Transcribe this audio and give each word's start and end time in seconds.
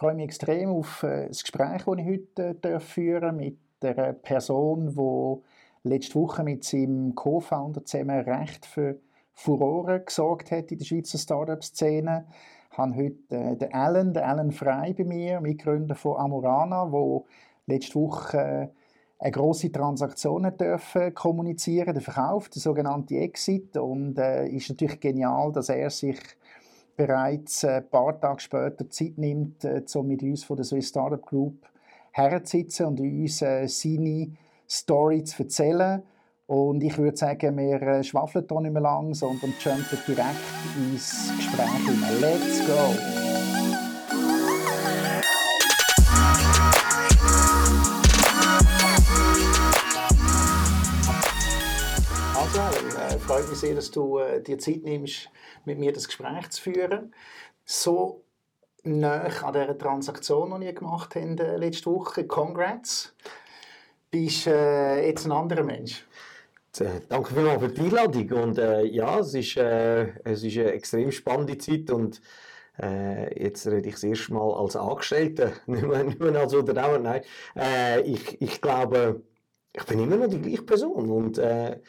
freue 0.00 0.14
mich 0.14 0.24
extrem 0.24 0.70
auf 0.70 1.02
äh, 1.02 1.28
das 1.28 1.42
Gespräch, 1.42 1.82
das 1.84 1.98
ich 1.98 2.06
heute 2.06 2.56
äh, 2.62 2.80
führen 2.80 3.36
mit 3.36 3.58
einer 3.82 4.14
Person, 4.14 4.88
die 4.96 5.88
letzte 5.90 6.14
Woche 6.14 6.42
mit 6.42 6.64
seinem 6.64 7.14
Co-Founder 7.14 7.84
zusammen 7.84 8.20
recht 8.20 8.64
für 8.64 8.98
Furore 9.34 10.00
gesorgt 10.00 10.52
hat 10.52 10.72
in 10.72 10.78
der 10.78 10.86
Schweizer 10.86 11.18
Startup-Szene. 11.18 12.24
Ich 12.72 12.78
habe 12.78 12.94
heute 12.96 13.36
äh, 13.36 13.56
den 13.56 13.74
Alan, 13.74 14.14
den 14.14 14.22
Alan 14.22 14.52
Frey 14.52 14.94
bei 14.94 15.04
mir, 15.04 15.42
Mitgründer 15.42 15.94
von 15.94 16.16
Amorana, 16.16 16.90
wo 16.90 17.26
letzte 17.66 17.96
Woche 17.96 18.38
äh, 18.38 18.68
eine 19.18 19.32
große 19.32 19.70
Transaktion 19.70 20.50
dürfen 20.56 21.12
kommunizieren, 21.12 21.92
der 21.92 22.02
Verkauf, 22.02 22.48
der 22.48 22.62
sogenannte 22.62 23.18
Exit. 23.18 23.76
Und 23.76 24.18
äh, 24.18 24.48
ist 24.48 24.70
natürlich 24.70 24.98
genial, 24.98 25.52
dass 25.52 25.68
er 25.68 25.90
sich 25.90 26.18
bereits 26.96 27.64
ein 27.64 27.88
paar 27.88 28.20
Tage 28.20 28.40
später 28.40 28.88
Zeit 28.88 29.18
nimmt, 29.18 29.64
äh, 29.64 29.82
um 29.94 30.08
mit 30.08 30.22
uns 30.22 30.44
von 30.44 30.56
der 30.56 30.64
Swiss 30.64 30.88
Startup 30.88 31.24
Group 31.24 31.66
herzusitzen 32.12 32.86
und 32.86 33.00
uns 33.00 33.42
äh, 33.42 33.66
seine 33.66 34.32
Story 34.68 35.24
zu 35.24 35.42
erzählen. 35.42 36.02
Und 36.46 36.82
ich 36.82 36.98
würde 36.98 37.16
sagen, 37.16 37.56
wir 37.56 37.80
äh, 37.80 38.02
schwafeln 38.02 38.46
hier 38.48 38.60
nicht 38.60 38.72
mehr 38.72 38.82
lang, 38.82 39.14
sondern 39.14 39.54
jumpen 39.60 39.98
direkt 40.06 40.36
ins 40.76 41.32
Gespräch. 41.36 42.20
Let's 42.20 42.66
go! 42.66 43.29
Freut 53.40 53.50
mich 53.50 53.58
sehr, 53.58 53.74
dass 53.74 53.90
du 53.90 54.18
äh, 54.18 54.42
dir 54.42 54.58
Zeit 54.58 54.82
nimmst, 54.82 55.30
mit 55.64 55.78
mir 55.78 55.92
das 55.92 56.06
Gespräch 56.06 56.50
zu 56.50 56.60
führen. 56.60 57.14
So 57.64 58.22
nah 58.82 59.22
an 59.22 59.52
dieser 59.54 59.78
Transaktion, 59.78 60.60
die 60.60 60.66
wir 60.66 60.72
gemacht 60.74 61.14
haben 61.14 61.38
äh, 61.38 61.56
letzte 61.56 61.90
Woche. 61.90 62.26
Congrats. 62.26 63.14
Bist 64.10 64.46
äh, 64.46 65.06
jetzt 65.06 65.24
ein 65.24 65.32
anderer 65.32 65.62
Mensch. 65.62 66.06
Danke 67.08 67.34
vielmals 67.34 67.62
für 67.62 67.68
die 67.70 67.80
Einladung. 67.80 68.30
Und 68.32 68.58
äh, 68.58 68.82
ja, 68.84 69.20
es 69.20 69.32
ist, 69.32 69.56
äh, 69.56 70.08
es 70.24 70.42
ist 70.42 70.58
eine 70.58 70.72
extrem 70.72 71.10
spannende 71.10 71.56
Zeit 71.56 71.90
und 71.90 72.20
äh, 72.78 73.42
jetzt 73.42 73.66
rede 73.66 73.88
ich 73.88 73.94
das 73.94 74.04
erste 74.04 74.34
Mal 74.34 74.52
als 74.52 74.76
Angestellter, 74.76 75.52
nicht 75.66 75.82
mehr, 75.82 76.04
nicht 76.04 76.20
mehr 76.20 76.38
als 76.38 76.52
Unternehmer. 76.52 76.98
Nein, 76.98 77.22
äh, 77.56 78.02
ich, 78.02 78.40
ich 78.42 78.60
glaube, 78.60 79.22
ich 79.72 79.84
bin 79.84 80.00
immer 80.00 80.16
noch 80.16 80.28
die 80.28 80.40
gleiche 80.40 80.62
Person 80.62 81.10
und 81.10 81.38
äh, 81.38 81.80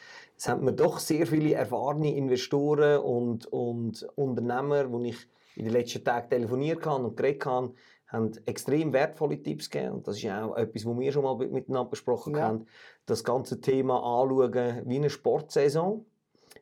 es 0.42 0.48
haben 0.48 0.64
mir 0.64 0.72
doch 0.72 0.98
sehr 0.98 1.24
viele 1.24 1.54
erfahrene 1.54 2.16
Investoren 2.16 2.98
und, 2.98 3.46
und 3.46 4.02
Unternehmer, 4.16 4.88
die 4.88 5.10
ich 5.10 5.28
in 5.54 5.66
den 5.66 5.72
letzten 5.72 6.02
Tagen 6.02 6.30
telefoniert 6.30 6.84
habe 6.84 7.04
und 7.04 7.16
geredet 7.16 7.46
habe, 7.46 7.74
haben 8.08 8.32
extrem 8.44 8.92
wertvolle 8.92 9.40
Tipps 9.40 9.70
gegeben. 9.70 9.92
Und 9.92 10.08
das 10.08 10.18
ist 10.18 10.28
auch 10.28 10.56
etwas, 10.56 10.84
was 10.84 10.98
wir 10.98 11.12
schon 11.12 11.22
mal 11.22 11.36
miteinander 11.36 11.88
besprochen 11.88 12.34
ja. 12.34 12.48
haben. 12.48 12.66
Das 13.06 13.22
ganze 13.22 13.60
Thema 13.60 13.98
anschauen 13.98 14.82
wie 14.86 14.96
eine 14.96 15.10
Sportsaison. 15.10 16.04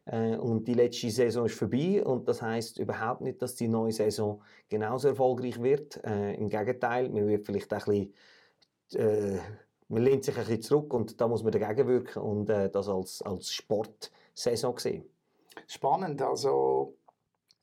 Äh, 0.04 0.36
und 0.36 0.68
die 0.68 0.74
letzte 0.74 1.08
Saison 1.08 1.46
ist 1.46 1.54
vorbei 1.54 2.04
und 2.04 2.28
das 2.28 2.42
heißt 2.42 2.78
überhaupt 2.80 3.22
nicht, 3.22 3.40
dass 3.40 3.54
die 3.54 3.68
neue 3.68 3.92
Saison 3.92 4.42
genauso 4.68 5.08
erfolgreich 5.08 5.62
wird. 5.62 6.04
Äh, 6.04 6.34
Im 6.34 6.50
Gegenteil, 6.50 7.08
man 7.08 7.26
wird 7.26 7.46
vielleicht 7.46 7.72
ein 7.72 7.78
bisschen 7.78 8.12
äh, 8.94 9.38
man 9.90 10.04
lehnt 10.04 10.24
sich 10.24 10.36
ein 10.36 10.44
bisschen 10.44 10.62
zurück 10.62 10.94
und 10.94 11.20
da 11.20 11.26
muss 11.26 11.42
man 11.42 11.52
dagegen 11.52 11.88
wirken 11.88 12.22
und 12.22 12.48
äh, 12.48 12.70
das 12.70 12.88
als, 12.88 13.22
als 13.22 13.52
Sportsaison 13.52 14.78
sehen. 14.78 15.04
Spannend, 15.66 16.22
also 16.22 16.96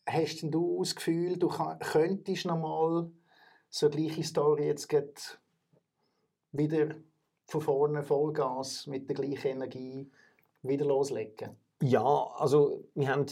hast 0.06 0.44
du 0.44 0.80
das 0.80 0.96
Gefühl, 0.96 1.38
du 1.38 1.48
könntest 1.48 2.46
noch 2.46 2.60
mal 2.60 3.10
so 3.70 3.88
eine 3.88 3.96
gleiche 3.96 4.24
Story 4.24 4.68
jetzt 4.68 4.90
wieder 6.52 6.96
von 7.46 7.62
vorne 7.62 8.04
Vollgas 8.04 8.88
mit 8.88 9.10
der 9.10 9.16
gleichen 9.16 9.52
Energie 9.52 10.12
wieder 10.64 10.86
loslegen? 10.86 11.56
Ja, 11.82 12.30
also 12.36 12.84
wir 12.94 13.08
haben 13.08 13.26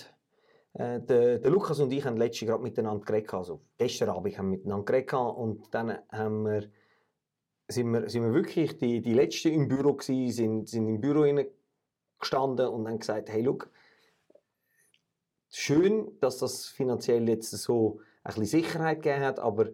äh, 0.74 1.02
der, 1.02 1.40
der, 1.40 1.52
Lukas 1.52 1.80
und 1.80 1.92
ich 1.92 2.06
haben 2.06 2.16
letztes 2.16 2.48
gerade 2.48 2.64
miteinander 2.64 3.04
geredet, 3.04 3.34
also 3.34 3.60
gestern 3.78 4.10
Abend 4.10 4.38
haben 4.38 4.52
wir 4.52 4.58
miteinander 4.58 4.86
geredet 4.86 5.14
und 5.14 5.74
dann 5.74 5.98
haben 6.12 6.46
wir 6.46 6.70
sind 7.68 7.92
wir, 7.92 8.10
sind 8.10 8.24
wir 8.24 8.34
wirklich 8.34 8.78
die, 8.78 9.02
die 9.02 9.14
Letzten 9.14 9.54
im 9.54 9.68
Büro 9.68 9.94
gewesen, 9.94 10.32
sind, 10.32 10.70
sind 10.70 10.88
im 10.88 11.02
Büro 11.02 11.26
gestanden 12.20 12.68
und 12.68 12.88
haben 12.88 13.00
gesagt, 13.00 13.30
hey, 13.30 13.42
look, 13.42 13.70
schön, 15.50 16.18
dass 16.20 16.38
das 16.38 16.66
finanziell 16.66 17.28
jetzt 17.28 17.52
so 17.52 18.00
ein 18.24 18.36
bisschen 18.36 18.62
Sicherheit 18.62 19.02
gegeben 19.02 19.24
hat, 19.24 19.40
aber 19.40 19.70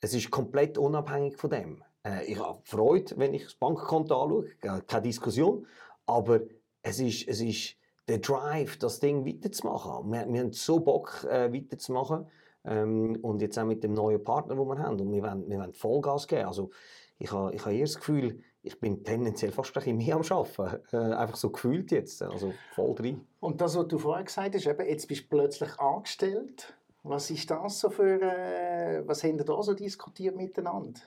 es 0.00 0.14
ist 0.14 0.30
komplett 0.30 0.78
unabhängig 0.78 1.36
von 1.36 1.50
dem. 1.50 1.84
Äh, 2.04 2.24
ich 2.24 2.38
habe 2.38 2.60
Freude, 2.64 3.16
wenn 3.18 3.34
ich 3.34 3.44
das 3.44 3.54
Bankkonto 3.54 4.22
anschaue, 4.22 4.82
keine 4.86 5.02
Diskussion, 5.02 5.66
aber 6.06 6.40
es 6.82 7.00
ist, 7.00 7.28
es 7.28 7.40
ist 7.40 7.76
der 8.08 8.18
Drive, 8.18 8.78
das 8.78 8.98
Ding 9.00 9.26
weiterzumachen. 9.26 10.10
Wir, 10.10 10.26
wir 10.26 10.40
haben 10.40 10.52
so 10.52 10.80
Bock, 10.80 11.24
äh, 11.24 11.52
weiterzumachen. 11.52 12.26
Ähm, 12.64 13.18
und 13.22 13.40
jetzt 13.40 13.58
auch 13.58 13.64
mit 13.64 13.82
dem 13.82 13.94
neuen 13.94 14.22
Partner, 14.22 14.54
den 14.54 14.66
wir 14.66 14.78
haben. 14.78 15.00
Und 15.00 15.12
wir 15.12 15.22
wollen, 15.22 15.48
wir 15.48 15.58
wollen 15.58 15.72
Vollgas 15.72 16.28
geben. 16.28 16.46
Also, 16.46 16.70
ich 17.18 17.30
habe, 17.32 17.54
ich 17.54 17.64
habe 17.64 17.74
eher 17.74 17.84
das 17.84 17.96
Gefühl, 17.96 18.40
ich 18.62 18.78
bin 18.78 19.02
tendenziell 19.04 19.52
fast 19.52 19.70
ein 19.70 19.74
bisschen 19.74 19.96
mehr 19.96 20.16
am 20.16 20.22
Arbeiten. 20.22 20.82
Äh, 20.92 21.14
einfach 21.14 21.36
so 21.36 21.50
gefühlt 21.50 21.90
jetzt, 21.92 22.22
also 22.22 22.52
voll 22.74 22.94
drin. 22.94 23.26
Und 23.40 23.60
das, 23.60 23.76
was 23.76 23.88
du 23.88 23.98
vorher 23.98 24.24
gesagt 24.24 24.54
hast, 24.54 24.66
eben, 24.66 24.86
jetzt 24.86 25.06
bist 25.06 25.24
du 25.24 25.28
plötzlich 25.28 25.78
angestellt. 25.78 26.74
Was 27.02 27.30
ist 27.30 27.50
das 27.50 27.80
so 27.80 27.88
für, 27.88 28.20
äh, 28.20 29.02
was 29.06 29.24
haben 29.24 29.38
ihr 29.38 29.44
da 29.44 29.62
so 29.62 29.72
diskutiert 29.72 30.36
miteinander? 30.36 31.00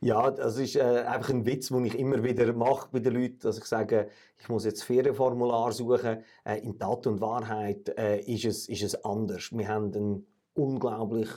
Ja, 0.00 0.30
das 0.30 0.58
ist 0.58 0.76
äh, 0.76 0.82
einfach 0.82 1.30
ein 1.30 1.46
Witz, 1.46 1.68
den 1.68 1.86
ich 1.86 1.98
immer 1.98 2.22
wieder 2.22 2.52
mache 2.52 2.88
bei 2.92 2.98
den 2.98 3.14
Leuten, 3.14 3.38
dass 3.40 3.56
ich 3.56 3.64
sage, 3.64 4.08
ich 4.38 4.48
muss 4.50 4.66
jetzt 4.66 4.84
Ferienformular 4.84 5.72
suchen. 5.72 6.22
Äh, 6.44 6.58
in 6.58 6.78
Tat 6.78 7.06
und 7.06 7.22
Wahrheit 7.22 7.88
äh, 7.96 8.20
ist, 8.20 8.44
es, 8.44 8.68
ist 8.68 8.82
es 8.82 9.04
anders. 9.04 9.50
Wir 9.52 9.68
haben 9.68 9.94
einen 9.94 10.26
unglaublich 10.58 11.28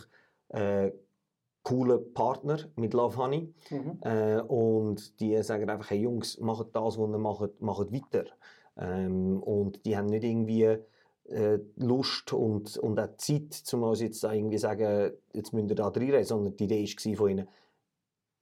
äh, 0.50 0.92
coolen 1.64 2.14
Partner 2.14 2.58
mit 2.76 2.94
Love 2.94 3.18
Honey. 3.18 3.54
Mhm. 3.70 4.00
Äh, 4.02 4.42
und 4.42 5.20
die 5.20 5.42
sagen 5.44 5.70
einfach, 5.70 5.92
hey 5.92 6.02
Jungs, 6.02 6.40
macht 6.40 6.76
das, 6.76 6.98
was 6.98 7.10
ihr 7.10 7.18
macht, 7.18 7.62
macht 7.62 7.94
weiter. 7.94 8.26
Ähm, 8.78 9.42
und 9.42 9.86
die 9.86 9.96
haben 9.96 10.08
nicht 10.08 10.24
irgendwie 10.24 10.78
äh, 11.26 11.60
Lust 11.76 12.34
und, 12.34 12.78
und 12.78 13.00
auch 13.00 13.16
Zeit, 13.18 13.64
um 13.74 13.84
uns 13.84 14.02
jetzt 14.02 14.24
irgendwie 14.24 14.58
sagen, 14.58 15.12
jetzt 15.34 15.54
müsst 15.54 15.70
ihr 15.70 15.76
da 15.76 15.88
reinreden, 15.88 16.24
sondern 16.24 16.58
die 16.58 16.64
Idee 16.66 16.84
war 16.84 17.16
von 17.16 17.30
ihnen, 17.30 17.48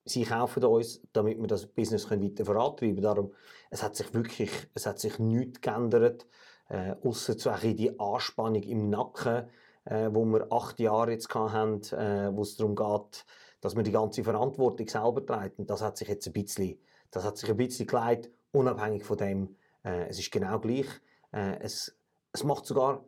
sie 0.06 0.24
kaufen 0.24 0.64
uns, 0.64 1.02
damit 1.14 1.40
wir 1.40 1.48
das 1.48 1.68
Business 1.68 2.10
weiter 2.10 2.46
vorantreiben 2.46 2.96
können. 2.96 3.04
Darum, 3.04 3.32
es 3.70 3.84
hat 3.84 3.96
sich 3.96 4.14
wirklich, 4.14 4.52
es 4.74 4.86
hat 4.86 5.00
sich 5.00 5.20
nichts 5.20 5.62
geändert, 5.62 6.26
äh, 6.70 6.96
außer 7.04 7.36
die 7.76 8.00
Anspannung 8.00 8.64
im 8.64 8.90
Nacken, 8.90 9.48
äh, 9.90 10.10
wo 10.14 10.24
wir 10.26 10.52
acht 10.52 10.80
Jahre 10.80 11.12
jetzt 11.12 11.34
hatten, 11.34 11.82
äh, 11.96 12.36
wo 12.36 12.44
es 12.44 12.56
darum 12.56 12.76
geht, 12.76 13.26
dass 13.62 13.76
man 13.76 13.84
die 13.84 13.92
ganze 13.92 14.24
Verantwortung 14.24 14.88
selber 14.88 15.26
trägt. 15.26 15.60
Und 15.60 15.70
das 15.70 15.82
hat 15.82 15.98
sich 15.98 16.08
jetzt 16.08 16.28
ein 16.28 16.34
bisschen, 16.34 16.80
das 17.12 17.26
hat 17.26 17.38
sich 17.38 17.50
ein 17.50 17.58
bisschen 17.58 17.88
geleitet, 17.88 18.32
unabhängig 18.52 19.04
von 19.04 19.18
dem. 19.18 19.56
Äh, 19.84 20.08
es 20.08 20.20
ist 20.20 20.32
genau 20.32 20.60
gleich. 20.60 20.88
Äh, 21.32 21.60
es, 21.62 21.98
es 22.32 22.44
macht 22.44 22.66
sogar 22.66 23.04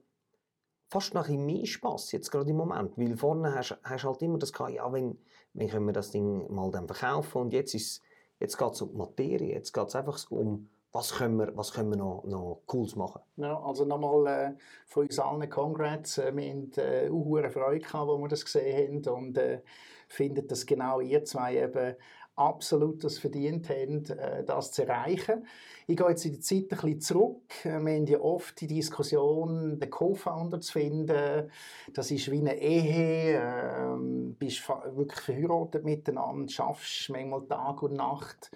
fast 0.90 1.14
noch 1.14 1.30
ein 1.30 1.46
mehr 1.46 1.66
Spass 1.66 2.12
jetzt 2.12 2.31
gerade 2.31 2.50
im 2.50 2.58
Moment, 2.58 2.98
weil 2.98 3.16
vorne 3.16 3.56
hast 3.56 3.72
du 3.72 4.08
halt 4.09 4.22
immer 4.22 4.40
das 4.40 4.52
gehabt, 4.52 4.72
ja, 4.72 4.92
wenn, 4.92 5.18
wenn 5.53 5.69
können 5.69 5.86
wir 5.86 5.94
das 5.94 6.12
Ding 6.12 6.52
mal 6.53 6.69
dann 6.72 6.88
verkaufen 6.88 7.44
und 7.44 7.53
jetzt 7.53 7.74
ist 7.74 8.02
jetzt 8.42 8.58
geht 8.58 8.72
es 8.74 8.81
um 8.81 8.90
die 8.90 8.98
Materie, 8.98 9.53
jetzt 9.53 9.72
geht 9.72 9.88
es 9.88 9.96
einfach 9.96 10.19
um 10.31 10.68
was 10.91 11.13
können 11.16 11.38
wir, 11.38 11.56
was 11.56 11.72
können 11.72 11.90
wir 11.90 11.97
noch, 11.97 12.24
noch 12.25 12.62
Cooles 12.66 12.96
machen? 12.96 13.22
Ja, 13.38 13.59
also 13.62 13.85
nochmal 13.85 14.28
äh, 14.28 14.52
von 14.85 15.03
uns 15.03 15.19
allen 15.19 15.50
Congrats. 15.50 16.18
Äh, 16.18 16.35
wir 16.35 16.50
haben 16.50 16.72
äh, 16.75 17.09
auch 17.09 17.52
Freude 17.52 17.79
gehabt, 17.79 18.09
als 18.09 18.19
wir 18.19 18.28
das 18.28 18.46
gesehen 18.46 19.06
haben 19.06 19.25
und 19.25 19.38
äh, 19.38 19.62
finden, 20.07 20.48
dass 20.48 20.66
genau 20.66 21.00
ihr 21.00 21.24
zwei 21.24 21.57
eben 21.57 21.95
absolut 22.36 23.04
das 23.04 23.19
verdient 23.19 23.69
haben, 23.69 24.06
äh, 24.06 24.44
das 24.44 24.71
zu 24.71 24.88
erreichen. 24.88 25.45
Ich 25.88 25.98
gehe 25.98 26.07
jetzt 26.10 26.25
in 26.25 26.33
die 26.33 26.39
Zeit 26.39 26.63
ein 26.63 26.68
bisschen 26.69 27.01
zurück. 27.01 27.66
Äh, 27.66 27.80
wir 27.80 27.95
haben 27.95 28.07
ja 28.07 28.19
oft 28.19 28.60
die 28.60 28.68
Diskussion, 28.68 29.80
den 29.80 29.89
Co-Founder 29.89 30.60
zu 30.62 30.74
finden. 30.74 31.50
Das 31.94 32.12
ist 32.12 32.31
wie 32.31 32.39
eine 32.39 32.60
Ehe. 32.60 33.42
Ähm, 33.42 34.36
bist 34.38 34.68
wirklich 34.68 35.21
verheiratet 35.21 35.83
miteinander, 35.83 36.50
schaffst 36.50 37.10
manchmal 37.10 37.48
Tag 37.48 37.83
und 37.83 37.94
Nacht. 37.94 38.51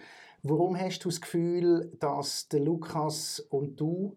Warum 0.48 0.78
hast 0.78 1.04
du 1.04 1.10
das 1.10 1.22
Gefühl, 1.22 1.92
dass 2.00 2.48
der 2.50 2.60
Lukas 2.60 3.40
und 3.50 3.80
du 3.80 4.16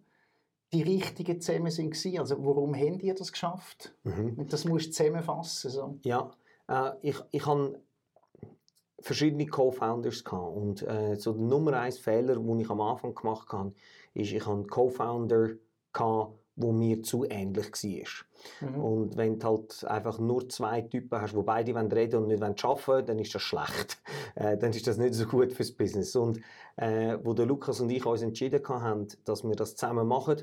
die 0.74 0.82
richtigen 0.82 1.40
zusammen 1.40 1.70
sind 1.70 2.18
Also 2.18 2.44
warum 2.44 2.74
habt 2.74 3.02
ihr 3.02 3.14
das 3.14 3.32
geschafft? 3.32 3.94
Mhm. 4.04 4.46
Das 4.48 4.66
musst 4.66 4.88
du 4.88 4.90
zusammenfassen. 4.90 5.70
So. 5.70 5.98
Ja, 6.02 6.30
äh, 6.68 6.90
ich, 7.00 7.16
ich 7.30 7.46
habe 7.46 7.80
verschiedene 9.00 9.46
Co-Founders 9.46 10.22
und 10.26 10.82
äh, 10.82 11.16
so 11.16 11.32
der 11.32 11.44
Nummer 11.44 11.80
eins 11.80 11.98
Fehler, 11.98 12.34
den 12.34 12.60
ich 12.60 12.68
am 12.68 12.82
Anfang 12.82 13.14
gemacht 13.14 13.50
habe, 13.50 13.72
ist, 14.12 14.32
ich 14.32 14.44
hatte 14.44 14.64
Co-Founder 14.64 15.52
wo 16.58 16.72
mir 16.72 17.02
zu 17.02 17.24
ähnlich 17.24 17.72
war. 17.72 18.68
Mhm. 18.68 18.84
Und 18.84 19.16
wenn 19.16 19.38
du 19.38 19.46
halt 19.46 19.84
einfach 19.84 20.18
nur 20.18 20.48
zwei 20.48 20.82
Typen 20.82 21.20
hast, 21.20 21.34
wo 21.34 21.42
beide 21.42 21.74
reden 21.74 21.90
wollen 21.90 22.14
und 22.14 22.28
nicht 22.28 22.42
arbeiten 22.42 22.86
wollen, 22.86 23.06
dann 23.06 23.18
ist 23.18 23.34
das 23.34 23.42
schlecht. 23.42 23.98
Äh, 24.34 24.56
dann 24.56 24.70
ist 24.70 24.86
das 24.86 24.98
nicht 24.98 25.14
so 25.14 25.26
gut 25.26 25.52
fürs 25.52 25.72
Business. 25.72 26.14
Und 26.14 26.40
äh, 26.76 27.18
wo 27.24 27.34
der 27.34 27.46
Lukas 27.46 27.80
und 27.80 27.90
ich 27.90 28.06
uns 28.06 28.22
entschieden 28.22 28.62
haben, 28.68 29.08
dass 29.24 29.42
wir 29.42 29.56
das 29.56 29.74
zusammen 29.74 30.06
machen, 30.06 30.42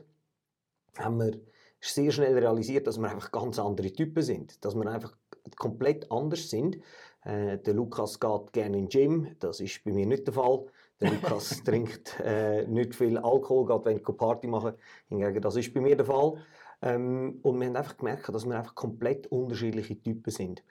haben 0.98 1.18
wir 1.20 1.40
sehr 1.80 2.12
schnell 2.12 2.38
realisiert, 2.38 2.88
dass 2.88 2.98
wir 2.98 3.10
einfach 3.10 3.32
ganz 3.32 3.58
andere 3.58 3.94
Typen 3.94 4.22
sind. 4.22 4.66
Dass 4.66 4.76
wir 4.76 4.86
einfach 4.88 5.16
komplett 5.56 6.12
anders 6.12 6.50
sind. 6.50 6.78
Äh, 7.24 7.60
der 7.60 7.74
Lukas 7.74 8.20
geht 8.20 8.52
gerne 8.52 8.78
in 8.78 8.88
den 8.88 8.90
Gym, 8.90 9.36
das 9.40 9.62
ist 9.62 9.84
bei 9.86 9.94
mir 9.94 10.06
nicht 10.06 10.28
der 10.28 10.34
Fall. 10.34 10.66
Der 11.02 11.12
Lukas 11.12 11.62
trinkt 11.66 12.20
äh, 12.24 12.66
nicht 12.68 12.96
viel 12.96 13.18
Alkohol, 13.18 13.66
geht 13.66 13.86
wenn 13.86 13.98
ich 13.98 14.18
Party 14.18 14.48
machen. 14.48 14.74
Hingegen, 15.10 15.42
das 15.42 15.56
ist 15.56 15.74
bei 15.74 15.82
mir 15.82 15.96
der 15.96 16.06
Fall. 16.06 16.36
Ähm, 16.82 17.40
und 17.42 17.60
wir 17.60 17.68
haben 17.68 17.76
einfach 17.76 17.98
gemerkt, 17.98 18.30
dass 18.30 18.46
wir 18.46 18.58
einfach 18.58 18.76
komplett 18.76 19.28
unterschiedliche 19.28 20.02
Typen 20.02 20.32
sind. 20.32 20.64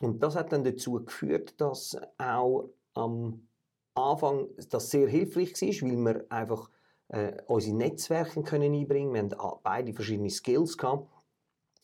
Und 0.00 0.22
das 0.22 0.34
hat 0.34 0.52
dann 0.52 0.64
dazu 0.64 1.04
geführt, 1.04 1.60
dass 1.60 1.96
auch 2.18 2.70
am 2.94 3.46
Anfang 3.94 4.48
das 4.70 4.90
sehr 4.90 5.08
hilfreich 5.08 5.52
war, 5.52 5.88
weil 5.88 6.04
wir 6.04 6.24
einfach 6.30 6.70
äh, 7.08 7.32
unsere 7.46 7.76
Netzwerke 7.76 8.42
können 8.42 8.72
einbringen 8.72 9.12
Wir 9.12 9.38
haben 9.38 9.58
beide 9.62 9.92
verschiedene 9.92 10.30
Skills 10.30 10.78
gehabt. 10.78 11.08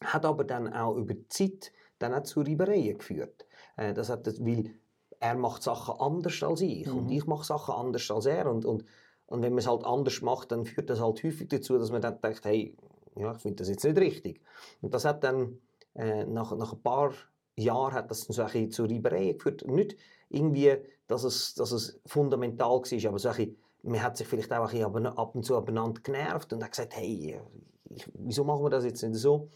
Hat 0.02 0.24
aber 0.24 0.44
dann 0.44 0.72
auch 0.72 0.96
über 0.96 1.14
die 1.14 1.28
Zeit 1.28 1.72
dann 1.98 2.14
auch 2.14 2.22
zu 2.22 2.40
Reibereien 2.40 2.98
geführt. 2.98 3.46
Äh, 3.76 3.92
das 3.92 4.08
hat, 4.08 4.26
weil 4.26 4.74
er 5.20 5.34
macht 5.36 5.62
Sachen 5.62 5.98
anders 5.98 6.42
als 6.42 6.60
ich 6.60 6.86
mhm. 6.86 6.98
und 6.98 7.10
ich 7.10 7.26
mache 7.26 7.44
Sachen 7.44 7.74
anders 7.74 8.10
als 8.10 8.26
er 8.26 8.50
und, 8.50 8.64
und, 8.64 8.84
und 9.26 9.42
wenn 9.42 9.52
man 9.52 9.58
es 9.58 9.66
halt 9.66 9.84
anders 9.84 10.22
macht, 10.22 10.52
dann 10.52 10.64
führt 10.64 10.90
das 10.90 11.00
halt 11.00 11.22
häufig 11.22 11.48
dazu, 11.48 11.78
dass 11.78 11.90
man 11.90 12.02
dann 12.02 12.20
denkt, 12.20 12.44
hey, 12.44 12.76
ja, 13.16 13.32
ich 13.32 13.38
finde 13.38 13.56
das 13.56 13.68
jetzt 13.68 13.84
nicht 13.84 13.98
richtig. 13.98 14.40
Und 14.82 14.94
das 14.94 15.04
hat 15.04 15.24
dann 15.24 15.58
äh, 15.94 16.24
nach, 16.26 16.54
nach 16.56 16.72
ein 16.74 16.82
paar 16.82 17.12
Jahren 17.56 17.94
hat 17.94 18.10
das 18.10 18.22
so 18.22 18.42
ein 18.42 18.70
zu 18.70 18.84
Reibereien 18.84 19.38
geführt. 19.38 19.66
Nicht 19.66 19.96
irgendwie, 20.28 20.76
dass 21.06 21.24
es, 21.24 21.54
dass 21.54 21.72
es 21.72 21.98
fundamental 22.04 22.68
war, 22.68 23.08
aber 23.08 23.18
so 23.18 23.28
ein 23.30 23.56
man 23.86 24.02
hat 24.02 24.16
sich 24.16 24.26
vielleicht 24.26 24.52
auch 24.52 24.72
ein 24.72 24.92
bisschen 24.92 25.06
ab 25.06 25.34
und 25.34 25.44
zu 25.44 25.56
abeinander 25.56 26.00
genervt 26.00 26.52
und 26.52 26.62
hat 26.62 26.72
gesagt, 26.72 26.96
hey, 26.96 27.40
ich, 27.88 28.06
wieso 28.14 28.44
machen 28.44 28.64
wir 28.64 28.70
das 28.70 28.84
jetzt 28.84 29.02
nicht 29.02 29.14
so? 29.16 29.48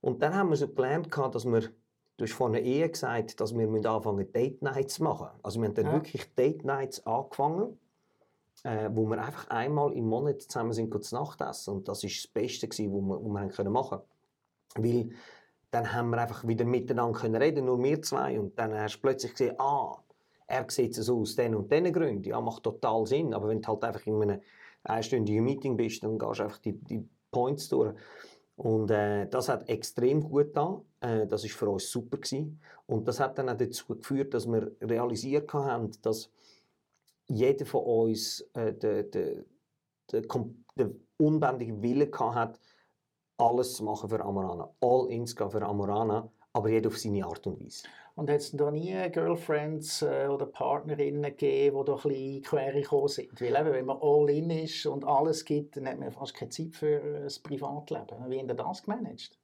Und 0.00 0.22
dann 0.22 0.34
haben 0.34 0.50
wir 0.50 0.56
so 0.56 0.68
gelernt, 0.68 1.08
dass 1.16 1.46
wir 1.46 1.62
Du 2.22 2.28
hast 2.28 2.34
vorhin 2.34 2.64
Ehe 2.64 2.88
gesagt, 2.88 3.40
dass 3.40 3.52
wir 3.52 3.90
anfangen 3.90 4.32
Date 4.32 4.62
Nights 4.62 4.94
zu 4.94 5.02
machen. 5.02 5.26
Also 5.42 5.60
wir 5.60 5.66
haben 5.66 5.74
dann 5.74 5.86
ja. 5.86 5.92
wirklich 5.94 6.32
Date 6.36 6.64
Nights 6.64 7.04
angefangen, 7.04 7.76
äh, 8.62 8.88
wo 8.92 9.06
wir 9.06 9.18
einfach 9.20 9.50
einmal 9.50 9.92
im 9.92 10.06
Monat 10.06 10.40
zusammen 10.42 10.72
sind 10.72 11.04
zu 11.04 11.16
Nacht 11.16 11.40
essen. 11.40 11.74
Und 11.74 11.88
das 11.88 12.04
war 12.04 12.10
das 12.10 12.28
Beste, 12.28 12.68
was 12.68 12.78
wir, 12.78 12.92
was 12.92 13.42
wir 13.42 13.48
können 13.48 13.72
machen 13.72 13.98
konnten. 13.98 14.84
Weil 14.86 15.10
dann 15.72 15.92
haben 15.92 16.10
wir 16.10 16.18
einfach 16.18 16.46
wieder 16.46 16.64
miteinander 16.64 17.18
können 17.18 17.42
reden, 17.42 17.64
nur 17.64 17.82
wir 17.82 18.00
zwei. 18.02 18.38
Und 18.38 18.56
dann 18.56 18.72
hast 18.72 18.98
du 18.98 19.00
plötzlich 19.00 19.32
gesehen, 19.32 19.56
ah, 19.58 19.98
er 20.46 20.64
sieht 20.70 20.94
so 20.94 21.22
aus 21.22 21.34
den 21.34 21.56
und 21.56 21.72
diesen 21.72 21.92
Gründen. 21.92 22.22
Ja, 22.22 22.40
macht 22.40 22.62
total 22.62 23.04
Sinn. 23.04 23.34
Aber 23.34 23.48
wenn 23.48 23.62
du 23.62 23.66
halt 23.66 23.82
einfach 23.82 24.06
in 24.06 24.22
einem 24.22 24.40
einstündigen 24.84 25.42
Meeting 25.42 25.76
bist, 25.76 26.04
dann 26.04 26.20
gehst 26.20 26.38
du 26.38 26.44
einfach 26.44 26.58
die, 26.58 26.74
die 26.74 27.04
Points 27.32 27.68
durch. 27.68 27.96
Und 28.62 28.92
äh, 28.92 29.26
das 29.26 29.48
hat 29.48 29.68
extrem 29.68 30.20
gut 30.22 30.54
getan. 30.54 30.82
Äh, 31.00 31.26
das 31.26 31.44
ist 31.44 31.54
für 31.54 31.68
uns 31.68 31.90
super 31.90 32.18
gewesen. 32.18 32.60
Und 32.86 33.08
das 33.08 33.18
hat 33.18 33.36
dann 33.36 33.48
auch 33.48 33.56
dazu 33.56 33.96
geführt, 33.96 34.34
dass 34.34 34.46
wir 34.46 34.70
realisiert 34.80 35.52
haben, 35.52 35.90
dass 36.02 36.30
jeder 37.26 37.66
von 37.66 37.82
uns 37.82 38.40
äh, 38.54 38.72
den, 38.72 39.10
den, 39.10 39.44
den, 40.12 40.64
den 40.78 41.08
unbändigen 41.16 41.82
Willen 41.82 42.12
hat, 42.12 42.60
alles 43.36 43.74
zu 43.74 43.82
machen 43.82 44.08
für 44.08 44.24
Amorana. 44.24 44.70
All 44.80 45.10
ins 45.10 45.32
für 45.32 45.62
Amorana, 45.62 46.30
aber 46.52 46.68
jeder 46.68 46.88
auf 46.88 46.98
seine 46.98 47.24
Art 47.24 47.46
und 47.46 47.64
Weise. 47.64 47.84
Und 48.14 48.28
hat 48.28 48.40
es 48.40 48.52
da 48.52 48.70
nie 48.70 48.94
Girlfriends 49.10 50.02
äh, 50.02 50.26
oder 50.28 50.44
Partnerinnen 50.44 51.22
gegeben, 51.22 51.78
die 51.78 51.84
da 51.86 51.94
ein 51.94 52.02
bisschen 52.02 52.42
quer 52.42 52.72
gekommen 52.72 53.08
sind? 53.08 53.40
Weil 53.40 53.56
eben, 53.56 53.72
wenn 53.72 53.86
man 53.86 53.98
all 54.02 54.28
in 54.28 54.50
ist 54.50 54.84
und 54.84 55.04
alles 55.06 55.44
gibt, 55.44 55.76
dann 55.76 55.88
hat 55.88 55.98
man 55.98 56.12
fast 56.12 56.34
keine 56.34 56.50
Zeit 56.50 56.74
für 56.74 57.00
äh, 57.00 57.22
das 57.22 57.38
Privatleben. 57.38 58.16
Wie 58.28 58.38
haben 58.38 58.48
Sie 58.48 58.54
das 58.54 58.82
gemanagt? 58.82 59.38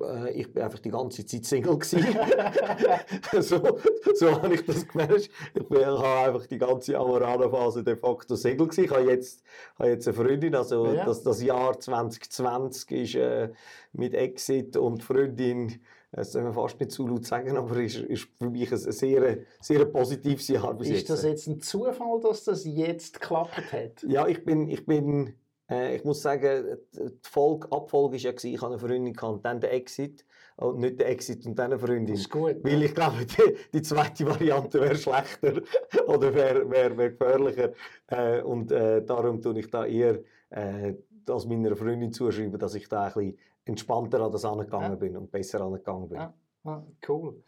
Äh, 0.00 0.30
ich 0.32 0.54
war 0.54 0.64
einfach 0.64 0.78
die 0.78 0.90
ganze 0.90 1.26
Zeit 1.26 1.44
Single 1.44 1.78
so, 3.40 3.78
so 4.14 4.42
habe 4.42 4.54
ich 4.54 4.64
das 4.64 4.86
gemanagt. 4.86 5.30
Ich 5.54 5.70
war 5.70 6.26
einfach 6.28 6.46
die 6.46 6.58
ganze 6.58 6.96
Amorana-Phase 6.96 7.82
de 7.82 7.96
facto 7.96 8.36
Single 8.36 8.68
gewesen. 8.68 8.84
Ich 8.84 8.90
habe 8.92 9.10
jetzt, 9.10 9.42
habe 9.80 9.88
jetzt 9.90 10.06
eine 10.06 10.16
Freundin, 10.16 10.54
also 10.54 10.92
ja. 10.92 11.04
das, 11.04 11.24
das 11.24 11.42
Jahr 11.42 11.78
2020 11.78 12.90
ist 12.92 13.14
äh, 13.16 13.50
mit 13.92 14.14
Exit 14.14 14.76
und 14.76 15.02
Freundin 15.02 15.80
das 16.12 16.32
soll 16.32 16.42
man 16.42 16.52
fast 16.52 16.80
nicht 16.80 16.90
zu 16.92 17.06
laut 17.06 17.24
sagen, 17.24 17.56
aber 17.56 17.76
ist, 17.76 17.96
ist 17.96 18.28
für 18.36 18.50
mich 18.50 18.70
ein 18.72 18.78
sehr, 18.78 19.38
sehr 19.60 19.84
positives 19.84 20.48
Jahr 20.48 20.74
bis 20.74 20.88
Ist 20.88 20.96
jetzt. 20.96 21.10
das 21.10 21.22
jetzt 21.22 21.46
ein 21.46 21.60
Zufall, 21.60 22.20
dass 22.20 22.44
das 22.44 22.64
jetzt 22.64 23.20
geklappt 23.20 23.72
hat? 23.72 24.02
Ja, 24.08 24.26
ich 24.26 24.44
bin, 24.44 24.68
ich 24.68 24.84
bin 24.86 25.34
äh, 25.70 25.96
ich 25.96 26.04
muss 26.04 26.20
sagen, 26.20 26.78
die 26.92 27.10
Folge, 27.22 27.70
Abfolge 27.70 28.14
war 28.14 28.18
ja, 28.18 28.30
ich 28.32 28.60
hatte 28.60 28.66
eine 28.66 28.78
Freundin 28.78 29.16
und 29.16 29.44
dann 29.44 29.60
der 29.60 29.72
Exit. 29.72 30.24
Und 30.56 30.80
nicht 30.80 31.00
der 31.00 31.08
Exit 31.08 31.46
und 31.46 31.58
dann 31.58 31.72
eine 31.72 31.78
Freundin. 31.78 32.14
Das 32.14 32.20
ist 32.20 32.30
gut. 32.30 32.56
Weil 32.62 32.82
ich 32.82 32.94
glaube, 32.94 33.24
die, 33.24 33.56
die 33.72 33.80
zweite 33.80 34.26
Variante 34.26 34.80
wäre 34.80 34.96
schlechter 34.96 35.62
oder 36.06 36.34
wäre 36.34 36.68
wär, 36.68 36.96
wär 36.98 37.10
gefährlicher. 37.10 37.72
Äh, 38.08 38.42
und 38.42 38.70
äh, 38.72 39.02
darum 39.02 39.40
tue 39.40 39.58
ich 39.58 39.70
da 39.70 39.86
eher 39.86 40.18
äh, 40.50 40.94
das 41.24 41.46
meiner 41.46 41.76
Freundin 41.76 42.12
zuschreiben, 42.12 42.58
dass 42.58 42.74
ich 42.74 42.88
da 42.88 43.04
ein 43.04 43.12
bisschen 43.14 43.38
entspannter 43.70 44.20
an 44.20 44.32
das 44.32 44.44
angegangen 44.44 44.90
ja. 44.90 44.96
bin 44.96 45.16
und 45.16 45.30
besser 45.30 45.60
angegangen 45.60 46.08
bin. 46.08 46.18
Ja. 46.18 46.34
Ah, 46.64 46.82
cool. 47.08 47.42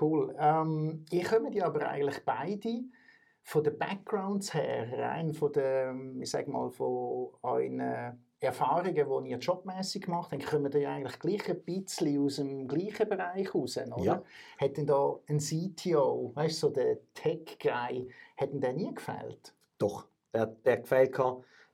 Cool. 0.00 0.34
Ähm, 0.38 1.04
ihr 1.10 1.24
kommt 1.24 1.54
ja 1.54 1.66
aber 1.66 1.88
eigentlich 1.88 2.24
beide 2.24 2.82
von 3.42 3.62
den 3.62 3.78
Backgrounds 3.78 4.54
her, 4.54 4.88
rein 4.98 5.32
von 5.34 5.52
den, 5.52 6.22
ich 6.22 6.30
sag 6.30 6.48
mal, 6.48 6.70
von 6.70 7.28
euren 7.42 8.18
Erfahrungen, 8.40 9.24
die 9.24 9.30
ihr 9.30 9.38
jobmäßig 9.38 10.02
gemacht 10.02 10.32
habt, 10.32 10.46
kommen 10.46 10.72
ihr 10.72 10.80
ja 10.80 10.94
eigentlich 10.94 11.18
gleich 11.18 11.48
ein 11.48 11.62
bisschen 11.62 12.24
aus 12.24 12.36
dem 12.36 12.66
gleichen 12.66 13.08
Bereich 13.08 13.54
raus, 13.54 13.78
oder? 13.78 14.02
Ja. 14.02 14.22
Hat 14.58 14.76
denn 14.76 14.86
da 14.86 15.18
ein 15.28 15.38
CTO, 15.38 16.32
weißt 16.34 16.62
du, 16.62 16.66
so 16.68 16.70
der 16.72 16.98
Tech-Guy, 17.14 18.08
hat 18.36 18.52
denn 18.52 18.60
der 18.60 18.72
nie 18.72 18.94
gefällt? 18.94 19.54
Doch, 19.78 20.06
der, 20.32 20.46
der 20.46 20.78
gefällt 20.78 21.14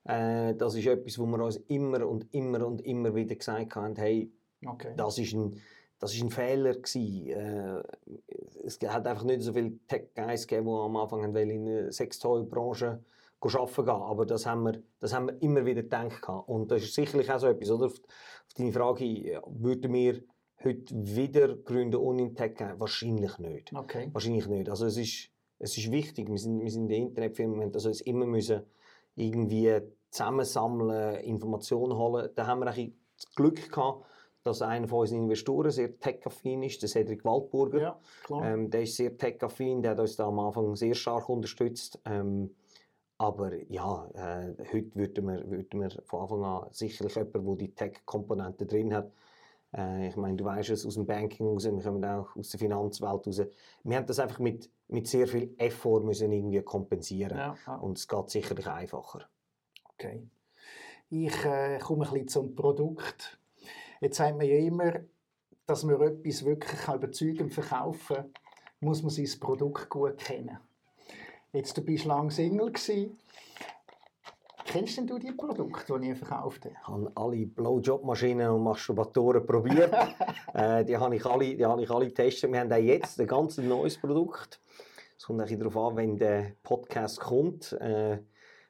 äh, 0.05 0.55
das 0.55 0.75
ist 0.75 0.87
etwas, 0.87 1.19
wo 1.19 1.26
wir 1.26 1.44
uns 1.44 1.56
immer 1.69 2.06
und 2.06 2.32
immer 2.32 2.67
und 2.67 2.81
immer 2.82 3.14
wieder 3.14 3.35
gesagt 3.35 3.75
haben, 3.75 3.97
hey, 3.97 4.32
okay. 4.67 4.94
das 4.97 5.19
ist 5.19 5.35
ein, 5.35 5.61
das 5.99 6.14
ist 6.14 6.23
ein 6.23 6.31
Fehler 6.31 6.75
gewesen. 6.75 7.29
Äh, 7.29 7.82
es 8.64 8.79
hat 8.87 9.06
einfach 9.06 9.25
nicht 9.25 9.43
so 9.43 9.52
viele 9.52 9.78
Tech-Guys 9.87 10.47
gegeben, 10.47 10.66
die 10.66 10.73
am 10.73 10.97
Anfang 10.97 11.25
in 11.25 11.64
der 11.64 11.92
Sextoy-Branche 11.92 13.04
arbeiten 13.40 13.85
gehen. 13.85 13.88
Aber 13.88 14.26
das 14.26 14.47
haben, 14.47 14.64
wir, 14.64 14.83
das 15.00 15.12
haben 15.12 15.28
wir 15.28 15.42
immer 15.42 15.64
wieder 15.64 15.83
gedacht. 15.83 16.26
Und 16.47 16.71
das 16.71 16.83
ist 16.83 16.95
sicherlich 16.95 17.30
auch 17.30 17.38
so 17.38 17.49
etwas, 17.49 17.71
oder? 17.71 17.87
Auf, 17.87 17.95
auf 17.95 18.54
deine 18.57 18.73
Frage, 18.73 19.42
würden 19.47 19.92
wir 19.92 20.23
heute 20.64 20.95
wieder 20.95 21.57
gründen 21.57 21.97
ohne 21.97 22.33
Tech 22.35 22.54
geben? 22.57 22.78
Wahrscheinlich 22.78 23.38
nicht. 23.38 23.73
Okay. 23.75 24.09
Wahrscheinlich 24.12 24.47
nicht. 24.47 24.69
Also 24.69 24.87
es 24.87 24.97
ist, 24.97 25.30
es 25.59 25.76
ist 25.76 25.90
wichtig, 25.90 26.28
wir 26.28 26.38
sind, 26.38 26.61
wir 26.61 26.71
sind 26.71 26.83
in 26.85 26.88
der 26.88 26.99
Internetfirma, 26.99 27.54
wir 27.54 27.66
müssen 27.66 27.75
also 27.75 27.88
jetzt 27.88 28.02
immer 28.02 28.26
müssen 28.26 28.62
irgendwie 29.21 29.81
zusammensammeln, 30.11 31.21
Informationen 31.21 31.97
holen. 31.97 32.31
Da 32.35 32.47
haben 32.47 32.61
wir 32.61 32.69
ein 32.69 32.95
das 33.21 33.35
Glück 33.35 33.71
gehabt, 33.71 34.07
dass 34.43 34.62
einer 34.62 34.89
von 34.89 35.00
unseren 35.00 35.25
Investoren 35.25 35.71
sehr 35.71 35.99
tech-affin 35.99 36.62
ist, 36.62 36.81
der 36.83 36.89
Cedric 36.89 37.25
Waldburger. 37.25 38.00
Ja, 38.29 38.43
ähm, 38.43 38.71
der 38.71 38.83
ist 38.83 38.97
sehr 38.97 39.17
tech-affin, 39.17 39.83
der 39.83 39.93
hat 39.93 40.00
uns 40.00 40.17
da 40.17 40.27
am 40.27 40.39
Anfang 40.39 40.75
sehr 40.77 40.95
stark 40.95 41.29
unterstützt. 41.29 42.00
Ähm, 42.07 42.55
aber 43.19 43.55
ja, 43.71 44.09
äh, 44.15 44.55
heute 44.73 44.95
würden 44.95 45.27
wir, 45.27 45.50
würden 45.50 45.81
wir 45.81 45.91
von 46.05 46.23
Anfang 46.23 46.45
an 46.45 46.69
sicherlich 46.71 47.15
jemanden, 47.15 47.45
der 47.45 47.57
die 47.57 47.75
Tech-Komponente 47.75 48.65
drin 48.65 48.95
hat. 48.95 49.12
Äh, 49.77 50.09
ich 50.09 50.17
meine, 50.17 50.37
du 50.37 50.45
weißt 50.45 50.71
es 50.71 50.87
aus 50.87 50.95
dem 50.95 51.07
Banking 51.07 51.47
raus, 51.47 51.65
wir 51.65 51.83
kommen 51.83 52.05
auch 52.05 52.35
aus 52.37 52.50
der 52.50 52.61
Finanzwelt 52.61 53.27
raus. 53.27 53.43
Wir 53.85 53.97
haben 53.97 54.07
das 54.07 54.19
einfach 54.19 54.39
mit, 54.39 54.71
mit 54.89 55.07
sehr 55.07 55.27
viel 55.27 55.55
Effort 55.59 56.00
müssen 56.00 56.33
irgendwie 56.33 56.62
kompensieren 56.62 57.37
ja, 57.37 57.57
ja. 57.67 57.77
und 57.77 57.99
es 57.99 58.09
geht 58.09 58.31
sicherlich 58.31 58.67
einfacher. 58.67 59.29
Okay. 59.95 60.27
Ich 61.11 61.45
äh, 61.45 61.79
komme 61.79 62.05
ein 62.07 62.12
bisschen 62.12 62.29
zum 62.29 62.55
Produkt. 62.55 63.39
Jetzt 64.00 64.17
sagt 64.17 64.37
man 64.37 64.47
ja 64.47 64.57
immer, 64.57 64.93
dass 65.67 65.85
man 65.85 66.00
etwas 66.00 66.45
wirklich 66.45 66.89
überzeugend 66.89 67.53
verkaufen 67.53 68.17
kann, 68.17 68.33
muss 68.81 69.03
man 69.03 69.11
sein 69.11 69.29
Produkt 69.39 69.89
gut 69.89 70.19
kennen. 70.19 70.59
Jetzt, 71.53 71.77
du 71.77 71.83
bist 71.83 72.05
lange 72.05 72.31
Single 72.31 72.73
gewesen. 72.73 73.19
Kennst 74.71 74.99
denn 74.99 75.07
du 75.09 75.19
die 75.19 75.33
Produkte, 75.33 75.99
die 75.99 76.12
ich 76.12 76.19
verkauft 76.19 76.65
habe? 76.65 76.75
Ich 76.81 76.87
habe 76.87 77.11
alle 77.17 77.45
Blowjob-Maschinen 77.45 78.50
und 78.50 78.62
Masturbatoren 78.62 79.45
probiert. 79.45 79.93
äh, 80.55 80.85
die 80.85 80.97
habe 80.97 81.17
ich 81.17 81.27
alle, 81.27 81.57
die 81.57 81.67
habe 81.67 81.83
ich 81.83 81.91
alle 81.91 82.07
getestet. 82.07 82.53
Wir 82.53 82.61
haben 82.61 82.73
auch 82.73 82.77
jetzt 82.77 83.21
ein 83.21 83.27
ganz 83.27 83.59
neues 83.59 83.99
Produkt. 83.99 84.61
Es 85.19 85.25
kommt 85.25 85.41
ein 85.41 85.59
darauf 85.59 85.77
an, 85.77 85.97
wenn 85.97 86.17
der 86.17 86.53
Podcast 86.62 87.19
kommt. 87.19 87.73
Äh, 87.81 88.19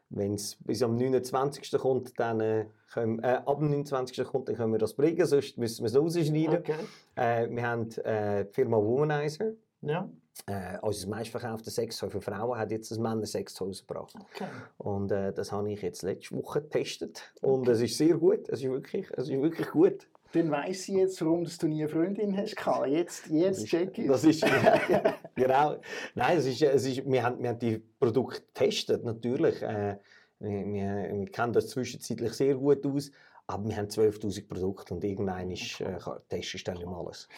wenn 0.09 0.35
es 0.37 0.57
bis 0.64 0.83
am 0.83 0.97
29. 0.97 1.71
kommt, 1.78 2.19
dann 2.19 2.40
äh, 2.40 2.66
können, 2.95 3.19
äh, 3.19 3.42
ab 3.45 3.59
dem 3.59 3.69
29. 3.69 4.25
kommt, 4.25 4.49
dann 4.49 4.57
können 4.57 4.73
wir 4.73 4.78
das 4.78 4.95
bringen, 4.95 5.26
sonst 5.26 5.59
müssen 5.59 5.83
wir 5.83 5.88
es 5.88 5.97
rausschneiden. 5.97 6.61
Okay. 6.61 6.76
Äh, 7.14 7.50
wir 7.50 7.62
haben 7.62 7.90
äh, 8.04 8.47
die 8.47 8.52
Firma 8.54 8.78
Womanizer. 8.78 9.52
Ja. 9.83 10.09
Äh, 10.46 10.78
unser 10.82 11.08
meistverkauftes 11.08 11.75
Sextoy 11.75 12.10
für 12.10 12.20
Frauen 12.20 12.58
hat 12.58 12.70
jetzt 12.70 12.90
ein 12.92 13.02
Männer-Sextoy 13.02 13.68
rausgebracht. 13.68 14.14
Okay. 14.34 14.49
Und 14.78 15.12
äh, 15.12 15.32
das 15.32 15.52
habe 15.52 15.70
ich 15.70 15.82
jetzt 15.82 16.02
letzte 16.02 16.37
Woche 16.37 16.62
getestet. 16.62 17.32
Und 17.40 17.68
es 17.68 17.80
ist 17.80 17.99
sehr 17.99 18.16
gut. 18.16 18.49
Es 18.49 18.60
ist 18.60 18.70
wirklich, 18.70 19.10
es 19.16 19.28
ist 19.28 19.40
wirklich 19.40 19.68
gut. 19.70 20.08
Dann 20.32 20.50
weiss 20.50 20.88
ich 20.88 20.94
jetzt, 20.94 21.20
warum 21.22 21.44
du 21.44 21.66
nie 21.66 21.82
eine 21.82 21.88
Freundin 21.88 22.37
hast. 22.37 22.54
Jetzt, 22.87 23.26
jetzt 23.28 23.66
check 23.66 23.99
ich 23.99 24.06
Das 24.06 24.25
ist, 24.25 24.44
genau. 25.34 25.76
Nein, 26.14 26.38
es 26.38 26.46
ist, 26.46 26.62
es 26.62 26.87
ist, 26.87 27.04
wir, 27.04 27.22
haben, 27.22 27.42
wir 27.42 27.49
haben 27.50 27.58
die 27.58 27.78
Produkte 27.78 28.40
getestet, 28.40 29.04
natürlich. 29.04 29.60
Äh, 29.62 29.99
wir, 30.38 30.66
wir, 30.66 31.10
wir 31.12 31.26
kennen 31.30 31.52
das 31.52 31.68
zwischenzeitlich 31.68 32.32
sehr 32.32 32.54
gut 32.54 32.87
aus. 32.87 33.10
Aber 33.49 33.68
wir 33.68 33.76
haben 33.76 33.88
12.000 33.88 34.46
Produkte 34.46 34.94
und 34.94 35.02
irgendwann 35.02 35.50
ist, 35.50 35.80
äh, 35.80 35.99
testest 36.28 36.68
du 36.68 36.70
dann 36.70 36.80
nicht 36.80 36.88
alles. 36.88 37.28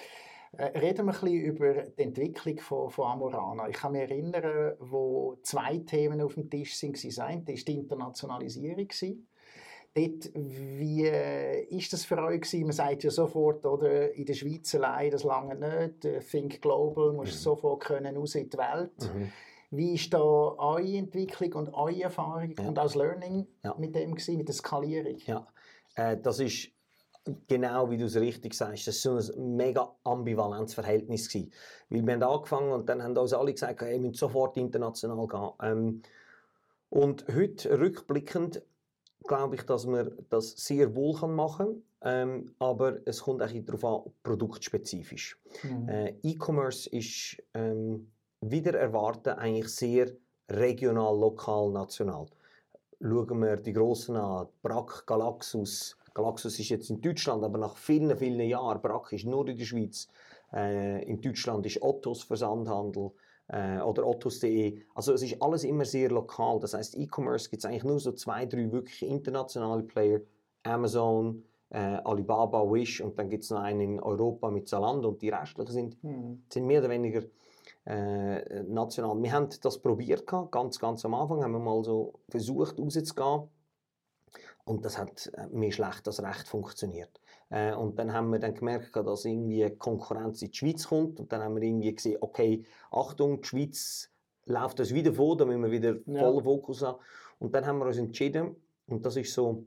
Äh, 0.59 0.79
Reden 0.79 1.07
wir 1.07 1.15
ein 1.15 1.21
bisschen 1.21 1.41
über 1.41 1.73
die 1.83 2.03
Entwicklung 2.03 2.59
von, 2.59 2.91
von 2.91 3.07
Amorana. 3.13 3.69
Ich 3.69 3.77
kann 3.77 3.93
mich 3.93 4.03
erinnern, 4.03 4.75
wo 4.81 5.39
zwei 5.43 5.79
Themen 5.79 6.21
auf 6.21 6.35
dem 6.35 6.51
Tisch 6.51 6.81
waren. 6.83 6.93
Das 6.93 7.19
eine 7.19 7.47
war 7.47 7.55
die 7.55 7.75
Internationalisierung. 7.75 8.89
Dort, 9.95 10.31
wie 10.35 11.05
äh, 11.07 11.65
ist 11.65 11.93
das 11.93 12.05
für 12.05 12.19
euch 12.23 12.41
gewesen? 12.43 12.63
Man 12.65 12.73
sagt 12.73 13.05
ja 13.05 13.11
sofort, 13.11 13.65
oder, 13.67 14.13
in 14.15 14.25
der 14.25 14.33
Schweiz 14.35 14.75
allein, 14.75 15.11
das 15.11 15.23
lange 15.25 15.55
nicht. 15.55 16.05
Äh, 16.05 16.21
Think 16.21 16.63
Global, 16.63 17.13
musst 17.13 17.33
Mhm. 17.35 17.39
sofort 17.39 17.85
können 17.85 18.17
raus 18.17 18.35
in 18.35 18.49
die 18.49 18.57
Welt. 18.57 18.93
Mhm. 19.15 19.33
Wie 19.71 19.95
ist 19.95 20.13
da 20.13 20.19
eure 20.23 20.97
Entwicklung 20.97 21.53
und 21.55 21.75
eure 21.75 22.03
Erfahrung 22.05 22.55
Ja. 22.59 22.69
und 22.69 22.79
auch 22.79 22.85
das 22.85 22.95
Learning 22.95 23.47
Ja. 23.65 23.75
mit 23.79 23.95
dem 23.95 24.13
gewesen, 24.15 24.37
mit 24.39 24.49
der 24.49 24.55
Skalierung? 24.55 25.17
Ja, 25.27 25.47
äh, 25.95 26.17
das 26.17 26.41
ist 26.41 26.71
genau 27.47 27.91
wie 27.91 27.99
du 27.99 28.07
es 28.07 28.17
richtig 28.17 28.55
sagst, 28.55 28.87
das 28.87 29.05
war 29.07 29.21
so 29.21 29.35
ein 29.35 29.57
mega 29.57 29.95
ambivalentes 30.05 30.75
Verhältnis. 30.75 31.29
Gewesen. 31.29 31.53
Weil 31.89 32.07
wir 32.07 32.15
haben 32.15 32.23
angefangen 32.23 32.73
und 32.73 32.89
dann 32.89 33.03
haben 33.03 33.17
uns 33.17 33.33
alle 33.33 33.53
gesagt, 33.53 33.81
hey, 33.81 33.95
wir 33.95 34.01
müssen 34.01 34.15
sofort 34.15 34.57
international 34.57 35.27
gehen. 35.27 35.51
Ähm, 35.63 36.03
und 36.91 37.25
heute, 37.35 37.79
rückblickend, 37.79 38.63
glaube 39.25 39.55
ich, 39.55 39.63
dass 39.63 39.87
man 39.87 40.13
das 40.29 40.51
sehr 40.57 40.95
wohl 40.95 41.15
kann 41.19 41.35
machen 41.35 41.67
kann. 41.67 41.83
Ähm, 42.05 42.55
aber 42.59 42.99
es 43.07 43.23
kommt 43.23 43.43
auch 43.43 43.51
darauf 43.65 43.85
an, 43.85 44.13
produktspezifisch. 44.23 45.39
Mhm. 45.63 45.89
Äh, 45.89 46.15
E-Commerce 46.23 46.91
ist 46.91 47.43
ähm, 47.55 48.11
wieder 48.41 48.75
erwarten 48.79 49.31
eigentlich 49.31 49.69
sehr 49.69 50.11
regional, 50.51 51.17
lokal, 51.17 51.71
national. 51.71 52.27
Schauen 53.01 53.41
wir 53.41 53.57
die 53.57 53.73
Grossen 53.73 54.17
an, 54.17 54.49
Brack, 54.63 55.07
Galaxus. 55.07 55.97
Galaxus 56.15 56.59
ist 56.59 56.69
jetzt 56.69 56.91
in 56.91 57.01
Deutschland, 57.01 57.45
aber 57.45 57.59
nach 57.59 57.77
vielen, 57.77 58.17
vielen 58.17 58.41
Jahren, 58.41 58.81
ist 59.11 59.25
nur 59.27 59.49
in 59.49 59.57
der 59.57 59.65
Schweiz. 59.65 60.09
Äh, 60.53 61.05
in 61.05 61.21
Deutschland 61.21 61.65
ist 61.67 61.83
Ottos 61.83 62.23
Versandhandel 62.23 63.11
äh, 63.49 63.81
oder 63.81 64.07
ottos.de. 64.07 64.83
Also 64.95 65.13
es 65.15 65.23
ist 65.23 65.41
alles 65.41 65.65
immer 65.65 65.85
sehr 65.85 66.11
lokal. 66.11 66.61
Das 66.61 66.75
heißt, 66.75 66.97
E-Commerce 66.97 67.49
gibt 67.49 67.65
es 67.65 67.69
eigentlich 67.69 67.85
nur 67.85 67.99
so 67.99 68.13
zwei, 68.13 68.47
drei 68.47 68.71
wirklich 68.71 69.03
internationale 69.03 69.83
Player. 69.83 70.21
Amazon, 70.65 71.43
äh, 71.71 71.79
Alibaba, 71.79 72.63
Wish 72.71 73.01
und 73.01 73.19
dann 73.19 73.31
gibt 73.31 73.45
es 73.45 73.51
noch 73.51 73.61
einen 73.61 73.81
in 73.81 74.01
Europa 74.01 74.51
mit 74.51 74.69
Zalando 74.69 75.09
und 75.09 75.23
die 75.23 75.31
restlichen 75.31 75.73
sind, 75.73 76.05
Mhm. 76.05 76.43
sind 76.49 76.67
mehr 76.67 76.81
oder 76.81 76.91
weniger 76.91 77.23
äh, 77.85 78.63
national. 78.65 79.21
Wir 79.21 79.33
haben 79.33 79.49
das 79.61 79.79
probiert, 79.81 80.27
ganz, 80.51 80.79
ganz 80.79 81.05
am 81.05 81.15
Anfang 81.15 81.43
haben 81.43 81.53
wir 81.53 81.59
mal 81.59 81.83
so 81.83 82.13
versucht 82.29 82.79
rauszugehen 82.79 83.49
und 84.65 84.85
das 84.85 84.97
hat 84.99 85.31
äh, 85.35 85.47
mehr 85.49 85.73
schlecht 85.73 86.07
als 86.07 86.23
recht 86.23 86.47
funktioniert. 86.49 87.21
Äh, 87.51 87.75
und 87.75 87.99
dann 87.99 88.13
haben 88.13 88.31
wir 88.31 88.39
dann 88.39 88.55
gemerkt, 88.55 88.95
dass 88.97 89.25
irgendwie 89.25 89.69
Konkurrenz 89.77 90.43
in 90.43 90.51
die 90.51 90.57
Schweiz 90.57 90.87
kommt 90.89 91.19
und 91.21 91.33
dann 91.33 91.43
haben 91.43 91.55
wir 91.57 91.63
irgendwie 91.63 91.95
gesehen, 91.95 92.19
okay, 92.21 92.65
Achtung, 92.91 93.41
die 93.41 93.49
Schweiz 93.49 94.11
läuft 94.47 94.79
das 94.79 94.93
wieder 94.95 95.13
vor, 95.13 95.37
da 95.37 95.45
müssen 95.45 95.63
wir 95.63 95.71
wieder 95.71 95.97
Ja. 96.07 96.21
vollen 96.21 96.45
Fokus 96.45 96.83
haben. 96.83 96.99
Und 97.39 97.55
dann 97.55 97.67
haben 97.67 97.79
wir 97.79 97.87
uns 97.87 97.99
entschieden, 97.99 98.57
und 98.87 99.05
das 99.05 99.17
ist 99.17 99.33
so 99.35 99.65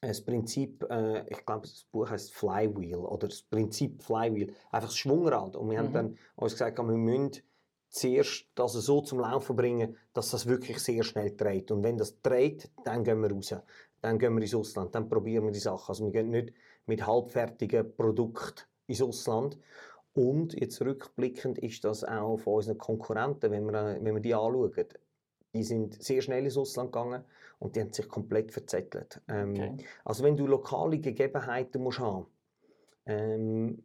das 0.00 0.20
Prinzip, 0.20 0.84
äh, 0.90 1.24
ich 1.28 1.44
glaube, 1.46 1.62
das 1.62 1.84
Buch 1.92 2.10
heißt 2.10 2.34
Flywheel 2.34 2.96
oder 2.96 3.28
das 3.28 3.42
Prinzip 3.42 4.02
Flywheel, 4.02 4.52
einfach 4.70 4.88
das 4.88 4.96
Schwungrad. 4.96 5.54
Und 5.54 5.70
wir 5.70 5.78
haben 5.78 5.90
Mhm. 5.90 5.92
dann 5.92 6.18
uns 6.36 6.52
gesagt, 6.52 6.76
wir 6.78 6.84
müssen 6.84 7.42
zuerst 7.92 8.46
das 8.54 8.72
so 8.72 9.02
zum 9.02 9.20
Laufen 9.20 9.54
bringen, 9.54 9.96
dass 10.14 10.30
das 10.30 10.46
wirklich 10.46 10.78
sehr 10.78 11.02
schnell 11.04 11.36
dreht. 11.36 11.70
Und 11.70 11.84
wenn 11.84 11.98
das 11.98 12.20
dreht, 12.22 12.70
dann 12.84 13.04
gehen 13.04 13.20
wir 13.20 13.30
raus. 13.30 13.54
Dann 14.00 14.18
gehen 14.18 14.34
wir 14.34 14.42
ins 14.42 14.54
Ausland, 14.54 14.94
dann 14.94 15.08
probieren 15.08 15.44
wir 15.44 15.52
die 15.52 15.60
Sachen. 15.60 15.90
Also 15.90 16.06
wir 16.06 16.12
gehen 16.12 16.30
nicht 16.30 16.52
mit 16.86 17.06
halbfertigen 17.06 17.94
Produkten 17.94 18.62
ins 18.86 19.02
Ausland. 19.02 19.58
Und 20.14 20.54
jetzt 20.54 20.80
rückblickend 20.80 21.58
ist 21.58 21.84
das 21.84 22.02
auch 22.02 22.38
von 22.38 22.54
unseren 22.54 22.78
Konkurrenten, 22.78 23.50
wenn 23.50 23.64
wir, 23.64 23.98
wenn 24.00 24.14
wir 24.14 24.20
die 24.20 24.34
anschauen, 24.34 24.72
die 25.54 25.62
sind 25.62 26.02
sehr 26.02 26.22
schnell 26.22 26.44
ins 26.44 26.56
Ausland 26.56 26.92
gegangen 26.92 27.24
und 27.58 27.76
die 27.76 27.80
haben 27.80 27.92
sich 27.92 28.08
komplett 28.08 28.52
verzettelt. 28.52 29.20
Ähm, 29.28 29.52
Okay. 29.52 29.76
Also 30.04 30.24
wenn 30.24 30.36
du 30.36 30.46
lokale 30.46 30.98
Gegebenheiten 30.98 31.82
musst 31.82 32.00
haben, 32.00 32.26
ähm, 33.06 33.82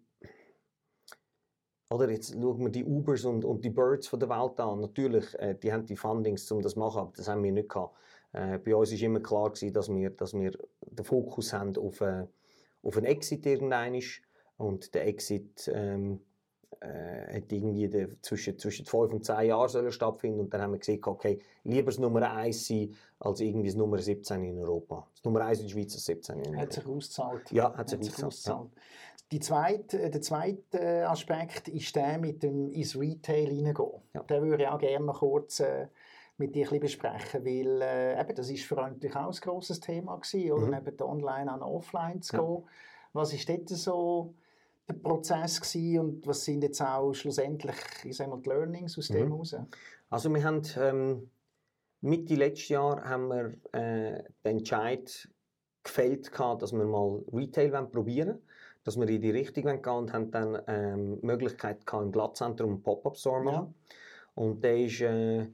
oder 1.90 2.10
jetzt 2.10 2.34
schauen 2.34 2.60
wir 2.60 2.70
die 2.70 2.84
Ubers 2.84 3.24
und, 3.26 3.46
und 3.46 3.64
die 3.64 3.70
Birds 3.70 4.08
von 4.08 4.20
der 4.20 4.30
Welt 4.30 4.60
an. 4.60 4.82
Natürlich, 4.82 5.34
äh, 5.40 5.56
die 5.56 5.72
haben 5.72 5.86
die 5.86 5.96
Fundings, 5.96 6.52
um 6.52 6.62
das 6.62 6.74
zu 6.74 6.80
machen, 6.80 7.00
aber 7.00 7.14
das 7.16 7.28
haben 7.28 7.44
wir 7.44 7.52
nicht 7.52 7.70
gehabt. 7.70 7.96
Äh, 8.34 8.58
bei 8.60 8.76
uns 8.76 8.92
war 8.92 9.00
immer 9.00 9.20
klar, 9.20 9.50
gewesen, 9.50 9.74
dass, 9.74 9.90
wir, 9.90 10.10
dass 10.10 10.34
wir 10.34 10.52
den 10.82 11.06
Fokus 11.06 11.54
haben 11.54 11.76
auf, 11.78 12.02
äh, 12.02 12.26
auf 12.84 12.98
einen 12.98 13.06
Exit 13.06 13.46
irgendwann. 13.46 14.00
Und 14.58 14.94
der 14.96 15.08
Exit 15.08 15.72
ähm, 15.74 16.20
äh, 16.82 17.38
hat 17.38 17.52
irgendwie 17.52 17.88
der, 17.88 18.10
zwischen, 18.22 18.58
zwischen 18.58 18.86
5 18.86 19.14
und 19.14 19.26
10 19.26 19.48
Jahren 19.48 19.70
sollen 19.70 19.92
stattfinden. 19.92 20.40
Und 20.42 20.54
dann 20.54 20.62
haben 20.62 20.72
wir 20.74 20.80
gesagt, 20.80 21.08
okay, 21.08 21.40
lieber 21.64 21.88
das 21.92 22.00
Nummer 22.00 22.32
1 22.32 22.68
sein, 22.68 22.94
als 23.20 23.40
irgendwie 23.40 23.68
das 23.68 23.76
Nummer 23.76 23.98
17 23.98 24.44
in 24.44 24.60
Europa. 24.60 25.08
Das 25.16 25.24
Nummer 25.24 25.42
1 25.46 25.60
in 25.60 25.66
der 25.68 25.74
Schweiz, 25.74 25.94
das 25.94 26.06
17 26.06 26.40
in 26.40 26.46
Hat 26.58 26.68
Europa. 26.68 26.72
sich 26.74 26.86
ausgezahlt. 26.88 27.52
Ja, 27.52 27.74
hat 27.76 27.90
sich 27.90 28.00
ausgezahlt. 28.00 28.46
Ja. 28.46 28.82
Die 29.32 29.40
zweite, 29.40 30.02
äh, 30.02 30.10
der 30.10 30.22
zweite 30.22 31.10
Aspekt 31.10 31.68
ist 31.68 31.96
der 31.96 32.18
mit 32.18 32.44
dem 32.44 32.72
ins 32.72 32.98
Retail 32.98 33.48
hineingehen. 33.50 33.92
Ja. 34.14 34.24
Den 34.24 34.44
würde 34.44 34.64
ich 34.64 34.70
auch 34.70 34.80
gerne 34.80 35.06
noch 35.06 35.20
kurz 35.20 35.60
äh, 35.60 35.88
mit 36.38 36.56
dir 36.56 36.66
ein 36.66 36.80
bisschen 36.80 36.80
besprechen, 36.82 37.44
weil 37.44 37.82
äh, 37.82 38.22
eben, 38.22 38.36
das 38.36 38.50
ist 38.50 38.64
für 38.64 38.76
uns 38.76 38.92
natürlich 38.94 39.16
auch 39.16 39.28
ein 39.34 39.40
grosses 39.42 39.80
Thema 39.80 40.16
gewesen, 40.18 40.52
oder 40.52 40.68
Mhm. 40.68 40.84
neben 40.86 41.02
online 41.02 41.52
an 41.52 41.62
offline 41.64 42.22
zu 42.22 42.36
Ja. 42.38 42.42
gehen. 42.44 42.64
Was 43.14 43.34
ist 43.34 43.50
dort 43.50 43.68
so 43.70 44.34
der 44.90 44.94
Prozess 44.96 45.60
gewesen 45.62 46.00
und 46.00 46.28
was 46.28 46.46
sind 46.46 46.64
jetzt 46.64 46.82
auch 46.82 47.14
schlussendlich, 47.14 47.76
ich 48.04 48.20
mal, 48.20 48.40
die 48.42 48.50
Learnings 48.50 48.98
aus 48.98 49.08
dem 49.10 49.26
Mhm. 49.26 49.32
heraus? 49.32 49.56
Also 50.10 50.34
wir 50.34 50.44
haben 50.44 50.62
ähm, 50.78 51.30
Mitte 52.02 52.36
letztes 52.36 52.70
Jahr 52.70 53.04
haben 53.04 53.28
wir 53.28 53.54
äh, 53.74 54.24
den 54.46 54.60
Entscheid 54.60 55.30
gefällt, 55.84 56.32
gehabt, 56.32 56.62
dass 56.62 56.72
wir 56.72 56.86
mal 56.86 57.24
Retail 57.34 57.72
wollen 57.74 57.92
probieren 57.92 58.40
dass 58.84 58.98
wir 58.98 59.10
in 59.10 59.20
die 59.20 59.32
Richtung 59.32 59.66
wollen 59.66 59.82
gehen 59.82 59.94
und 59.94 60.14
haben 60.14 60.32
dann 60.32 60.62
ähm, 60.66 61.20
die 61.20 61.26
Möglichkeit 61.26 61.86
gehabt, 61.86 62.06
im 62.06 62.12
Glattzentrum 62.14 62.70
einen 62.70 62.84
Pop-Up-Store 62.84 63.44
Ja. 63.44 63.52
machen. 63.52 63.76
Und 64.34 64.64
der 64.64 64.78
ist 64.78 65.02
äh, 65.02 65.48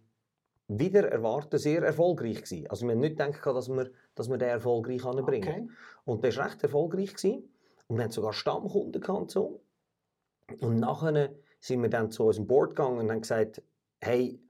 wieder 0.68 1.12
erwartet 1.12 1.60
sehr 1.60 1.82
erfolgreich 1.82 2.44
gewesen. 2.44 2.68
Also 2.70 2.86
wir 2.86 2.94
haben 2.94 3.00
nicht 3.00 3.18
gedacht, 3.18 3.44
dass 3.44 3.70
wir, 3.70 3.90
dass 4.14 4.30
wir 4.30 4.38
den 4.38 4.50
erfolgreich 4.50 5.04
anbringen. 5.04 5.50
Okay. 5.50 5.68
Und 6.06 6.24
der 6.24 6.36
war 6.38 6.46
recht 6.46 6.62
erfolgreich. 6.62 7.16
Gewesen. 7.16 7.50
Und 7.94 8.00
wir 8.00 8.06
hatten 8.06 8.14
sogar 8.14 8.34
Stammkunden 8.34 9.00
gehabt 9.00 9.36
und 9.36 10.80
nachher 10.80 11.30
sind 11.60 11.84
wir 11.84 11.92
dann 11.92 12.10
zu 12.10 12.24
unserem 12.24 12.48
Board 12.48 12.72
gegangen 12.72 12.98
und 12.98 13.12
haben 13.12 13.22
gesagt, 13.22 13.62
hey, 14.02 14.42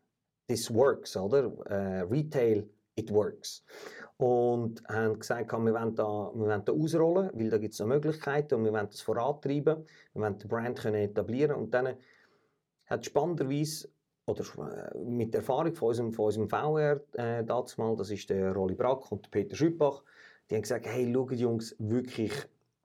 this 0.48 0.74
works, 0.74 1.18
oder? 1.18 1.52
Äh, 1.66 2.04
Retail, 2.04 2.70
it 2.96 3.12
works. 3.12 3.66
Und 4.16 4.82
haben 4.88 5.20
gesagt, 5.20 5.52
wir 5.52 5.60
wollen 5.60 5.94
da, 5.94 6.32
wir 6.34 6.46
wollen 6.48 6.64
da 6.64 6.72
ausrollen, 6.72 7.32
weil 7.34 7.50
da 7.50 7.58
gibt 7.58 7.74
es 7.74 7.82
noch 7.82 7.88
Möglichkeiten 7.88 8.56
und 8.56 8.64
wir 8.64 8.72
wollen 8.72 8.88
das 8.90 9.02
vorantreiben. 9.02 9.86
Wir 10.14 10.22
wollen 10.22 10.40
den 10.40 10.48
Brand 10.48 10.80
können 10.80 10.96
etablieren 10.96 11.58
und 11.58 11.74
dann 11.74 11.98
hat 12.86 13.06
spannenderweise 13.06 13.90
oder 14.26 14.46
äh, 14.94 14.98
mit 15.00 15.34
der 15.34 15.42
Erfahrung 15.42 15.76
von 15.76 15.90
unserem, 15.90 16.14
von 16.14 16.26
unserem 16.28 16.48
VR 16.48 17.02
äh, 17.16 17.44
dazu 17.44 17.82
mal, 17.82 17.94
das 17.98 18.10
ist 18.10 18.30
der 18.30 18.54
Rolli 18.54 18.76
Brack 18.76 19.12
und 19.12 19.26
der 19.26 19.32
Peter 19.32 19.58
Schüppach, 19.58 20.02
die 20.50 20.56
haben 20.56 20.62
gesagt, 20.62 20.86
hey, 20.88 21.12
schaut 21.14 21.34
Jungs, 21.34 21.76
wirklich 21.78 22.32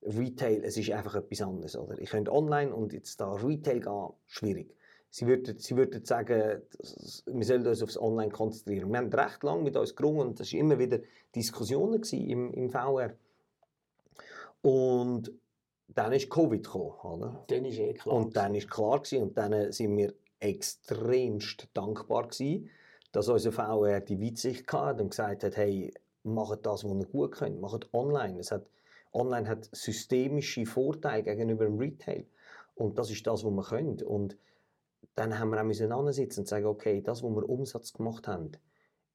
Retail, 0.09 0.65
es 0.65 0.77
ist 0.77 0.91
einfach 0.91 1.15
etwas 1.15 1.43
anderes. 1.43 1.77
Oder? 1.77 1.99
Ich 1.99 2.11
könnte 2.11 2.33
online 2.33 2.75
und 2.75 2.93
jetzt 2.93 3.21
da 3.21 3.33
Retail 3.33 3.81
gehen, 3.81 4.09
schwierig. 4.27 4.75
Sie 5.11 5.27
würden, 5.27 5.59
sie 5.59 5.77
würden 5.77 6.05
sagen, 6.05 6.63
wir 7.27 7.45
sollen 7.45 7.67
uns 7.67 7.83
aufs 7.83 7.99
Online 7.99 8.31
konzentrieren. 8.31 8.91
Wir 8.91 8.99
haben 8.99 9.13
recht 9.13 9.43
lange 9.43 9.63
mit 9.63 9.77
uns 9.77 9.97
gerungen 9.97 10.29
und 10.29 10.41
das 10.41 10.53
waren 10.53 10.61
immer 10.61 10.79
wieder 10.79 10.99
Diskussionen 11.35 12.03
im, 12.03 12.53
im 12.53 12.71
VR. 12.71 13.15
Und 14.61 15.33
dann 15.89 16.13
ist 16.13 16.29
Covid 16.29 16.63
gekommen. 16.63 16.93
Oder? 17.03 17.45
Dann 17.49 17.65
ist 17.65 17.79
eh 17.79 17.95
klar. 17.95 18.17
Und 18.17 18.37
dann 18.37 18.55
ist 18.55 18.71
klar 18.71 19.01
gewesen, 19.01 19.23
und 19.23 19.39
dann 19.39 19.73
sind 19.73 19.97
wir 19.97 20.13
extremst 20.41 21.69
dankbar 21.73 22.29
gewesen, 22.29 22.71
dass 23.13 23.29
unser 23.29 23.53
VR 23.53 24.01
die 24.01 24.21
Weitsicht 24.21 24.71
hatte 24.73 25.03
und 25.03 25.11
gesagt 25.11 25.43
hat, 25.43 25.57
hey, 25.57 25.93
macht 26.23 26.67
das, 26.67 26.85
was 26.85 26.93
ihr 26.93 27.07
gut 27.07 27.33
könnt, 27.33 27.61
macht 27.61 27.93
online. 27.95 28.39
Es 28.39 28.53
hat, 28.53 28.67
online 29.13 29.49
hat 29.49 29.69
systemische 29.73 30.67
Vorteile 30.67 31.23
gegenüber 31.23 31.65
dem 31.65 31.79
Retail. 31.79 32.27
Und 32.75 32.99
das 32.99 33.11
ist 33.11 33.27
das, 33.27 33.45
was 33.45 33.51
wir 33.51 33.63
können. 33.63 34.03
Und 34.03 34.37
dann 35.15 35.39
haben 35.39 35.51
wir 35.51 35.61
auch 35.61 35.65
müssen 35.65 35.93
und 35.93 36.49
sagen, 36.49 36.67
okay, 36.67 37.03
das, 37.03 37.23
was 37.23 37.31
wir 37.31 37.49
Umsatz 37.49 37.93
gemacht 37.93 38.29
haben, 38.29 38.53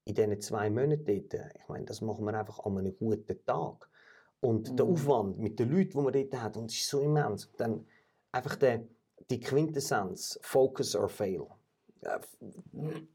in 0.06 0.16
diesen 0.16 0.42
zwei 0.42 0.70
Monaten 0.70 1.10
ich 1.10 1.68
meine, 1.70 1.86
das 1.86 2.02
machen 2.02 2.26
wir 2.26 2.34
einfach 2.34 2.60
an 2.66 2.78
einem 2.78 2.96
guten 2.98 3.46
Tag. 3.46 3.90
Und 4.42 4.72
mhm. 4.72 4.76
der 4.76 4.86
Aufwand 4.86 5.40
mit 5.40 5.60
den 5.60 5.72
Leuten, 5.72 5.92
die 5.92 5.98
man 5.98 6.12
dort 6.12 6.34
hat, 6.42 6.58
und 6.58 6.70
es 6.70 6.78
ist 6.78 6.90
so 6.90 7.00
immens. 7.00 7.50
Dann 7.58 7.86
einfach 8.34 8.56
der, 8.56 8.84
die 9.30 9.40
Quintessenz, 9.40 10.38
Focus 10.42 10.96
or 10.96 11.08
Fail. 11.08 11.48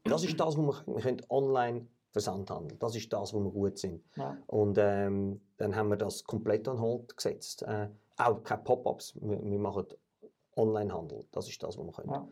Das 0.03 0.23
ist 0.23 0.39
das, 0.39 0.57
was 0.57 0.57
wir 0.57 0.73
können. 0.73 0.95
Wir 0.95 1.03
können 1.03 1.21
online 1.29 1.87
Versandhandel. 2.11 2.77
Das 2.79 2.95
ist 2.95 3.11
das, 3.13 3.33
wo 3.33 3.39
wir 3.39 3.51
gut 3.51 3.77
sind. 3.77 4.03
Ja. 4.15 4.37
Und 4.47 4.77
ähm, 4.79 5.41
dann 5.57 5.75
haben 5.75 5.89
wir 5.89 5.97
das 5.97 6.23
komplett 6.23 6.67
an 6.67 6.79
Hold 6.79 7.15
gesetzt. 7.15 7.63
Äh, 7.63 7.89
auch 8.17 8.43
keine 8.43 8.63
Pop-ups. 8.63 9.15
Wir, 9.21 9.43
wir, 9.43 9.59
machen 9.59 9.85
Onlinehandel. 10.55 11.25
Das 11.31 11.47
ist 11.47 11.61
das, 11.61 11.77
was 11.77 11.85
wir 11.85 11.91
können. 11.93 12.11
Ja. 12.11 12.27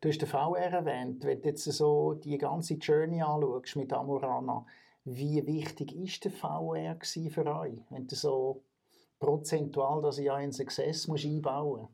Du 0.00 0.08
hast 0.08 0.18
den 0.18 0.28
VR 0.28 0.58
erwähnt. 0.58 1.24
Wenn 1.24 1.40
du 1.40 1.48
jetzt 1.48 1.64
so 1.64 2.14
die 2.14 2.38
ganze 2.38 2.74
Journey 2.74 3.22
anschaust 3.22 3.76
mit 3.76 3.92
Amorana, 3.92 4.66
wie 5.04 5.46
wichtig 5.46 5.94
ist 5.94 6.24
der 6.24 6.32
VR 6.32 6.98
für 7.02 7.46
euch? 7.46 7.80
Wenn 7.90 8.06
du 8.06 8.14
so 8.16 8.62
prozentual 9.18 10.02
das 10.02 10.18
ja 10.18 10.38
in 10.38 10.52
Success 10.52 11.06
musst 11.08 11.24
einbauen 11.24 11.82
musst? 11.82 11.92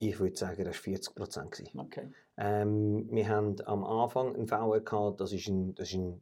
Ich 0.00 0.20
würde 0.20 0.36
sagen, 0.36 0.64
das 0.64 0.76
war 0.76 0.82
40 0.82 1.14
Prozent. 1.14 1.62
Okay. 1.76 2.08
Ähm, 2.36 3.08
wir 3.10 3.28
haben 3.28 3.56
am 3.64 3.84
Anfang 3.84 4.34
einen 4.34 4.46
VR 4.46 4.80
gehabt, 4.80 5.20
das 5.20 5.32
ist 5.32 5.48
ein, 5.48 5.74
das 5.74 5.88
ist 5.88 5.94
ein, 5.94 6.20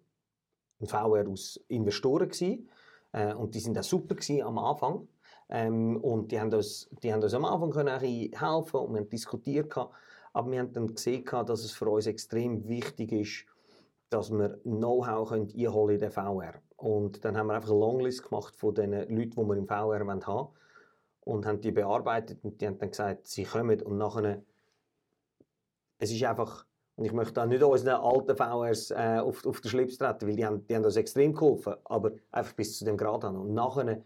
ein 0.81 0.87
VR 0.87 1.29
aus 1.29 1.61
Investoren 1.69 2.29
gewesen. 2.29 2.69
Äh, 3.13 3.35
und 3.35 3.55
die 3.55 3.61
sind 3.61 3.79
auch 3.79 3.83
super 3.83 4.15
gewesen 4.15 4.43
am 4.43 4.59
Anfang. 4.59 5.09
Ähm, 5.49 5.99
und 5.99 6.33
die 6.33 6.41
haben, 6.41 6.53
uns, 6.53 6.89
die 7.03 7.13
haben 7.13 7.23
uns 7.23 7.35
am 7.35 7.45
Anfang 7.45 7.71
können 7.71 8.01
helfen 8.01 8.81
und 8.81 8.95
wir 8.95 9.01
haben 9.01 9.11
diskutiert. 9.11 9.71
Gehabt. 9.71 9.95
Aber 10.33 10.51
wir 10.51 10.59
haben 10.59 10.73
dann 10.73 10.95
gesehen, 10.95 11.25
gehabt, 11.25 11.49
dass 11.49 11.65
es 11.65 11.73
für 11.73 11.89
uns 11.89 12.07
extrem 12.07 12.67
wichtig 12.69 13.13
ist, 13.13 13.47
dass 14.11 14.31
wir 14.31 14.59
Know-how 14.65 15.33
einholen 15.33 15.95
in 15.95 16.01
den 16.01 16.11
VR. 16.11 16.55
Und 16.77 17.25
dann 17.25 17.37
haben 17.37 17.47
wir 17.47 17.55
einfach 17.55 17.71
eine 17.71 17.81
Longlist 17.81 18.29
gemacht 18.29 18.55
von 18.55 18.75
den 18.75 18.93
Leuten, 18.93 19.31
die 19.31 19.37
wir 19.37 19.57
im 19.57 19.67
VR 19.67 20.01
haben 20.01 20.27
wollen 20.27 20.49
und 21.27 21.45
haben 21.45 21.61
die 21.61 21.73
bearbeitet 21.73 22.39
und 22.45 22.61
die 22.61 22.67
haben 22.67 22.79
dann 22.79 22.91
gesagt, 22.91 23.27
sie 23.27 23.45
kommen 23.45 23.83
und 23.83 23.99
nachher 23.99 24.43
es 25.99 26.13
ist 26.13 26.23
einfach 26.25 26.67
und 26.95 27.05
ich 27.05 27.13
möchte 27.13 27.35
da 27.35 27.45
nicht 27.45 27.63
unseren 27.63 28.01
alten 28.01 28.37
VRs 28.37 28.91
äh, 28.91 29.19
auf, 29.21 29.45
auf 29.45 29.61
den 29.61 29.69
Schlips 29.69 29.99
treten, 29.99 30.27
weil 30.27 30.37
die 30.37 30.47
haben, 30.47 30.67
die 30.67 30.75
haben 30.75 30.85
uns 30.85 30.97
extrem 30.97 31.35
geholfen, 31.35 31.75
aber 31.85 32.13
einfach 32.31 32.55
bis 32.55 32.79
zu 32.79 32.87
dem 32.87 32.97
Grad 32.97 33.23
an. 33.25 33.37
Und 33.37 33.53
nachher, 33.53 34.03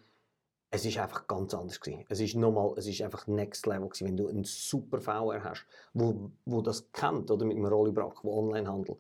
es 0.72 0.84
ist 0.84 0.98
einfach 0.98 1.28
ganz 1.28 1.54
anders 1.54 1.80
gewesen. 1.80 2.04
Es 2.08 2.18
ist 2.18 2.34
nochmal, 2.34 2.74
es 2.76 2.88
ist 2.88 3.00
einfach 3.02 3.28
Next 3.28 3.66
Level 3.66 3.88
gewesen, 3.88 4.08
wenn 4.08 4.16
du 4.16 4.26
einen 4.26 4.42
super 4.42 5.00
VR 5.00 5.44
hast, 5.44 5.66
wo, 5.94 6.32
wo 6.44 6.62
das 6.62 6.90
kennt, 6.90 7.30
oder 7.30 7.44
mit 7.44 7.56
einem 7.56 7.66
Rolli 7.66 7.92
Brack, 7.92 8.24
wo 8.24 8.36
Onlinehandel. 8.36 8.96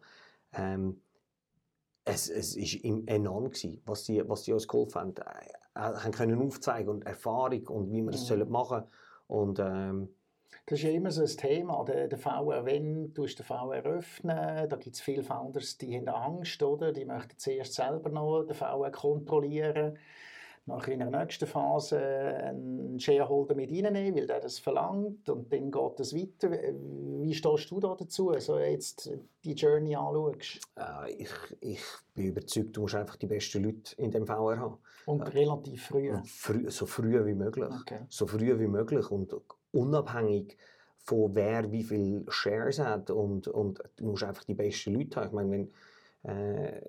Ähm, 0.52 1.00
es, 2.04 2.28
es 2.28 2.54
ist 2.54 2.84
enorm 2.84 3.50
gewesen, 3.50 3.82
was 3.86 4.04
die, 4.04 4.28
was 4.28 4.44
die 4.44 4.52
uns 4.52 4.68
geholfen 4.68 5.00
haben. 5.00 5.14
Äh, 5.74 5.80
haben 5.80 6.12
können 6.12 6.40
aufzeigen 6.42 6.88
und 6.88 7.06
Erfahrung 7.06 7.66
und 7.68 7.92
wie 7.92 8.02
wir 8.02 8.10
das 8.10 8.28
mhm. 8.28 8.50
machen 8.50 8.82
und 9.26 9.58
ähm, 9.60 10.08
das 10.66 10.78
ist 10.78 10.84
ja 10.84 10.90
immer 10.90 11.10
so 11.10 11.22
ein 11.22 11.28
Thema, 11.28 11.84
der, 11.84 12.08
der 12.08 12.18
VR, 12.18 12.64
wenn 12.64 13.12
du 13.14 13.24
den 13.24 13.44
VR 13.44 13.82
öffnen, 13.84 14.68
da 14.68 14.76
gibt 14.76 14.96
es 14.96 15.00
viele 15.00 15.22
Founders, 15.22 15.78
die 15.78 15.96
haben 15.96 16.08
Angst, 16.08 16.62
oder? 16.62 16.92
die 16.92 17.04
möchten 17.04 17.38
zuerst 17.38 17.74
selber 17.74 18.10
noch 18.10 18.44
den 18.44 18.54
VR 18.54 18.90
kontrollieren 18.90 19.98
nach 20.70 20.88
in 20.88 21.00
der 21.00 21.10
nächsten 21.10 21.46
Phase 21.46 21.98
einen 21.98 22.98
Shareholder 22.98 23.54
mit 23.54 23.70
reinnehmen, 23.70 24.14
weil 24.14 24.26
der 24.26 24.40
das 24.40 24.58
verlangt 24.58 25.28
und 25.28 25.52
dann 25.52 25.70
geht 25.70 26.00
es 26.00 26.14
weiter. 26.14 26.50
Wie 26.50 27.34
stehst 27.34 27.70
du 27.70 27.80
da 27.80 27.94
dazu, 27.94 28.32
so 28.38 28.58
jetzt 28.58 29.10
die 29.44 29.52
Journey 29.52 29.96
anschaust? 29.96 30.60
Äh, 30.76 31.12
ich, 31.12 31.30
ich 31.60 31.82
bin 32.14 32.26
überzeugt, 32.26 32.76
du 32.76 32.82
musst 32.82 32.94
einfach 32.94 33.16
die 33.16 33.26
besten 33.26 33.64
Leute 33.64 33.94
in 33.96 34.10
dem 34.10 34.26
VR 34.26 34.58
haben. 34.58 34.78
Und 35.06 35.20
äh, 35.22 35.28
relativ 35.28 35.86
früh? 35.86 36.12
früh? 36.24 36.70
So 36.70 36.86
früh 36.86 37.24
wie 37.24 37.34
möglich. 37.34 37.70
Okay. 37.80 38.00
So 38.08 38.26
früh 38.26 38.58
wie 38.58 38.68
möglich 38.68 39.10
und 39.10 39.34
unabhängig 39.72 40.56
von 40.98 41.34
wer 41.34 41.70
wie 41.72 41.82
viele 41.82 42.24
Shares 42.28 42.78
hat 42.78 43.10
und, 43.10 43.48
und 43.48 43.82
du 43.96 44.04
musst 44.06 44.22
einfach 44.22 44.44
die 44.44 44.54
besten 44.54 44.94
Leute 44.94 45.16
haben. 45.16 45.26
Ich 45.26 45.32
meine, 45.32 45.50
wenn, 45.50 45.70
äh, 46.22 46.80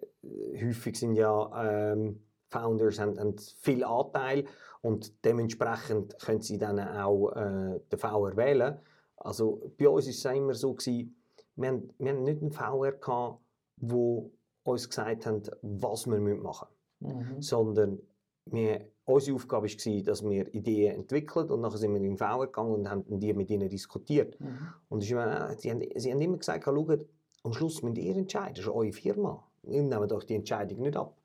häufig 0.62 0.98
sind 0.98 1.16
ja 1.16 1.94
ähm, 1.94 2.20
Founders 2.52 3.00
haben, 3.00 3.20
haben 3.20 3.36
viel 3.38 3.84
Anteil 3.84 4.46
und 4.82 5.26
dementsprechend 5.26 6.20
können 6.20 6.42
sie 6.42 6.58
dann 6.58 6.80
auch 6.80 7.32
äh, 7.32 7.80
den 7.92 8.00
VR 8.00 8.36
wählen. 8.36 8.80
Also 9.18 9.72
bei 9.78 9.88
uns 9.88 10.06
war 10.06 10.32
es 10.32 10.38
immer 10.38 10.54
so, 10.54 10.74
gewesen, 10.74 11.16
wir, 11.56 11.70
haben, 11.70 11.90
wir 11.98 12.12
haben 12.12 12.24
nicht 12.24 12.42
einen 12.42 12.52
VR 12.52 12.92
gehabt, 12.94 13.40
wo 13.78 14.32
uns 14.64 14.90
gesagt 14.90 15.26
haben, 15.26 15.42
was 15.62 16.08
wir 16.08 16.20
machen 16.20 16.68
müssen, 17.00 17.18
mhm. 17.18 17.42
sondern 17.42 18.00
wir, 18.46 18.88
unsere 19.06 19.36
Aufgabe 19.36 19.68
war, 19.68 20.04
dass 20.04 20.24
wir 20.24 20.54
Ideen 20.54 20.96
entwickeln 20.96 21.50
und 21.50 21.62
dann 21.62 21.72
sind 21.78 21.94
wir 21.94 22.02
in 22.02 22.16
den 22.16 22.18
VR 22.18 22.48
gegangen 22.48 22.74
und 22.74 22.90
haben 22.90 23.20
die 23.20 23.34
mit 23.34 23.50
ihnen 23.50 23.70
diskutiert. 23.70 24.40
Mhm. 24.40 24.74
Und 24.90 25.10
immer, 25.10 25.56
sie, 25.58 25.72
haben, 25.72 25.82
sie 25.96 26.12
haben 26.12 26.22
immer 26.22 26.38
gesagt, 26.38 26.66
schaut, 26.66 27.06
am 27.44 27.54
Schluss 27.54 27.82
müsst 27.82 27.98
ihr 27.98 28.16
entscheiden, 28.16 28.56
das 28.56 28.66
ist 28.66 28.72
eure 28.72 28.92
Firma. 28.92 29.44
Wir 29.64 29.82
nehmen 29.82 30.08
doch 30.08 30.24
die 30.24 30.36
Entscheidung 30.36 30.82
nicht 30.82 30.96
ab. 30.98 31.16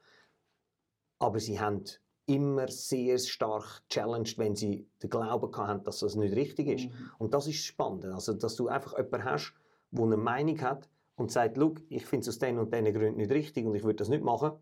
Aber 1.19 1.41
sie 1.41 1.61
haben 1.61 1.85
immer 2.27 2.69
sehr 2.69 3.19
stark 3.19 3.83
challenged, 3.89 4.37
wenn 4.39 4.57
sie 4.57 4.89
den 5.03 5.11
Glauben 5.11 5.57
hatten, 5.57 5.85
dass 5.85 6.01
das 6.01 6.17
nicht 6.17 6.35
richtig 6.35 6.69
ist. 6.69 6.87
Mhm. 6.87 7.11
Und 7.19 7.35
das 7.35 7.47
ist 7.47 7.65
spannend. 7.65 8.05
Also, 8.07 8.35
dass 8.35 8.57
du 8.57 8.69
einfach 8.69 8.97
jemanden 8.97 9.25
hast, 9.25 9.55
der 9.93 10.05
eine 10.05 10.17
Meinung 10.17 10.61
hat 10.61 10.89
und 11.15 11.31
sagt, 11.31 11.59
ich 11.89 12.05
finde 12.05 12.23
es 12.25 12.29
aus 12.29 12.39
den 12.39 12.59
und 12.59 12.73
diesen 12.73 12.93
Gründen 12.93 13.19
nicht 13.19 13.31
richtig 13.31 13.65
und 13.65 13.75
ich 13.75 13.85
würde 13.85 13.97
das 13.97 14.09
nicht 14.09 14.25
machen. 14.25 14.53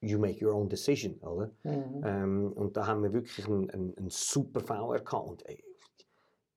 You 0.00 0.18
make 0.18 0.44
your 0.44 0.54
own 0.54 0.68
decision, 0.68 1.18
oder? 1.20 1.50
Mhm. 1.64 2.02
Ähm, 2.04 2.52
und 2.52 2.76
da 2.76 2.86
haben 2.86 3.02
wir 3.02 3.12
wirklich 3.12 3.46
einen, 3.46 3.70
einen, 3.70 3.96
einen 3.96 4.10
super 4.10 4.60
VR 4.60 5.00
gehabt. 5.00 5.28
Und 5.28 5.46
ey, 5.46 5.64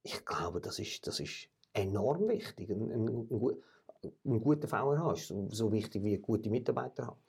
ich 0.04 0.24
glaube, 0.26 0.62
das 0.62 0.78
ist, 0.78 1.08
das 1.08 1.20
ist 1.20 1.50
enorm 1.74 2.28
wichtig. 2.28 2.70
Ein, 2.70 2.92
ein, 2.92 3.08
ein, 3.08 4.12
ein 4.26 4.42
guter 4.42 4.68
VR 4.68 5.14
ist 5.14 5.28
so, 5.28 5.48
so 5.50 5.72
wichtig 5.72 6.04
wie 6.04 6.18
gute 6.18 6.50
Mitarbeiter 6.50 7.08
haben. 7.08 7.20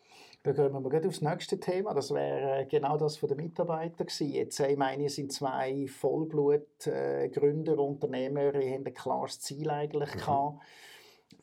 Dann 0.42 0.54
gehen 0.54 0.72
wir 0.72 0.80
mal 0.80 1.06
aufs 1.06 1.20
nächste 1.20 1.60
Thema. 1.60 1.92
Das 1.92 2.14
wäre 2.14 2.60
äh, 2.60 2.66
genau 2.66 2.96
das 2.96 3.18
von 3.18 3.28
den 3.28 3.36
Mitarbeitern 3.36 4.06
gewesen. 4.06 4.30
Jetzt, 4.30 4.58
ich 4.60 4.76
meine, 4.76 5.10
sind 5.10 5.32
zwei 5.32 5.86
Vollblut-Gründer, 5.86 7.72
äh, 7.74 7.76
Unternehmer, 7.76 8.54
ihr 8.54 8.74
habt 8.74 8.86
ein 8.86 8.94
klares 8.94 9.40
Ziel 9.40 9.68
eigentlich 9.68 10.14
mhm. 10.14 10.18
gehabt. 10.18 10.62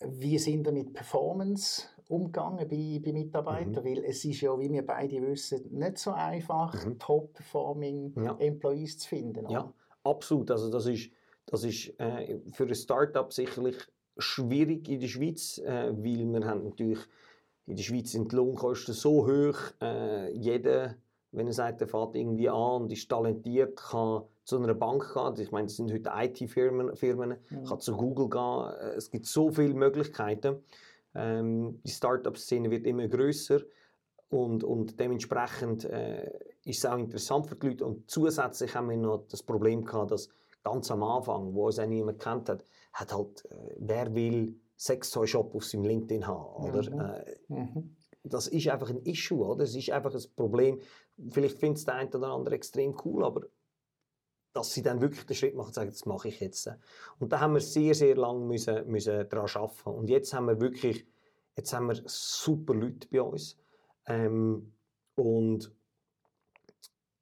Wie 0.04 0.40
sind 0.40 0.66
ihr 0.66 0.74
mit 0.74 0.94
Performance 0.94 1.84
umgegangen 2.08 2.68
bei, 2.68 3.00
bei 3.04 3.14
Mitarbeitern? 3.14 3.84
Mhm. 3.84 3.88
Weil 3.88 4.04
es 4.04 4.26
ist 4.26 4.42
ja, 4.42 4.60
wie 4.60 4.72
wir 4.72 4.86
beide 4.86 5.22
wissen, 5.22 5.70
nicht 5.72 6.00
so 6.00 6.12
einfach, 6.12 6.84
mhm. 6.84 6.98
top-performing 6.98 8.14
ja. 8.16 8.36
Employees 8.40 8.98
zu 8.98 9.10
finden. 9.10 9.46
Oder? 9.46 9.54
Ja, 9.54 9.74
absolut. 10.04 10.50
Also 10.50 10.72
das 10.72 10.88
ist, 10.88 11.12
das 11.46 11.64
ist 11.64 11.94
äh, 12.00 12.40
für 12.52 12.64
ein 12.64 12.74
Startup 12.74 13.32
sicherlich 13.32 13.78
schwierig 14.18 14.90
in 14.90 15.00
der 15.00 15.08
Schweiz, 15.08 15.60
äh, 15.60 15.92
weil 15.92 16.26
wir 16.26 16.46
haben 16.48 16.64
natürlich 16.64 17.00
in 17.68 17.76
der 17.76 17.84
Schweiz 17.84 18.12
sind 18.12 18.32
die 18.32 18.36
Lohnkosten 18.36 18.94
so 18.94 19.28
hoch, 19.28 19.58
äh, 19.82 20.32
jeder, 20.32 20.96
wenn 21.32 21.48
er 21.48 21.54
sagt, 21.54 21.82
er 21.82 21.88
fährt 21.88 22.16
irgendwie 22.16 22.50
an 22.50 22.84
und 22.84 22.92
ist 22.92 23.10
talentiert, 23.10 23.76
kann 23.76 24.24
zu 24.46 24.58
einer 24.58 24.74
Bank 24.74 25.14
gehen. 25.14 25.44
Ich 25.44 25.52
meine, 25.52 25.68
das 25.68 25.76
sind 25.76 25.92
heute 25.92 26.12
IT-Firmen, 26.16 26.96
Firmen, 26.96 27.36
mhm. 27.50 27.66
kann 27.66 27.80
zu 27.82 27.96
Google 27.98 28.30
gehen. 28.30 28.70
Äh, 28.80 28.96
es 28.96 29.12
gibt 29.12 29.26
so 29.26 29.52
viele 29.52 29.74
Möglichkeiten. 29.74 30.64
Ähm, 31.14 31.82
die 31.84 31.92
Startup-Szene 31.92 32.72
wird 32.72 32.86
immer 32.86 33.08
größer 33.08 33.60
und, 34.30 34.64
und 34.64 35.00
dementsprechend 35.00 35.84
äh, 35.86 36.32
ist 36.64 36.80
es 36.80 36.86
auch 36.86 36.98
interessant 36.98 37.48
für 37.48 37.56
die 37.56 37.68
Leute. 37.68 37.86
Und 37.86 38.10
zusätzlich 38.10 38.74
haben 38.76 38.90
wir 38.90 38.98
noch 38.98 39.26
das 39.30 39.44
Problem 39.44 39.84
gehabt, 39.84 40.12
dass 40.12 40.30
ganz 40.64 40.90
am 40.90 41.04
Anfang, 41.04 41.54
wo 41.54 41.68
es 41.68 41.80
auch 41.80 41.86
niemand 41.86 42.20
kennt 42.20 42.48
hat, 42.48 42.64
hat 42.94 43.14
halt, 43.14 43.46
äh, 43.52 43.76
wer 43.78 44.16
will 44.16 44.56
Sextoy-Shop 44.78 45.56
auf 45.56 45.66
seinem 45.66 45.86
LinkedIn 45.86 46.28
haben, 46.28 46.70
oder? 46.70 46.90
Mhm. 46.90 47.00
Äh, 47.00 47.36
mhm. 47.48 47.96
Das 48.24 48.48
ist 48.48 48.68
einfach 48.68 48.90
ein 48.90 49.02
Issue, 49.04 49.46
oder? 49.46 49.64
Es 49.64 49.76
ist 49.76 49.90
einfach 49.90 50.14
ein 50.14 50.24
Problem. 50.36 50.80
Vielleicht 51.30 51.60
findet 51.60 51.80
es 51.80 51.86
der 51.86 51.96
eine 51.96 52.10
oder 52.10 52.28
andere 52.30 52.56
extrem 52.56 52.96
cool, 53.04 53.24
aber 53.26 53.42
dass 54.54 54.74
sie 54.74 54.82
dann 54.82 55.02
wirklich 55.02 55.26
den 55.26 55.36
Schritt 55.36 55.56
machen 55.56 55.68
und 55.68 55.74
sagen, 55.74 55.90
das 55.90 56.06
mache 56.06 56.30
ich 56.30 56.40
jetzt. 56.40 56.70
Und 57.20 57.32
da 57.32 57.40
haben 57.40 57.54
wir 57.54 57.62
sehr, 57.62 57.94
sehr 57.94 58.16
lange 58.16 58.46
müssen, 58.46 58.88
müssen 58.88 59.30
daran 59.30 59.50
arbeiten. 59.54 59.90
Und 59.90 60.10
jetzt 60.10 60.34
haben 60.34 60.48
wir 60.48 60.60
wirklich, 60.60 61.06
jetzt 61.56 61.74
haben 61.74 61.88
wir 61.88 62.02
super 62.06 62.74
Leute 62.74 63.08
bei 63.08 63.22
uns. 63.22 63.58
Ähm, 64.08 64.74
und 65.16 65.72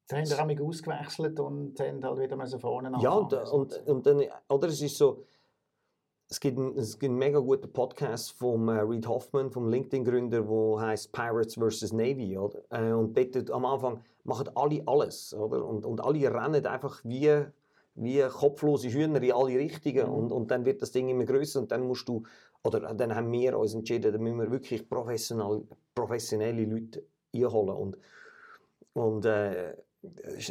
Sie 0.07 0.15
haben 0.15 0.49
wir 0.49 0.61
ausgewechselt 0.63 1.39
und 1.39 1.79
haben 1.79 2.03
halt 2.03 2.19
wieder 2.19 2.59
vorne 2.59 2.91
Ja, 3.01 3.11
und, 3.11 3.33
und, 3.33 3.87
und 3.87 4.05
dann, 4.05 4.23
oder 4.49 4.67
es 4.67 4.79
ist 4.79 4.97
so, 4.97 5.23
es 6.29 6.39
gibt, 6.39 6.57
einen, 6.57 6.77
es 6.77 6.97
gibt 6.97 7.11
einen 7.11 7.19
mega 7.19 7.39
guten 7.39 7.71
Podcast 7.71 8.31
vom 8.31 8.67
äh, 8.69 8.79
Reed 8.79 9.07
Hoffman, 9.07 9.51
vom 9.51 9.69
LinkedIn-Gründer, 9.69 10.41
der 10.41 10.81
heißt 10.81 11.11
Pirates 11.11 11.55
vs. 11.55 11.93
Navy. 11.93 12.37
Oder? 12.37 12.61
Äh, 12.69 12.93
und 12.93 13.15
dort 13.15 13.51
am 13.51 13.65
Anfang 13.65 14.01
machen 14.23 14.49
alle 14.55 14.81
alles. 14.87 15.33
Oder? 15.33 15.63
Und, 15.63 15.85
und 15.85 16.01
alle 16.01 16.33
rennen 16.33 16.65
einfach 16.65 17.01
wie, 17.03 17.45
wie 17.95 18.21
kopflose 18.21 18.89
Hühner 18.89 19.21
in 19.21 19.33
alle 19.33 19.57
Richtungen. 19.59 20.07
Mhm. 20.07 20.13
Und, 20.13 20.31
und 20.31 20.51
dann 20.51 20.65
wird 20.65 20.81
das 20.81 20.91
Ding 20.91 21.09
immer 21.09 21.25
größer 21.25 21.59
und 21.59 21.71
dann 21.71 21.85
musst 21.85 22.09
du, 22.09 22.23
oder 22.63 22.79
dann 22.93 23.15
haben 23.15 23.31
wir 23.31 23.57
uns 23.59 23.75
entschieden, 23.75 24.11
dann 24.11 24.21
müssen 24.21 24.39
wir 24.39 24.51
wirklich 24.51 24.89
professionell, 24.89 25.61
professionelle 25.93 26.65
Leute 26.65 27.03
einholen. 27.35 27.75
Und, 27.75 27.97
und 28.93 29.25
äh, 29.25 29.75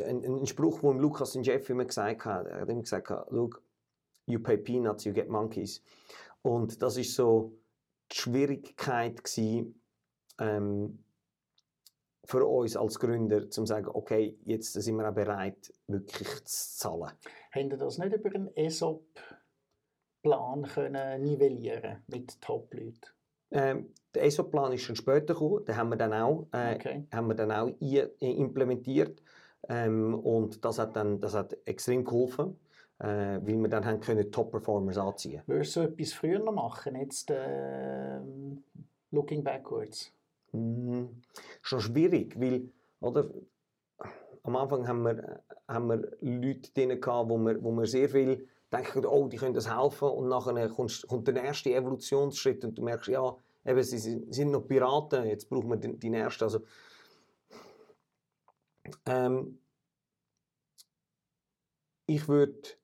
ein, 0.06 0.24
ein 0.24 0.46
Spruch, 0.46 0.80
den 0.80 0.98
Lukas 0.98 1.34
und 1.34 1.44
Jeff 1.44 1.68
immer 1.68 1.84
gesagt 1.84 2.24
hat, 2.24 2.46
er 2.46 2.60
hat 2.60 2.68
immer 2.68 2.82
gesagt, 2.82 3.10
you 4.26 4.38
pay 4.38 4.56
peanuts, 4.56 5.04
you 5.04 5.12
get 5.12 5.28
monkeys. 5.28 5.82
Und 6.42 6.82
das 6.82 6.96
ist 6.96 7.14
so 7.14 7.52
die 8.10 8.16
Schwierigkeit 8.16 9.22
gewesen, 9.24 9.80
ähm, 10.38 10.98
für 12.26 12.46
uns 12.46 12.76
als 12.76 12.98
Gründer, 12.98 13.48
zu 13.50 13.64
sagen, 13.66 13.88
okay, 13.92 14.38
jetzt 14.44 14.72
sind 14.72 14.96
wir 14.96 15.08
auch 15.08 15.14
bereit, 15.14 15.72
wirklich 15.86 16.28
zu 16.44 16.76
zahlen. 16.78 17.12
Haben 17.52 17.70
Sie 17.70 17.76
das 17.76 17.98
nicht 17.98 18.14
über 18.14 18.34
einen 18.34 18.56
ESOP-Plan 18.56 19.12
nivellieren 21.20 22.02
mit 22.06 22.40
Top-Leuten? 22.40 23.10
Ähm, 23.50 23.92
der 24.14 24.24
ESOP-Plan 24.24 24.72
ist 24.72 24.82
schon 24.82 24.96
später 24.96 25.34
gekommen, 25.34 25.64
den 25.66 25.76
haben 25.76 25.90
wir 25.90 25.96
dann 25.96 26.14
auch, 26.14 26.48
äh, 26.52 26.74
okay. 26.74 27.06
haben 27.12 27.28
wir 27.28 27.34
dann 27.34 27.52
auch 27.52 27.68
implementiert 28.20 29.22
ähm, 29.68 30.14
und 30.14 30.64
das 30.64 30.78
hat, 30.78 30.96
dann, 30.96 31.20
das 31.20 31.34
hat 31.34 31.54
extrem 31.66 32.04
geholfen 32.04 32.58
äh, 33.04 33.40
weil 33.42 33.58
wir 33.60 33.68
dann 33.68 33.84
haben 33.84 34.00
können 34.00 34.32
Top-Performers 34.32 34.96
anziehen 34.96 35.42
Würdest 35.46 35.76
du 35.76 35.80
etwas 35.80 36.14
früher 36.14 36.38
noch 36.38 36.52
machen, 36.52 36.96
jetzt 36.96 37.30
äh, 37.30 38.18
looking 39.10 39.44
backwards? 39.44 40.10
Mm, 40.52 41.04
schon 41.60 41.80
schwierig, 41.80 42.40
weil 42.40 42.70
oder, 43.00 43.28
am 44.42 44.56
Anfang 44.56 44.88
haben 44.88 45.02
wir, 45.02 45.42
haben 45.68 45.88
wir 45.88 46.16
Leute 46.20 46.72
drin 46.72 46.98
gehabt, 46.98 47.28
wo 47.28 47.36
wir, 47.36 47.62
wo 47.62 47.72
wir 47.72 47.86
sehr 47.86 48.08
viel 48.08 48.48
denken, 48.72 49.04
oh, 49.04 49.28
die 49.28 49.36
können 49.36 49.54
das 49.54 49.70
helfen 49.70 50.08
und 50.08 50.28
nachher 50.28 50.68
kommt, 50.70 51.04
kommt 51.06 51.26
der 51.26 51.34
nächste 51.34 51.74
Evolutionsschritt 51.74 52.64
und 52.64 52.78
du 52.78 52.82
merkst, 52.82 53.08
ja, 53.08 53.36
eben, 53.66 53.82
sie 53.82 53.98
sind 53.98 54.50
noch 54.50 54.66
Piraten, 54.66 55.26
jetzt 55.26 55.50
brauchen 55.50 55.68
wir 55.68 55.76
die, 55.76 55.98
die 55.98 56.10
nächste. 56.10 56.46
Also, 56.46 56.60
ähm, 59.04 59.58
ich 62.06 62.28
würde 62.28 62.76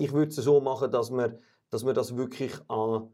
ich 0.00 0.12
würde 0.12 0.30
es 0.30 0.36
so 0.36 0.60
machen, 0.60 0.90
dass 0.90 1.10
wir, 1.10 1.38
dass 1.70 1.84
wir 1.84 1.92
das 1.92 2.16
wirklich 2.16 2.54
an, 2.68 3.08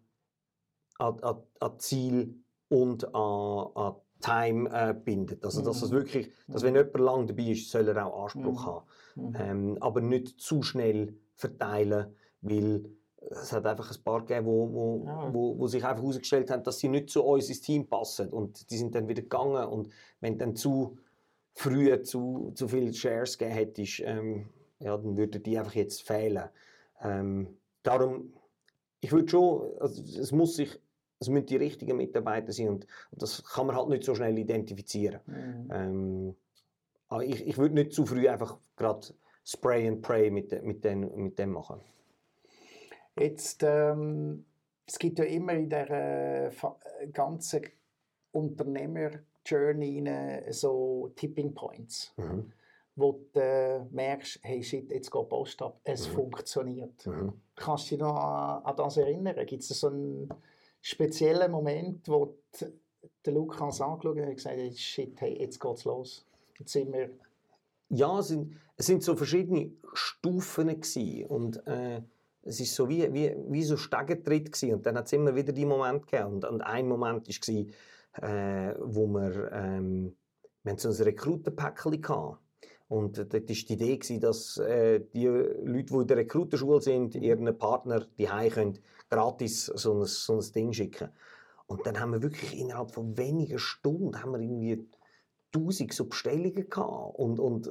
an, 0.99 1.21
an, 1.21 1.43
an 1.61 1.79
Ziel 1.79 2.35
und 2.69 3.15
an, 3.15 3.67
an 3.75 3.95
Time 4.21 4.71
äh, 4.71 4.95
bindet. 4.95 5.45
Also, 5.45 5.63
dass 5.63 5.83
es 5.83 5.91
mhm. 5.91 5.97
wirklich, 5.97 6.31
dass 6.49 6.63
wenn 6.63 6.75
jemand 6.75 6.99
lang 6.99 7.27
dabei 7.27 7.51
ist, 7.51 7.71
soll 7.71 7.89
er 7.89 8.07
auch 8.07 8.25
Anspruch 8.25 8.63
mhm. 8.63 8.67
haben. 8.67 8.87
Mhm. 9.15 9.37
Ähm, 9.39 9.79
aber 9.81 10.01
nicht 10.01 10.41
zu 10.41 10.63
schnell 10.63 11.15
verteilen, 11.35 12.15
weil 12.41 12.89
es 13.31 13.53
hat 13.53 13.67
einfach 13.67 13.91
ein 13.91 14.05
paar 14.05 14.21
gegeben, 14.25 14.47
wo, 14.47 14.73
wo, 14.73 15.05
ja. 15.05 15.35
wo, 15.35 15.59
wo 15.59 15.67
sich 15.67 15.85
einfach 15.85 16.03
herausgestellt 16.03 16.51
haben, 16.51 16.63
dass 16.63 16.79
sie 16.79 16.89
nicht 16.89 17.11
zu 17.11 17.25
uns 17.25 17.49
ins 17.49 17.61
Team 17.61 17.89
passen. 17.89 18.31
Und 18.31 18.71
die 18.71 18.79
sind 18.79 18.95
dann 18.95 19.09
wieder 19.09 19.23
gegangen. 19.23 19.67
Und 19.67 19.91
wenn 20.21 20.39
dann 20.39 20.55
zu 20.55 20.99
früh 21.53 22.01
zu, 22.03 22.53
zu 22.55 22.69
viele 22.69 22.95
Shares 22.95 23.37
gegeben 23.37 23.57
hättest, 23.57 24.01
ähm, 24.05 24.47
ja, 24.79 24.97
dann 24.97 25.17
würden 25.17 25.43
die 25.43 25.59
einfach 25.59 25.75
jetzt 25.75 26.03
fehlen. 26.03 26.49
Ähm, 27.03 27.57
darum, 27.83 28.33
ich 29.01 29.13
würde 29.13 29.29
schon, 29.29 29.79
also 29.81 30.03
es 30.03 30.33
muss 30.33 30.57
sich, 30.57 30.81
es 31.21 31.29
müssen 31.29 31.47
die 31.47 31.57
richtigen 31.57 31.97
Mitarbeiter 31.97 32.53
sein 32.53 32.69
und, 32.69 32.87
und 33.11 33.23
das 33.23 33.45
kann 33.45 33.67
man 33.67 33.77
halt 33.77 33.89
nicht 33.89 34.05
so 34.05 34.15
schnell 34.15 34.37
identifizieren. 34.39 35.21
Mhm. 35.27 35.71
Ähm, 35.73 36.37
aber 37.09 37.25
ich, 37.25 37.47
ich 37.47 37.59
würde 37.59 37.75
nicht 37.75 37.93
zu 37.93 38.05
früh 38.05 38.29
einfach 38.29 38.59
gerade 38.77 39.07
Spray 39.45 39.87
and 39.87 40.03
Pray 40.03 40.31
mit, 40.31 40.63
mit, 40.65 40.85
den, 40.85 41.23
mit 41.23 41.39
dem 41.39 41.53
machen. 41.53 41.81
Jetzt, 43.19 43.63
ähm, 43.63 44.45
es 44.87 44.99
gibt 44.99 45.19
ja 45.19 45.25
immer 45.25 45.55
in 45.55 45.71
der 45.71 46.51
äh, 46.51 46.53
ganzen 47.13 47.63
Unternehmer-Journey 48.33 50.43
so 50.51 51.13
Tipping 51.15 51.55
Points. 51.55 52.13
Mhm 52.17 52.53
wo 52.97 53.21
du 53.33 53.41
äh, 53.41 53.85
merkst, 53.91 54.41
hey 54.43 54.63
shit, 54.63 54.91
jetzt 54.91 55.11
geht 55.11 55.29
Post 55.29 55.61
ab, 55.63 55.79
es 55.85 56.09
mhm. 56.09 56.13
funktioniert. 56.15 57.07
Mhm. 57.07 57.35
Kannst 57.55 57.87
du 57.87 57.89
dich 57.91 58.01
noch 58.01 58.17
an, 58.17 58.77
das 58.77 58.97
erinnern? 58.97 59.47
Gibt 59.47 59.63
es 59.63 59.69
so 59.69 59.89
einen 59.89 60.29
speziellen 60.81 61.53
Moment, 61.53 62.09
wo 62.09 62.39
der 63.25 63.33
Lukas 63.33 63.81
angeschaut 63.81 64.19
hat 64.19 64.29
und 64.29 64.35
gesagt 64.35 64.59
hat, 64.59 64.77
shit, 64.79 65.21
hey, 65.21 65.39
jetzt 65.39 65.61
geht's 65.61 65.85
los. 65.85 66.27
Jetzt 66.59 66.73
sind 66.73 66.93
wir... 66.93 67.11
Ja, 67.91 68.19
es 68.19 68.29
sind, 68.29 68.57
es 68.77 68.87
sind 68.87 69.03
so 69.03 69.15
verschiedene 69.15 69.71
Stufen 69.93 70.69
gewesen. 70.69 71.27
und 71.27 71.67
äh, 71.67 72.01
es 72.43 72.61
ist 72.61 72.75
so 72.75 72.89
wie, 72.89 73.13
wie, 73.13 73.37
wie 73.49 73.63
so 73.63 73.77
Stegentritt 73.77 74.53
gewesen. 74.53 74.75
und 74.75 74.87
dann 74.87 74.97
hat 74.97 75.07
es 75.07 75.13
immer 75.13 75.35
wieder 75.35 75.53
die 75.53 75.67
Momente 75.67 76.07
gegeben 76.07 76.35
und, 76.35 76.45
und 76.45 76.63
ein 76.63 76.89
Moment 76.89 77.29
war, 77.29 78.29
äh, 78.29 78.75
wo 78.81 79.07
wir, 79.07 79.53
ähm, 79.53 80.17
wir 80.63 80.79
so 80.79 80.89
ein 80.89 80.95
Rekrutenpäckchen 80.95 81.93
hatten 81.93 82.39
und 82.89 83.19
dort 83.19 83.33
war 83.35 83.41
die 83.41 83.73
Idee, 83.73 84.19
dass 84.21 84.59
äh, 84.59 85.01
die 85.13 85.27
Leute, 85.27 85.93
die 85.93 85.95
in 85.95 86.07
der 86.07 86.17
Rekruterschule 86.19 86.81
sind, 86.81 87.17
ihren 87.17 87.59
Partner 87.59 88.07
die 88.19 88.27
können 88.27 88.79
gratis 89.11 89.67
so 89.67 89.95
ein, 89.95 90.05
so 90.05 90.39
ein 90.39 90.53
Ding 90.53 90.73
schicken. 90.73 91.09
Und 91.67 91.85
dann 91.85 91.99
haben 91.99 92.13
wir 92.13 92.23
wirklich 92.23 92.57
innerhalb 92.57 92.93
von 92.93 93.17
wenigen 93.17 93.59
Stunden 93.59 94.23
haben 94.23 94.33
wir 94.33 94.41
irgendwie 94.41 94.89
tausend 95.51 95.93
so 95.93 96.05
Bestellungen 96.07 96.71
gehabt. 96.71 97.19
Und, 97.19 97.41
und 97.41 97.71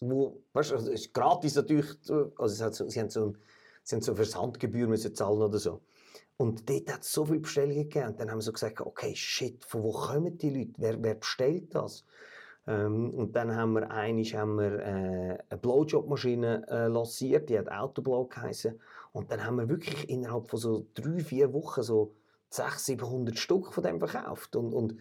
wo, 0.00 0.42
weißt 0.52 0.72
du, 0.72 0.74
also 0.76 0.90
es 0.90 1.02
ist 1.02 1.14
gratis 1.14 1.54
natürlich, 1.54 1.86
also 2.36 2.70
so, 2.70 2.88
sie 2.88 3.00
haben 3.00 3.10
so, 3.10 3.34
sie 3.84 3.94
haben 3.94 4.02
so 4.02 4.14
Versandgebühr 4.16 4.88
müssen 4.88 5.14
zahlen 5.14 5.42
oder 5.42 5.58
so. 5.58 5.80
Und 6.36 6.68
dort 6.68 6.92
hat 6.92 7.02
es 7.02 7.12
so 7.12 7.24
viele 7.24 7.40
Bestellungen 7.40 7.88
gegeben. 7.88 8.08
Und 8.08 8.20
dann 8.20 8.30
haben 8.30 8.38
wir 8.38 8.42
so 8.42 8.52
gesagt, 8.52 8.80
okay, 8.80 9.14
shit, 9.14 9.64
von 9.64 9.84
wo 9.84 9.92
kommen 9.92 10.36
die 10.38 10.50
Leute? 10.50 10.72
Wer, 10.78 11.00
wer 11.00 11.14
bestellt 11.14 11.72
das? 11.72 12.04
Ähm, 12.66 13.10
und 13.10 13.36
dann 13.36 13.54
haben 13.54 13.74
wir 13.74 13.90
einig 13.90 14.34
haben 14.34 14.56
wir 14.56 14.78
äh, 14.78 15.38
eine 15.48 15.60
Blowjob-Maschine 15.60 16.66
äh, 16.68 16.86
lanciert, 16.86 17.50
die 17.50 17.58
hat 17.58 17.70
Autoblow 17.70 18.26
geheißen. 18.26 18.80
Und 19.12 19.30
dann 19.30 19.44
haben 19.44 19.56
wir 19.56 19.68
wirklich 19.68 20.08
innerhalb 20.08 20.48
von 20.48 20.58
so 20.58 20.86
drei, 20.94 21.20
vier 21.20 21.52
Wochen 21.52 21.82
so 21.82 22.14
600, 22.50 22.80
700 22.80 23.38
Stück 23.38 23.72
von 23.72 23.84
dem 23.84 23.98
verkauft. 23.98 24.56
Und, 24.56 24.72
und, 24.72 24.96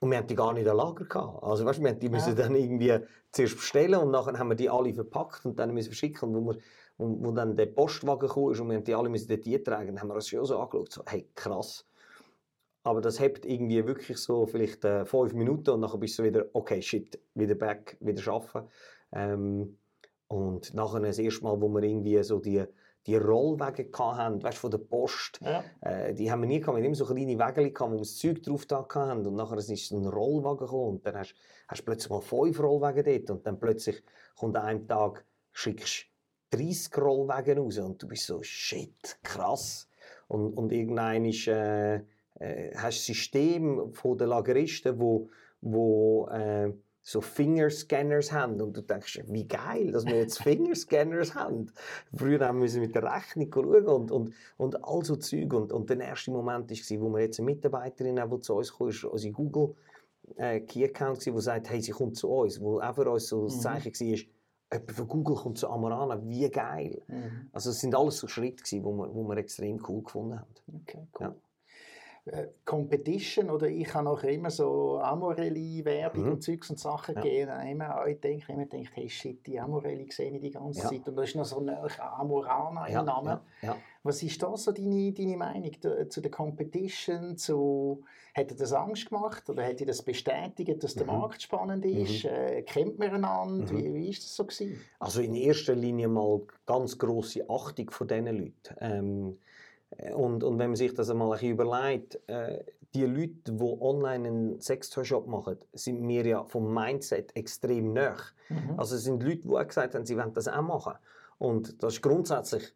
und 0.00 0.10
wir 0.10 0.18
haben 0.18 0.26
die 0.26 0.34
gar 0.34 0.52
nicht 0.52 0.66
im 0.66 0.76
Lager 0.76 1.04
gehabt. 1.04 1.42
Also 1.42 1.64
weißt, 1.64 1.80
wir 1.80 1.90
haben 1.90 1.98
die 2.00 2.06
ja. 2.06 2.12
müssen 2.12 2.36
dann 2.36 2.54
irgendwie 2.54 2.98
zuerst 3.30 3.56
bestellen 3.56 4.00
und 4.00 4.10
nachher 4.10 4.38
haben 4.38 4.48
wir 4.48 4.56
die 4.56 4.68
alle 4.68 4.92
verpackt 4.92 5.46
und 5.46 5.58
dann 5.58 5.72
müssen 5.72 5.90
wir 5.90 5.96
schicken. 5.96 6.26
Und 6.26 6.34
wo, 6.34 6.50
wir, 6.52 6.58
wo, 6.98 7.26
wo 7.26 7.32
dann 7.32 7.56
der 7.56 7.66
Postwagen 7.66 8.28
kam 8.28 8.44
und 8.44 8.68
wir 8.68 8.76
haben 8.76 8.84
die 8.84 8.94
alle 8.94 9.08
müssen 9.08 9.28
dort 9.28 9.64
tragen, 9.64 9.88
dann 9.88 10.00
haben 10.00 10.08
wir 10.08 10.14
uns 10.14 10.28
schon 10.28 10.44
so 10.44 10.58
angeschaut, 10.58 10.92
so, 10.92 11.02
hey 11.06 11.28
krass 11.34 11.86
aber 12.84 13.00
das 13.00 13.18
hebt 13.18 13.46
irgendwie 13.46 13.86
wirklich 13.86 14.18
so 14.18 14.46
vielleicht 14.46 14.84
äh, 14.84 15.06
fünf 15.06 15.32
Minuten 15.32 15.70
und 15.70 15.80
dann 15.80 16.00
bist 16.00 16.18
du 16.18 16.22
wieder, 16.22 16.44
okay, 16.52 16.82
shit, 16.82 17.18
wieder 17.34 17.54
back, 17.54 17.96
wieder 17.98 18.30
arbeiten. 18.30 18.68
Ähm, 19.10 19.78
und 20.28 20.74
nachher 20.74 21.00
das 21.00 21.18
erste 21.18 21.44
Mal, 21.44 21.60
wo 21.60 21.68
wir 21.68 21.82
irgendwie 21.82 22.22
so 22.22 22.38
die, 22.40 22.62
die 23.06 23.16
Rollwege 23.16 23.90
hatten, 23.96 24.42
weißt, 24.42 24.58
von 24.58 24.70
der 24.70 24.78
Post, 24.78 25.40
ja. 25.40 25.64
äh, 25.80 26.12
die 26.12 26.30
haben 26.30 26.42
wir 26.42 26.46
nie 26.46 26.60
gehabt. 26.60 26.76
Wir 26.76 26.82
hatten 26.82 26.86
immer 26.86 26.94
so 26.94 27.06
kleine 27.06 27.38
Wege, 27.38 27.72
wo 27.80 27.90
wir 27.90 27.98
das 27.98 28.16
Zeug 28.18 28.42
drauf 28.42 28.66
hatten. 28.70 29.26
Und 29.26 29.34
nachher 29.34 29.56
ist 29.56 29.88
so 29.88 29.96
ein 29.96 30.06
Rollwagen 30.06 30.58
gekommen. 30.58 30.96
Und 30.96 31.06
dann 31.06 31.16
hast, 31.16 31.34
hast 31.68 31.80
du 31.80 31.84
plötzlich 31.84 32.10
mal 32.10 32.20
fünf 32.20 32.60
Rollwege 32.60 33.02
dort. 33.02 33.30
Und 33.30 33.46
dann 33.46 33.58
plötzlich 33.58 34.02
kommt 34.36 34.56
an 34.56 34.66
einem 34.66 34.86
Tag, 34.86 35.24
schickst 35.52 36.06
30 36.50 36.98
Rollwege 36.98 37.56
raus. 37.56 37.78
Und 37.78 38.02
du 38.02 38.08
bist 38.08 38.26
so, 38.26 38.42
shit, 38.42 39.18
krass. 39.22 39.88
Und, 40.28 40.52
und 40.54 40.70
irgendein 40.72 41.24
ist, 41.24 41.46
äh, 41.46 42.02
äh, 42.40 42.74
hast 42.76 43.08
ein 43.08 43.14
System 43.14 43.92
von 43.92 44.18
den 44.18 44.28
Lageristen, 44.28 44.98
wo, 44.98 45.28
wo 45.60 46.28
äh, 46.28 46.72
so 47.06 47.20
Fingerscanners 47.20 48.32
haben 48.32 48.60
und 48.62 48.74
du 48.74 48.80
denkst, 48.80 49.24
wie 49.26 49.46
geil, 49.46 49.92
dass 49.92 50.06
wir 50.06 50.16
jetzt 50.16 50.42
Fingerscanners 50.42 51.34
haben. 51.34 51.70
Früher 52.14 52.40
haben 52.40 52.62
wir 52.62 52.80
mit 52.80 52.94
der 52.94 53.02
Rechnung 53.02 53.50
schauen 53.52 53.86
und, 53.86 54.10
und, 54.10 54.34
und 54.56 54.84
all 54.84 55.04
so 55.04 55.16
Zeug. 55.16 55.52
Und, 55.52 55.70
und 55.70 55.90
der 55.90 56.00
erste 56.00 56.30
Moment 56.30 56.70
war, 56.70 57.00
wo 57.00 57.10
wir 57.10 57.20
jetzt 57.20 57.38
eine 57.38 57.50
Mitarbeiterin 57.50 58.18
haben, 58.18 58.30
die 58.30 58.40
zu 58.40 58.54
uns 58.54 58.74
kam, 58.74 58.88
ist 58.88 59.04
unsere 59.04 59.32
Google 59.34 59.74
äh, 60.36 60.60
Key 60.60 60.82
Account, 60.84 61.24
die 61.26 61.40
sagt, 61.40 61.68
hey, 61.68 61.82
sie 61.82 61.92
kommt 61.92 62.16
zu 62.16 62.30
uns, 62.30 62.58
wo 62.58 62.80
auch 62.80 62.94
für 62.94 63.10
uns 63.10 63.28
so 63.28 63.44
das 63.44 63.56
mhm. 63.56 63.60
Zeichen 63.60 63.92
war, 63.92 64.18
jemand 64.72 64.92
von 64.92 65.08
Google 65.08 65.36
kommt 65.36 65.58
zu 65.58 65.68
Amorana, 65.68 66.20
wie 66.26 66.48
geil. 66.48 67.02
Mhm. 67.06 67.50
Also 67.52 67.68
es 67.68 67.80
sind 67.80 67.94
alles 67.94 68.16
so 68.16 68.28
Schritte, 68.28 68.64
die 68.64 68.80
wir, 68.80 69.14
wo 69.14 69.28
wir 69.28 69.36
extrem 69.36 69.78
cool 69.86 70.02
gefunden 70.02 70.40
haben. 70.40 70.54
Okay, 70.80 71.06
cool. 71.20 71.26
Ja. 71.26 71.34
Äh, 72.26 72.46
Competition 72.64 73.50
oder 73.50 73.68
ich 73.68 73.92
habe 73.92 74.08
auch 74.08 74.22
immer 74.22 74.50
so 74.50 74.98
Amorelli-Werbung 74.98 76.24
Mhm. 76.24 76.32
und 76.32 76.42
Zeugs 76.42 76.70
und 76.70 76.78
Sachen 76.78 77.14
Ja. 77.16 77.20
gegeben. 77.20 77.52
Und 77.52 77.66
immer 77.68 78.00
auch 78.00 78.06
gedacht, 78.06 78.48
immer 78.48 78.64
gedacht, 78.66 78.92
hey 78.94 79.08
shit, 79.10 79.46
die 79.46 79.60
Amorelli 79.60 80.10
sehe 80.10 80.30
ich 80.32 80.40
die 80.40 80.50
ganze 80.50 80.80
Ja. 80.82 80.88
Zeit. 80.88 81.06
Und 81.06 81.16
da 81.16 81.22
ist 81.22 81.36
noch 81.36 81.44
so 81.44 81.58
ein 81.60 81.68
Amorana 81.68 82.88
Ja, 82.88 83.00
im 83.00 83.06
Namen. 83.06 83.38
ja. 83.62 83.76
Was 84.02 84.22
ist 84.22 84.42
da 84.42 84.54
so 84.56 84.72
deine, 84.72 85.12
deine 85.12 85.36
Meinung 85.36 85.70
zu 86.10 86.20
der 86.20 86.30
Competition? 86.30 87.36
Zu, 87.36 88.04
hat 88.34 88.50
dir 88.50 88.56
das 88.56 88.72
Angst 88.72 89.08
gemacht 89.08 89.48
oder 89.48 89.64
hat 89.64 89.80
dir 89.80 89.86
das 89.86 90.02
bestätigt, 90.02 90.82
dass 90.82 90.94
der 90.94 91.06
Mhm. 91.06 91.12
Markt 91.12 91.42
spannend 91.42 91.84
ist? 91.86 92.24
Äh, 92.24 92.62
kennt 92.62 92.98
man 92.98 93.10
einander? 93.10 93.70
Mhm. 93.72 93.78
Wie, 93.78 93.94
wie 93.94 94.08
ist 94.10 94.22
das 94.24 94.34
so 94.34 94.44
gewesen? 94.44 94.80
Also 94.98 95.20
in 95.20 95.34
erster 95.34 95.74
Linie 95.74 96.08
mal 96.08 96.40
ganz 96.66 96.98
grosse 96.98 97.48
Achtung 97.48 97.90
von 97.90 98.08
diesen 98.08 98.26
Leuten. 98.26 98.52
Ähm, 98.80 99.38
und, 100.14 100.44
und 100.44 100.58
wenn 100.58 100.70
man 100.70 100.76
sich 100.76 100.94
das 100.94 101.10
einmal 101.10 101.28
ein 101.28 101.32
bisschen 101.32 101.50
überlegt, 101.50 102.20
äh, 102.28 102.64
die 102.94 103.04
Leute, 103.04 103.52
die 103.52 103.80
online 103.80 104.28
einen 104.28 104.60
Sextoy-Shop 104.60 105.26
machen, 105.26 105.58
sind 105.72 106.00
mir 106.00 106.24
ja 106.24 106.44
vom 106.44 106.72
Mindset 106.72 107.34
extrem 107.36 107.92
nah. 107.92 108.16
Mhm. 108.48 108.78
Also 108.78 108.96
es 108.96 109.04
sind 109.04 109.22
Leute, 109.22 109.42
die 109.42 109.48
auch 109.48 109.66
gesagt 109.66 109.94
haben, 109.94 110.06
sie 110.06 110.16
wollen 110.16 110.32
das 110.32 110.46
auch 110.46 110.62
machen. 110.62 110.94
Und 111.38 111.82
das 111.82 111.94
ist 111.94 112.02
grundsätzlich 112.02 112.74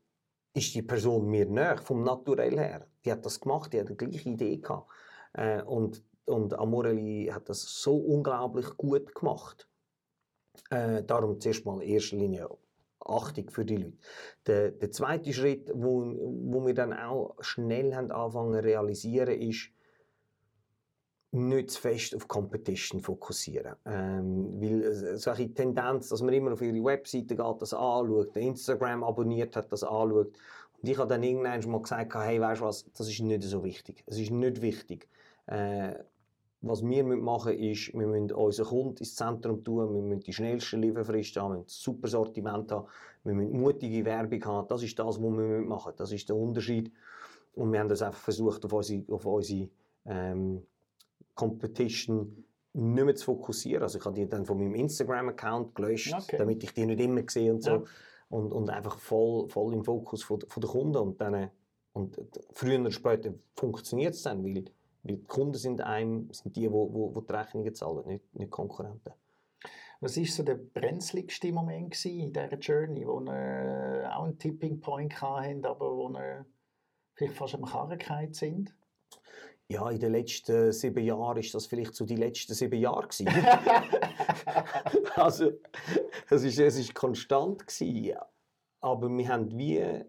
ist 0.55 0.75
die 0.75 0.83
Person 0.83 1.29
mir 1.29 1.47
näher, 1.47 1.79
vom 1.79 2.03
Naturell 2.03 2.59
her. 2.59 2.87
Die 3.05 3.13
hat 3.13 3.25
das 3.25 3.41
gemacht, 3.41 3.73
die 3.73 3.81
hat 3.81 3.89
die 3.89 3.97
gleiche 3.97 4.31
Idee 4.31 4.57
gehabt. 4.57 4.91
Äh, 5.35 5.63
und, 5.63 6.03
und 6.25 6.59
Amorelli 6.59 7.31
hat 7.33 7.49
das 7.49 7.63
so 7.63 7.97
unglaublich 7.97 8.77
gut 8.77 9.15
gemacht. 9.15 9.69
Äh, 10.71 11.05
darum 11.05 11.41
zuerst 11.41 11.65
mal 11.65 11.81
in 11.81 11.91
erster 11.91 12.17
Linie 12.17 12.49
Achtung 13.09 13.51
für 13.51 13.65
die 13.65 13.77
Leute. 13.77 13.97
Der, 14.47 14.71
der 14.71 14.91
zweite 14.91 15.33
Schritt, 15.33 15.71
wo, 15.75 16.15
wo 16.53 16.67
wir 16.67 16.75
dann 16.75 16.93
auch 16.93 17.37
schnell 17.41 17.95
haben 17.95 18.11
anfangen 18.11 18.55
zu 18.55 18.63
realisieren, 18.65 19.41
ist, 19.41 19.71
nicht 21.31 21.71
zu 21.71 21.81
fest 21.81 22.15
auf 22.15 22.27
Competition 22.27 23.01
fokussieren. 23.01 23.75
Ähm, 23.85 24.61
weil 24.61 24.83
äh, 24.83 25.17
solche 25.19 25.53
Tendenz, 25.53 26.09
dass 26.09 26.23
man 26.23 26.33
immer 26.33 26.53
auf 26.53 26.63
ihre 26.63 26.83
Webseite 26.83 27.37
geht, 27.37 27.63
das 27.63 27.75
anschaut, 27.75 28.37
Instagram 28.37 29.05
abonniert 29.05 29.55
hat, 29.57 29.71
das 29.71 29.83
anschaut. 29.83 30.33
Und 30.81 30.89
ich 30.89 30.97
habe 30.97 31.09
dann 31.09 31.23
irgendwann 31.23 31.71
mal 31.71 31.83
gesagt, 31.83 32.15
hey, 32.15 32.41
weißt 32.41 32.61
du 32.61 32.65
was, 32.65 32.87
das 32.93 33.09
ist 33.09 33.21
nicht 33.21 33.43
so 33.43 33.63
wichtig. 33.63 34.03
Es 34.07 34.19
ist 34.19 34.31
nicht 34.31 34.63
wichtig. 34.63 35.09
Äh, 35.47 35.95
was 36.61 36.83
wir 36.85 37.05
machen 37.05 37.57
müssen, 37.57 37.71
ist, 37.71 37.95
wir 37.95 38.07
müssen 38.07 38.33
unseren 38.33 38.67
Kunden 38.67 38.97
ins 38.99 39.15
Zentrum 39.15 39.63
tun, 39.63 39.95
wir 39.95 40.03
müssen 40.03 40.21
die 40.21 40.33
schnellste 40.33 40.77
Lieferfrist 40.77 41.37
haben, 41.37 41.53
wir 41.53 41.59
müssen 41.59 41.67
ein 41.67 41.69
super 41.69 42.09
Sortiment 42.09 42.73
haben, 42.73 42.87
wir 43.25 43.35
müssen 43.35 43.61
mutige 43.61 44.05
Werbung 44.05 44.45
haben. 44.45 44.69
Das 44.69 44.83
ist 44.83 44.99
das, 44.99 45.07
was 45.07 45.21
wir 45.21 45.31
machen 45.31 45.67
müssen. 45.69 45.97
Das 45.97 46.13
ist 46.13 46.29
der 46.29 46.37
Unterschied. 46.37 46.93
Und 47.55 47.73
wir 47.73 47.81
haben 47.81 47.89
das 47.89 48.03
einfach 48.03 48.21
versucht, 48.21 48.65
auf 48.65 48.73
unsere, 48.73 49.03
auf 49.13 49.25
unsere 49.25 49.69
ähm, 50.07 50.63
Competition 51.35 52.45
nicht 52.73 53.05
mehr 53.05 53.15
zu 53.15 53.25
fokussieren. 53.25 53.83
Also 53.83 53.99
ich 53.99 54.05
habe 54.05 54.15
die 54.15 54.29
dann 54.29 54.45
von 54.45 54.59
meinem 54.59 54.75
Instagram-Account 54.75 55.75
gelöscht, 55.75 56.15
Okay. 56.15 56.39
damit 56.39 56.63
ich 56.63 56.73
die 56.75 56.87
nicht 56.87 57.01
immer 57.01 57.23
sehe 57.29 57.53
und 57.53 57.63
so. 57.63 57.71
Ja. 57.71 57.83
Und, 58.31 58.53
und 58.53 58.69
einfach 58.71 58.99
voll, 58.99 59.49
voll 59.49 59.73
im 59.75 59.85
Fokus 59.85 60.23
von, 60.23 60.41
von 60.41 60.61
der 60.61 60.71
Kunden. 60.71 60.97
Und, 60.97 61.21
dann, 61.21 61.35
äh, 61.35 61.49
und 61.93 62.17
früher 62.53 62.81
oder 62.81 62.91
später 62.91 63.33
funktioniert 63.57 64.15
es 64.15 64.23
dann, 64.23 64.45
weil, 64.45 64.65
weil 65.09 65.17
die 65.17 65.27
Kunden 65.27 65.55
sind 65.55 65.81
einem, 65.81 66.31
sind 66.33 66.55
die, 66.57 66.61
die, 66.61 66.71
wo, 66.71 67.15
wo 67.15 67.21
die 67.21 67.33
Rechnungen 67.33 67.75
zahlen, 67.75 68.07
nicht, 68.07 68.35
nicht 68.35 68.51
Konkurrenten. 68.51 69.13
Was 70.01 70.17
war 70.17 70.25
so 70.27 70.43
der 70.45 70.55
brenzligste 70.55 71.51
Moment 71.51 71.91
gewesen 71.91 72.21
in 72.21 72.33
dieser 72.33 72.59
Journey, 72.59 73.07
wo 73.07 73.21
ihr 73.21 74.11
auch 74.15 74.25
einen 74.25 74.39
Tipping 74.39 74.81
Point 74.81 75.21
hatten, 75.21 75.65
aber 75.65 75.97
wo 75.97 76.09
ihr 76.11 76.47
vielleicht 77.15 77.35
fast 77.35 77.55
am 77.57 77.65
Karren 77.65 78.33
sind? 78.33 78.75
Ja, 79.71 79.91
in 79.91 79.99
den 79.99 80.13
letzten 80.13 80.73
sieben 80.73 81.05
Jahren 81.05 81.37
ist 81.37 81.53
das 81.53 81.67
vielleicht 81.67 81.95
so 81.95 82.07
die 82.07 82.17
letzten 82.17 82.55
sieben 82.55 82.79
Jahre 82.79 83.09
gewesen. 83.09 83.29
also, 85.17 85.53
es 86.31 86.43
ist, 86.43 86.59
es 86.59 86.79
ist 86.79 86.95
konstant 86.95 87.67
gewesen, 87.67 88.17
aber 88.81 89.11
wir 89.11 89.29
haben 89.29 89.51
wie 89.59 90.05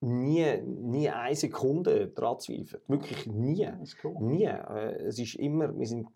nie, 0.00 0.60
nie 0.62 1.08
eine 1.10 1.36
Sekunde 1.36 2.08
daran 2.08 2.38
zweifelt. 2.38 2.82
Wirklich 2.88 3.26
nie. 3.26 3.64
Das 3.64 3.90
ist 3.90 4.04
cool. 4.04 4.16
Nie. 4.20 4.44
Äh, 4.44 5.02
Es 5.06 5.18
ist 5.18 5.34
immer, 5.36 5.76
wir 5.78 5.86
sind 5.86 6.08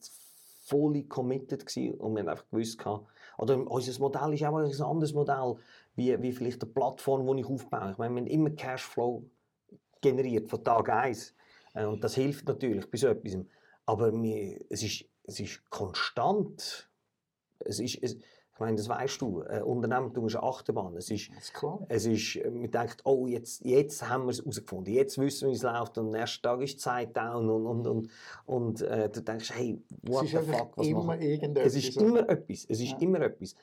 voll 0.62 1.02
committed 1.04 1.66
gewesen 1.66 1.94
und 2.00 2.14
wir 2.14 2.20
haben 2.20 2.28
einfach 2.28 2.48
gewusst, 2.50 2.78
gehabt, 2.78 3.06
oder 3.36 3.58
unser 3.70 4.00
Modell 4.00 4.32
ist 4.32 4.44
auch 4.44 4.56
ein 4.56 4.82
anderes 4.82 5.12
Modell, 5.12 5.56
wie, 5.96 6.22
wie 6.22 6.32
vielleicht 6.32 6.62
eine 6.62 6.72
Plattform, 6.72 7.26
die 7.26 7.42
ich 7.42 7.46
aufbaue. 7.48 7.92
Ich 7.92 7.98
meine, 7.98 8.14
wir 8.14 8.20
haben 8.22 8.26
immer 8.26 8.50
Cashflow 8.50 9.24
generiert 10.00 10.48
von 10.48 10.62
Tag 10.62 10.88
1. 10.88 11.34
Äh, 11.74 11.84
Und 11.84 12.02
das 12.02 12.14
hilft 12.14 12.46
natürlich 12.48 12.90
bei 12.90 12.98
so 12.98 13.08
etwas. 13.08 13.36
Aber 13.86 14.12
wir, 14.22 14.60
es, 14.70 14.82
ist, 14.82 15.04
es 15.24 15.40
ist 15.40 15.68
konstant. 15.70 16.88
Es 17.58 17.80
ist, 17.80 17.98
es, 18.02 18.16
ich 18.54 18.60
meine, 18.60 18.76
das 18.76 18.88
weißt 18.88 19.20
du, 19.20 19.42
äh, 19.42 19.60
Unternehmertum 19.62 20.26
ist 20.28 20.36
eine 20.36 20.44
Achterbahn. 20.44 20.96
Es 20.96 21.10
ist, 21.10 21.28
Das 21.34 21.44
ist 21.44 21.54
klar. 21.54 21.84
es 21.88 22.06
ist, 22.06 22.36
äh, 22.36 22.48
man 22.50 22.70
denkt, 22.70 23.00
oh, 23.04 23.26
jetzt, 23.26 23.64
jetzt 23.64 24.08
haben 24.08 24.24
wir 24.24 24.30
es 24.30 24.38
herausgefunden, 24.38 24.94
jetzt 24.94 25.18
wissen 25.18 25.46
wir, 25.46 25.52
wie 25.52 25.56
es 25.56 25.62
läuft 25.62 25.98
und 25.98 26.06
am 26.06 26.10
nächsten 26.12 26.42
Tag 26.42 26.60
ist 26.62 26.74
die 26.74 26.78
Zeit 26.78 27.16
down 27.16 27.50
und, 27.50 27.66
und, 27.66 27.86
und, 27.86 28.10
und 28.46 28.80
äh, 28.82 29.10
du 29.10 29.22
denkst, 29.22 29.52
hey, 29.54 29.82
what 30.02 30.26
the 30.28 30.36
fuck, 30.38 30.76
was 30.76 30.86
immer. 30.86 31.18
Es 31.66 31.74
ist 31.74 31.96
immer 31.96 32.28
etwas, 32.28 32.64
es 32.68 32.80
ist 32.80 32.92
Ja. 32.92 32.98
immer 32.98 33.20
etwas. 33.22 33.54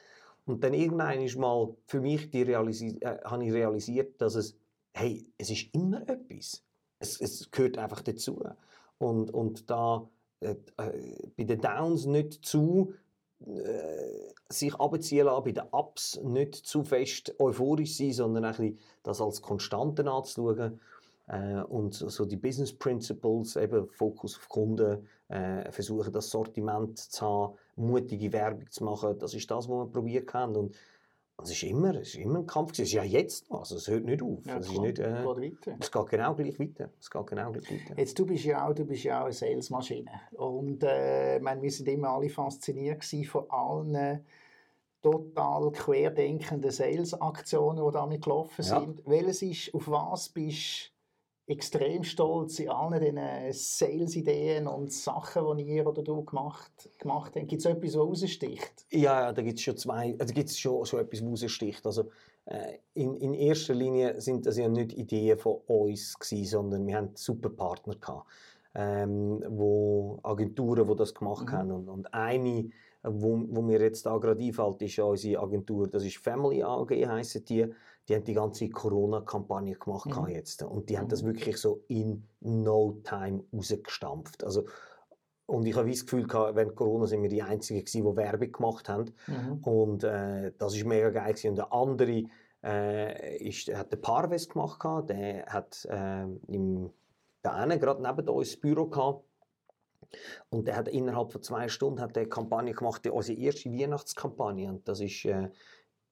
Und 0.46 0.64
dann 0.64 0.74
irgendwann 0.74 1.22
ist 1.22 1.38
mal 1.38 1.74
für 1.86 2.02
mich 2.02 2.30
die 2.30 2.42
realisi 2.42 2.98
äh, 3.00 3.18
habe 3.24 3.46
ich 3.46 3.54
realisiert, 3.54 4.20
dass 4.22 4.36
es, 4.36 4.58
hey, 4.94 5.26
es 5.38 5.50
ist 5.52 5.74
immer 5.74 6.02
etwas. 6.10 6.64
Es, 7.00 7.22
es 7.22 7.50
gehört 7.50 7.78
einfach 7.78 8.02
dazu. 8.02 8.44
Und, 8.98 9.34
und 9.34 9.70
da 9.70 10.10
äh, 10.42 10.56
äh, 10.78 11.30
bei 11.38 11.44
den 11.46 11.62
Downs 11.62 12.06
nicht 12.08 12.44
zu 12.46 12.94
sich 14.50 14.76
abziehen 14.76 15.26
lassen, 15.26 15.44
bei 15.44 15.52
den 15.52 15.64
Ups 15.72 16.20
nicht 16.24 16.56
zu 16.56 16.84
fest 16.84 17.34
euphorisch 17.40 17.98
sein, 17.98 18.14
sondern 18.14 18.46
ein 18.46 18.52
bisschen 18.52 18.80
das 19.04 19.22
als 19.22 19.42
Konstanten 19.42 20.08
anzuschauen. 20.08 20.80
Äh, 21.28 21.62
und 21.64 21.94
so, 21.94 22.10
so 22.10 22.26
die 22.26 22.38
Business 22.38 22.74
Principles, 22.74 23.56
eben 23.56 23.88
Fokus 23.90 24.38
auf 24.38 24.50
Kunden, 24.50 25.08
äh, 25.30 25.72
versuchen 25.72 26.12
das 26.12 26.30
Sortiment 26.30 27.00
zu 27.00 27.26
haben, 27.26 27.58
mutige 27.76 28.32
Werbung 28.34 28.70
zu 28.70 28.84
machen, 28.84 29.18
das 29.18 29.34
ist 29.34 29.50
das, 29.50 29.70
was 29.70 29.86
wir 29.86 29.92
probiert 29.92 30.34
haben. 30.34 30.56
Und 30.56 30.76
es 31.44 31.52
ist 31.52 31.64
immer, 31.64 31.96
es 31.96 32.10
ist 32.10 32.16
immer 32.16 32.40
ein 32.40 32.48
Kampf. 32.48 32.74
Es 32.74 32.80
ist 32.80 32.94
ja 32.94 33.04
jetzt 33.04 33.50
noch, 33.50 33.60
also 33.60 33.76
es 33.76 33.88
hört 33.88 34.06
nicht 34.06 34.22
auf. 34.22 34.46
Ja, 34.46 34.58
es, 34.58 34.68
ist 34.70 34.80
nicht, 34.80 35.00
äh, 35.00 35.24
es 35.80 35.92
geht 35.92 36.08
genau 36.10 36.36
gleich 36.36 36.60
weiter. 36.60 36.90
Es 37.00 37.10
geht 37.10 37.28
genau 37.28 37.52
gleich 37.52 37.72
weiter. 37.72 37.98
Jetzt, 37.98 38.18
du 38.20 38.26
bist 38.26 38.46
ja 38.46 38.68
auch, 38.68 38.74
du 38.74 38.86
bist 38.86 39.04
ja 39.04 39.22
auch 39.22 39.26
eine 39.26 39.34
Salesmaschine. 39.34 40.12
Und 40.34 40.84
äh, 40.84 41.40
meine, 41.40 41.62
wir 41.62 41.72
sind 41.72 41.88
immer 41.90 42.10
alle 42.10 42.30
fasziniert 42.30 43.04
von 43.26 43.46
allen 43.50 44.24
total 45.02 45.72
querdenkenden 45.72 46.72
Sales-Aktionen, 46.72 47.84
die 47.86 47.92
damit 47.92 48.24
gelaufen 48.24 48.64
Ja. 48.64 48.80
sind. 48.80 49.02
Welches 49.06 49.42
ist, 49.42 49.74
auf 49.74 49.88
was 49.90 50.30
bist 50.30 50.88
du 50.88 51.01
extrem 51.52 52.04
stolz 52.04 52.60
in 52.60 52.70
allen 52.70 53.00
diesen 53.00 53.54
Sales-Ideen 53.54 54.68
und 54.68 54.92
Sachen, 54.92 55.58
die 55.58 55.64
ihr 55.64 55.86
oder 55.88 56.02
du 56.02 56.24
gemacht, 56.24 56.72
gemacht 57.00 57.34
habt? 57.36 57.48
Gibt 57.48 57.60
es 57.62 57.66
etwas, 57.66 57.94
was 57.96 58.02
raussticht? 58.02 58.86
Ja, 58.92 59.00
ja, 59.22 59.34
da 59.34 59.42
gibt 59.42 59.58
es 59.60 59.64
schon 59.64 59.78
zwei, 59.78 60.16
also 60.20 60.34
gibt 60.34 60.50
es 60.50 60.58
schon, 60.60 60.86
schon 60.86 61.00
etwas, 61.00 61.22
was 61.24 61.44
raussticht. 61.44 61.86
Also, 61.86 62.10
äh, 62.46 62.78
in, 62.96 63.16
in 63.16 63.34
erster 63.34 63.74
Linie 63.74 64.20
sind 64.20 64.46
das 64.46 64.58
ja 64.58 64.68
nicht 64.68 64.94
Ideen 64.94 65.38
von 65.38 65.58
uns 65.68 66.18
gewesen, 66.18 66.46
sondern 66.50 66.88
wir 66.88 66.98
hatten 66.98 67.16
super 67.16 67.50
Partner 67.50 67.96
gehabt, 67.96 68.26
ähm, 68.74 69.44
wo 69.50 70.20
Agenturen, 70.24 70.88
die 70.88 70.96
das 70.96 71.14
gemacht 71.14 71.48
Mhm. 71.48 71.52
haben. 71.52 71.72
Und, 71.72 71.90
und 71.90 72.14
eine, 72.14 72.70
wo, 73.04 73.42
wo 73.50 73.62
mir 73.62 73.80
jetzt 73.82 74.06
da 74.06 74.18
gerade 74.18 74.42
einfällt, 74.44 74.82
ist 74.82 74.96
ja 74.98 75.04
unsere 75.06 75.42
Agentur, 75.42 75.88
das 75.88 76.04
ist 76.06 76.18
Family 76.18 76.62
AG, 76.64 76.90
heissen 77.08 77.44
die. 77.46 77.68
Die 78.08 78.16
haben 78.16 78.24
die 78.24 78.34
ganze 78.34 78.70
Corona-Kampagne 78.70 79.76
gemacht 79.76 80.10
Mhm. 80.10 80.28
jetzt. 80.30 80.64
Und 80.64 80.90
die 80.90 80.98
haben 80.98 81.06
Mhm. 81.06 81.10
das 81.10 81.24
wirklich 81.24 81.58
so 81.58 81.84
in 81.88 82.28
no 82.40 83.00
time 83.04 83.44
rausgestampft. 83.54 84.44
Also, 84.44 84.66
und 85.46 85.66
ich 85.66 85.76
habe 85.76 85.90
das 85.90 86.02
Gefühl, 86.06 86.26
gehabt, 86.28 86.56
während 86.56 86.76
Corona 86.76 87.06
sind 87.08 87.22
wir 87.22 87.30
die 87.30 87.42
Einzigen 87.44 87.80
gewesen, 87.80 88.06
die 88.10 88.16
Werbung 88.18 88.52
gemacht 88.52 88.90
haben. 88.90 89.14
Mhm. 89.28 89.64
Und 89.64 90.04
äh, 90.04 90.52
das 90.58 90.76
ist 90.76 90.86
mega 90.86 91.10
geil. 91.10 91.34
Gewesen. 91.34 91.50
Und 91.52 91.56
der 91.58 91.74
andere 91.74 92.24
äh, 92.64 93.38
ist, 93.38 93.68
hat 93.74 93.92
den 93.92 94.02
Parves 94.02 94.48
gemacht. 94.50 94.80
Gehabt. 94.80 95.10
Der 95.10 95.46
hat 95.48 95.86
äh, 95.90 96.24
im, 96.48 96.90
der 97.44 97.54
eine 97.56 97.80
gerade 97.80 98.02
neben 98.02 98.30
uns 98.30 98.52
das 98.52 98.60
Büro 98.60 98.86
gehabt. 98.88 99.26
Und 100.50 100.68
der 100.68 100.76
hat 100.76 100.88
innerhalb 100.88 101.32
von 101.32 101.42
zwei 101.42 101.68
Stunden 101.70 102.02
hat 102.02 102.16
der 102.16 102.24
eine 102.24 102.30
Kampagne 102.30 102.74
gemacht, 102.74 103.06
die, 103.06 103.10
unsere 103.10 103.40
erste 103.40 103.72
Weihnachtskampagne. 103.72 104.70
Und 104.70 104.88
das 104.88 105.00
ist 105.00 105.26
äh, 105.26 105.50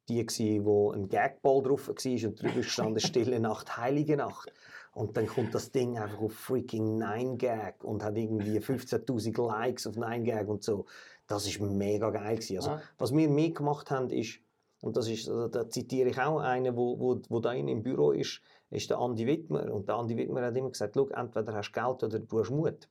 die, 0.07 0.25
gewesen, 0.25 0.65
wo 0.65 0.91
ein 0.91 1.09
Gagball 1.09 1.62
drauf 1.62 1.88
war 1.88 2.29
und 2.29 2.41
drüber 2.41 2.63
stand 2.63 3.01
Stille 3.01 3.39
Nacht, 3.39 3.77
Heilige 3.77 4.17
Nacht. 4.17 4.51
Und 4.93 5.15
dann 5.15 5.27
kommt 5.27 5.53
das 5.53 5.71
Ding 5.71 5.97
einfach 5.97 6.19
auf 6.19 6.33
freaking 6.33 7.01
9gag 7.01 7.83
und 7.83 8.03
hat 8.03 8.17
irgendwie 8.17 8.57
15.000 8.59 9.47
Likes 9.47 9.85
auf 9.88 9.95
9gag 9.95 10.45
und 10.45 10.63
so. 10.63 10.85
Das 11.27 11.45
ist 11.45 11.59
mega 11.62 12.09
geil 12.09 12.35
gewesen. 12.35 12.57
Also, 12.57 12.69
Ja. 12.71 12.81
was 12.97 13.13
wir 13.15 13.29
mehr 13.29 13.51
gemacht 13.51 13.91
haben, 13.91 14.09
ist, 14.09 14.39
und 14.81 14.97
das 14.97 15.07
ist, 15.07 15.27
da 15.27 15.69
zitiere 15.69 16.09
ich 16.09 16.19
auch 16.19 16.39
einen, 16.39 16.75
wo, 16.75 16.99
wo, 16.99 17.21
wo 17.29 17.39
da 17.39 17.53
im 17.53 17.83
Büro 17.83 18.12
ist, 18.12 18.41
ist 18.71 18.89
der 18.89 18.97
Andi 18.97 19.27
Wittmer. 19.27 19.71
Und 19.71 19.88
der 19.88 19.95
Andi 19.95 20.17
Wittmer 20.17 20.41
hat 20.41 20.55
immer 20.55 20.69
gesagt, 20.69 20.95
entweder 20.95 21.53
hast 21.53 21.71
du 21.71 21.81
Geld 21.81 22.03
oder 22.03 22.19
du 22.19 22.39
hast 22.39 22.49
Mut. 22.49 22.88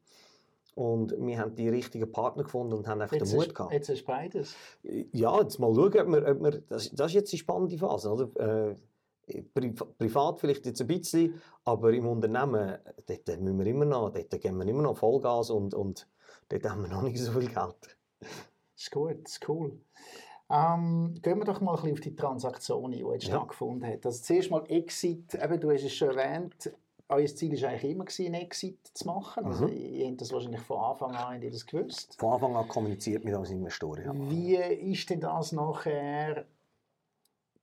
Und 0.79 1.13
wir 1.19 1.41
haben 1.41 1.57
die 1.57 1.69
richtigen 1.69 2.13
Partner 2.13 2.45
gefunden 2.45 2.73
und 2.75 2.87
haben 2.87 3.01
einfach 3.01 3.17
jetzt 3.17 3.33
den 3.33 3.41
Mut 3.41 3.53
gehabt. 3.53 3.73
Jetzt 3.73 3.89
du 3.89 4.05
beides. 4.05 4.55
Ja, 5.11 5.41
jetzt 5.41 5.59
mal 5.59 5.75
schauen, 5.75 5.99
ob 5.99 6.07
wir, 6.07 6.29
ob 6.29 6.41
wir 6.45 6.61
das, 6.69 6.91
das 6.91 7.09
ist 7.09 7.15
jetzt 7.15 7.33
die 7.33 7.39
spannende 7.39 7.77
Phase. 7.77 8.13
Oder? 8.13 8.69
Äh, 8.69 9.43
privat 9.99 10.39
vielleicht 10.39 10.67
jetzt 10.67 10.81
ein 10.81 10.87
bisschen, 10.87 11.43
aber 11.65 11.93
im 11.93 12.07
Unternehmen, 12.07 12.79
dort 13.07 13.41
müssen 13.41 13.59
wir 13.59 13.67
immer 13.67 13.87
noch, 13.87 14.11
dort 14.11 14.31
geben 14.41 14.59
wir 14.59 14.69
immer 14.69 14.83
noch 14.83 14.97
Vollgas 14.97 15.51
und, 15.51 15.75
und 15.75 16.07
dort 16.49 16.71
haben 16.71 16.83
wir 16.83 16.89
noch 16.89 17.03
nicht 17.03 17.19
so 17.19 17.33
viel 17.33 17.49
Geld. 17.49 17.99
Das 18.21 18.31
ist 18.77 18.91
gut, 18.93 19.25
das 19.25 19.33
ist 19.33 19.49
cool. 19.49 19.81
Ähm, 20.49 21.19
gehen 21.21 21.39
wir 21.39 21.45
doch 21.45 21.61
mal 21.61 21.73
ein 21.73 21.77
bisschen 21.77 21.93
auf 21.93 22.01
die 22.01 22.15
Transaktion 22.15 22.85
ein, 22.85 22.93
die 22.93 22.99
jetzt 22.99 23.25
ja. 23.25 23.35
stattgefunden 23.35 23.87
hat. 23.87 24.07
Also 24.07 24.23
zuerst 24.23 24.51
mal 24.53 24.65
Exit, 24.69 25.35
eben, 25.35 25.61
du 25.61 25.73
hast 25.73 25.83
es 25.83 25.93
schon 25.93 26.17
erwähnt, 26.17 26.71
euer 27.09 27.27
Ziel 27.27 27.61
war 27.61 27.71
eigentlich 27.71 27.91
immer, 27.91 28.05
einen 28.19 28.43
Exit 28.43 28.79
zu 28.93 29.07
machen. 29.07 29.45
Also, 29.47 29.67
mhm. 29.67 29.73
Ihr 29.73 30.09
habt 30.09 30.21
das 30.21 30.33
wahrscheinlich 30.33 30.61
von 30.61 30.79
Anfang 30.79 31.15
an 31.15 31.41
das 31.41 31.67
gewusst. 31.67 32.17
Von 32.19 32.35
Anfang 32.35 32.57
an 32.57 32.69
kommuniziert 32.69 33.25
mit 33.25 33.35
uns 33.35 33.51
Investoren. 33.51 34.05
Ja. 34.05 34.31
Wie 34.31 34.57
ist 34.93 35.09
denn 35.09 35.21
das 35.21 35.53
nachher 35.53 36.47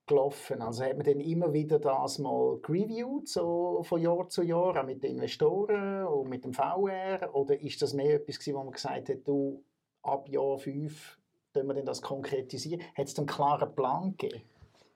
gelaufen? 0.08 0.62
Also 0.62 0.84
hat 0.84 0.98
man 0.98 1.06
dann 1.06 1.20
immer 1.20 1.54
wieder 1.54 1.80
das 1.80 2.18
mal 2.20 2.60
reviewed, 2.68 3.28
so 3.28 3.84
von 3.84 4.02
Jahr 4.02 4.28
zu 4.30 4.42
Jahr, 4.42 4.82
auch 4.82 4.86
mit 4.86 5.04
den 5.04 5.12
Investoren 5.12 6.06
und 6.08 6.30
mit 6.30 6.44
dem 6.44 6.54
VR? 6.54 7.30
Oder 7.34 7.60
ist 7.62 7.82
das 7.82 7.94
mehr 7.94 8.16
etwas 8.16 8.40
gewesen, 8.40 8.58
wo 8.58 8.64
man 8.64 8.74
gesagt 8.74 9.10
hat, 9.10 9.28
du, 9.28 9.64
ab 10.02 10.28
Jahr 10.28 10.58
5 10.58 11.20
können 11.54 11.68
wir 11.68 11.74
denn 11.76 11.86
das 11.86 12.02
konkretisieren? 12.02 12.82
Hat 12.96 13.08
es 13.08 13.18
einen 13.18 13.28
klaren 13.28 13.74
Plan 13.76 14.16
gegeben? 14.18 14.42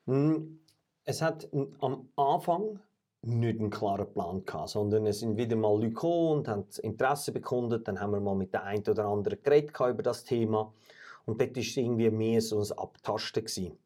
Hm, 0.06 0.60
es 1.06 1.22
hat 1.22 1.48
am 1.82 2.10
Anfang 2.16 2.80
nicht 3.22 3.60
einen 3.60 3.70
klaren 3.70 4.12
Plan 4.12 4.46
gehabt, 4.46 4.70
sondern 4.70 5.06
es 5.06 5.20
sind 5.20 5.38
wieder 5.38 5.56
mal 5.56 5.74
Leute 5.74 5.90
gekommen 5.90 6.40
und 6.40 6.48
haben 6.48 6.66
Interesse 6.82 7.32
bekundet. 7.32 7.88
Dann 7.88 8.00
haben 8.00 8.12
wir 8.12 8.20
mal 8.20 8.36
mit 8.36 8.54
der 8.54 8.64
einen 8.64 8.84
oder 8.88 9.06
anderen 9.06 9.42
geredet 9.44 9.72
über 9.78 10.04
das 10.04 10.24
Thema. 10.24 10.74
Und 11.26 11.42
dort 11.42 11.56
war 11.56 11.62
es 11.62 11.78
irgendwie 11.78 12.10
mehr 12.10 12.42
so 12.42 12.60
ein 12.60 12.78
Abtasten. 12.78 13.44
Gewesen. 13.44 13.78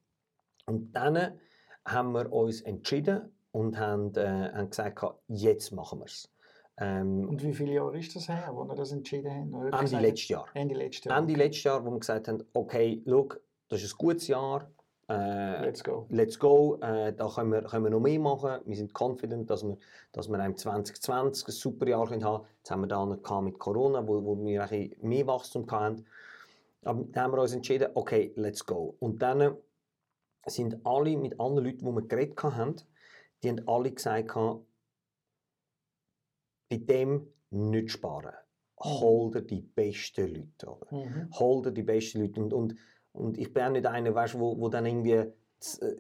Und 0.65 0.93
dann 0.93 1.39
haben 1.86 2.12
wir 2.13 2.32
uns 2.32 2.62
entschieden 2.62 3.32
und 3.52 3.78
haben, 3.78 4.13
äh, 4.15 4.52
haben 4.54 4.69
gesagt, 4.69 5.04
jetzt 5.28 5.72
machen 5.72 6.00
wir 6.00 6.06
es. 6.06 6.30
Ähm, 6.78 7.28
und 7.30 7.43
wie 7.43 7.54
viele 7.54 7.74
Jahre 7.74 8.00
ist 8.00 8.15
das 8.15 8.28
her, 8.30 8.52
wo 8.54 8.63
wir 8.65 8.76
das 8.76 8.91
entschieden 8.91 9.32
haben? 9.32 9.74
Ende 9.74 10.00
letztes 10.00 10.30
Jahr. 10.30 10.46
Ende 10.54 10.76
letztes 10.76 11.06
Jahr. 11.06 11.17
Ende 11.17 11.34
letztes 11.36 11.63
Jahr, 11.63 11.86
wo 11.86 11.91
wir 11.91 12.00
gesagt 12.00 12.28
haben, 12.28 12.43
okay, 12.54 13.04
schau, 13.08 13.30
das 13.69 13.84
ist 13.84 13.93
ein 13.93 13.98
gutes 13.98 14.28
Jahr. 14.28 14.72
Äh, 15.10 15.62
let's 15.66 15.84
go. 15.84 16.08
Let's 16.10 16.39
go. 16.39 16.78
Äh, 16.82 17.13
da 17.13 17.28
können 17.28 17.52
wir, 17.52 17.63
können 17.63 17.84
wir 17.84 17.92
noch 17.92 18.00
mehr 18.00 18.20
machen. 18.20 18.62
Wir 18.66 18.76
sind 18.76 18.94
confident, 18.94 19.50
dass 19.50 19.63
wir, 19.63 19.78
dass 20.12 20.30
wir 20.30 20.44
im 20.44 20.56
2020 20.56 21.48
ein 21.48 21.52
super 21.52 21.88
Jahr 21.88 22.10
haben 22.10 22.22
können. 22.22 22.39
Jetzt 22.58 22.72
haben 22.72 22.82
wir 22.82 22.88
da 22.88 23.06
noch 23.06 23.42
mit 23.42 23.60
Corona, 23.60 24.08
wo, 24.08 24.24
wo 24.24 24.46
wir 24.46 24.63
ein 24.70 24.96
mehr 25.02 25.28
Wachstum 25.28 25.70
hatten. 25.70 26.06
Aber 26.84 27.04
dann 27.04 27.24
haben 27.24 27.34
wir 27.34 27.42
uns 27.42 27.54
entschieden, 27.54 27.89
okay, 27.94 28.32
let's 28.36 28.66
go. 28.66 28.96
Und 29.00 29.22
dann 29.22 29.58
sind 30.46 30.86
alle 30.86 31.18
mit 31.18 31.39
anderen 31.39 31.66
Leuten, 31.66 31.86
die 31.86 31.92
wir 31.92 32.02
geredet 32.08 32.44
haben, 32.44 32.76
die 33.42 33.50
haben 33.50 33.68
alle 33.68 33.92
gesagt, 33.92 34.34
bei 36.70 36.78
dem 36.78 37.28
nicht 37.50 37.92
sparen. 37.92 38.34
Mhm. 38.34 38.84
Hol 38.84 39.32
dir 39.32 39.42
die 39.44 39.62
besten 39.62 40.28
Leute. 40.28 40.68
Oder? 40.68 40.88
Mhm. 40.92 41.30
Hol 41.39 41.62
dir 41.62 41.72
die 41.72 41.84
besten 41.84 42.22
Leute. 42.22 42.42
Und, 42.42 42.54
und, 42.54 42.76
und 43.13 43.38
ich 43.38 43.54
bin 43.54 43.63
auch 43.63 43.69
nicht 43.69 43.86
einer, 43.86 44.13
weißt, 44.13 44.39
wo, 44.39 44.60
wo 44.60 44.69
dann 44.69 44.86
irgendwie, 44.86 45.12
äh, 45.12 45.32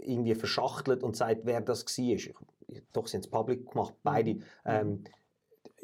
irgendwie 0.01 0.35
verschachtelt 0.35 1.03
und 1.03 1.15
sagt, 1.15 1.41
wer 1.43 1.61
das 1.61 1.85
war. 1.85 2.15
Ich, 2.67 2.81
doch, 2.91 3.07
haben 3.07 3.19
es 3.19 3.27
public 3.29 3.71
gemacht, 3.71 3.93
beide. 4.03 4.33
Mhm. 4.33 4.41
Ähm, 4.65 5.03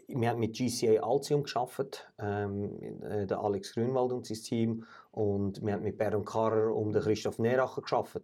wir 0.07 0.29
haben 0.29 0.39
mit 0.39 0.57
GCA 0.57 1.03
Altium 1.03 1.43
geschafft, 1.43 2.11
ähm, 2.17 3.03
äh, 3.03 3.27
der 3.27 3.39
Alex 3.39 3.73
Grünwald 3.73 4.11
und 4.11 4.25
sein 4.25 4.37
Team, 4.37 4.85
und 5.11 5.63
wir 5.63 5.73
haben 5.73 5.83
mit 5.83 5.97
Baron 5.99 6.25
Karrer 6.25 6.75
und 6.75 6.93
den 6.93 7.03
Christoph 7.03 7.37
Neracher 7.37 7.83
geschafft. 7.83 8.23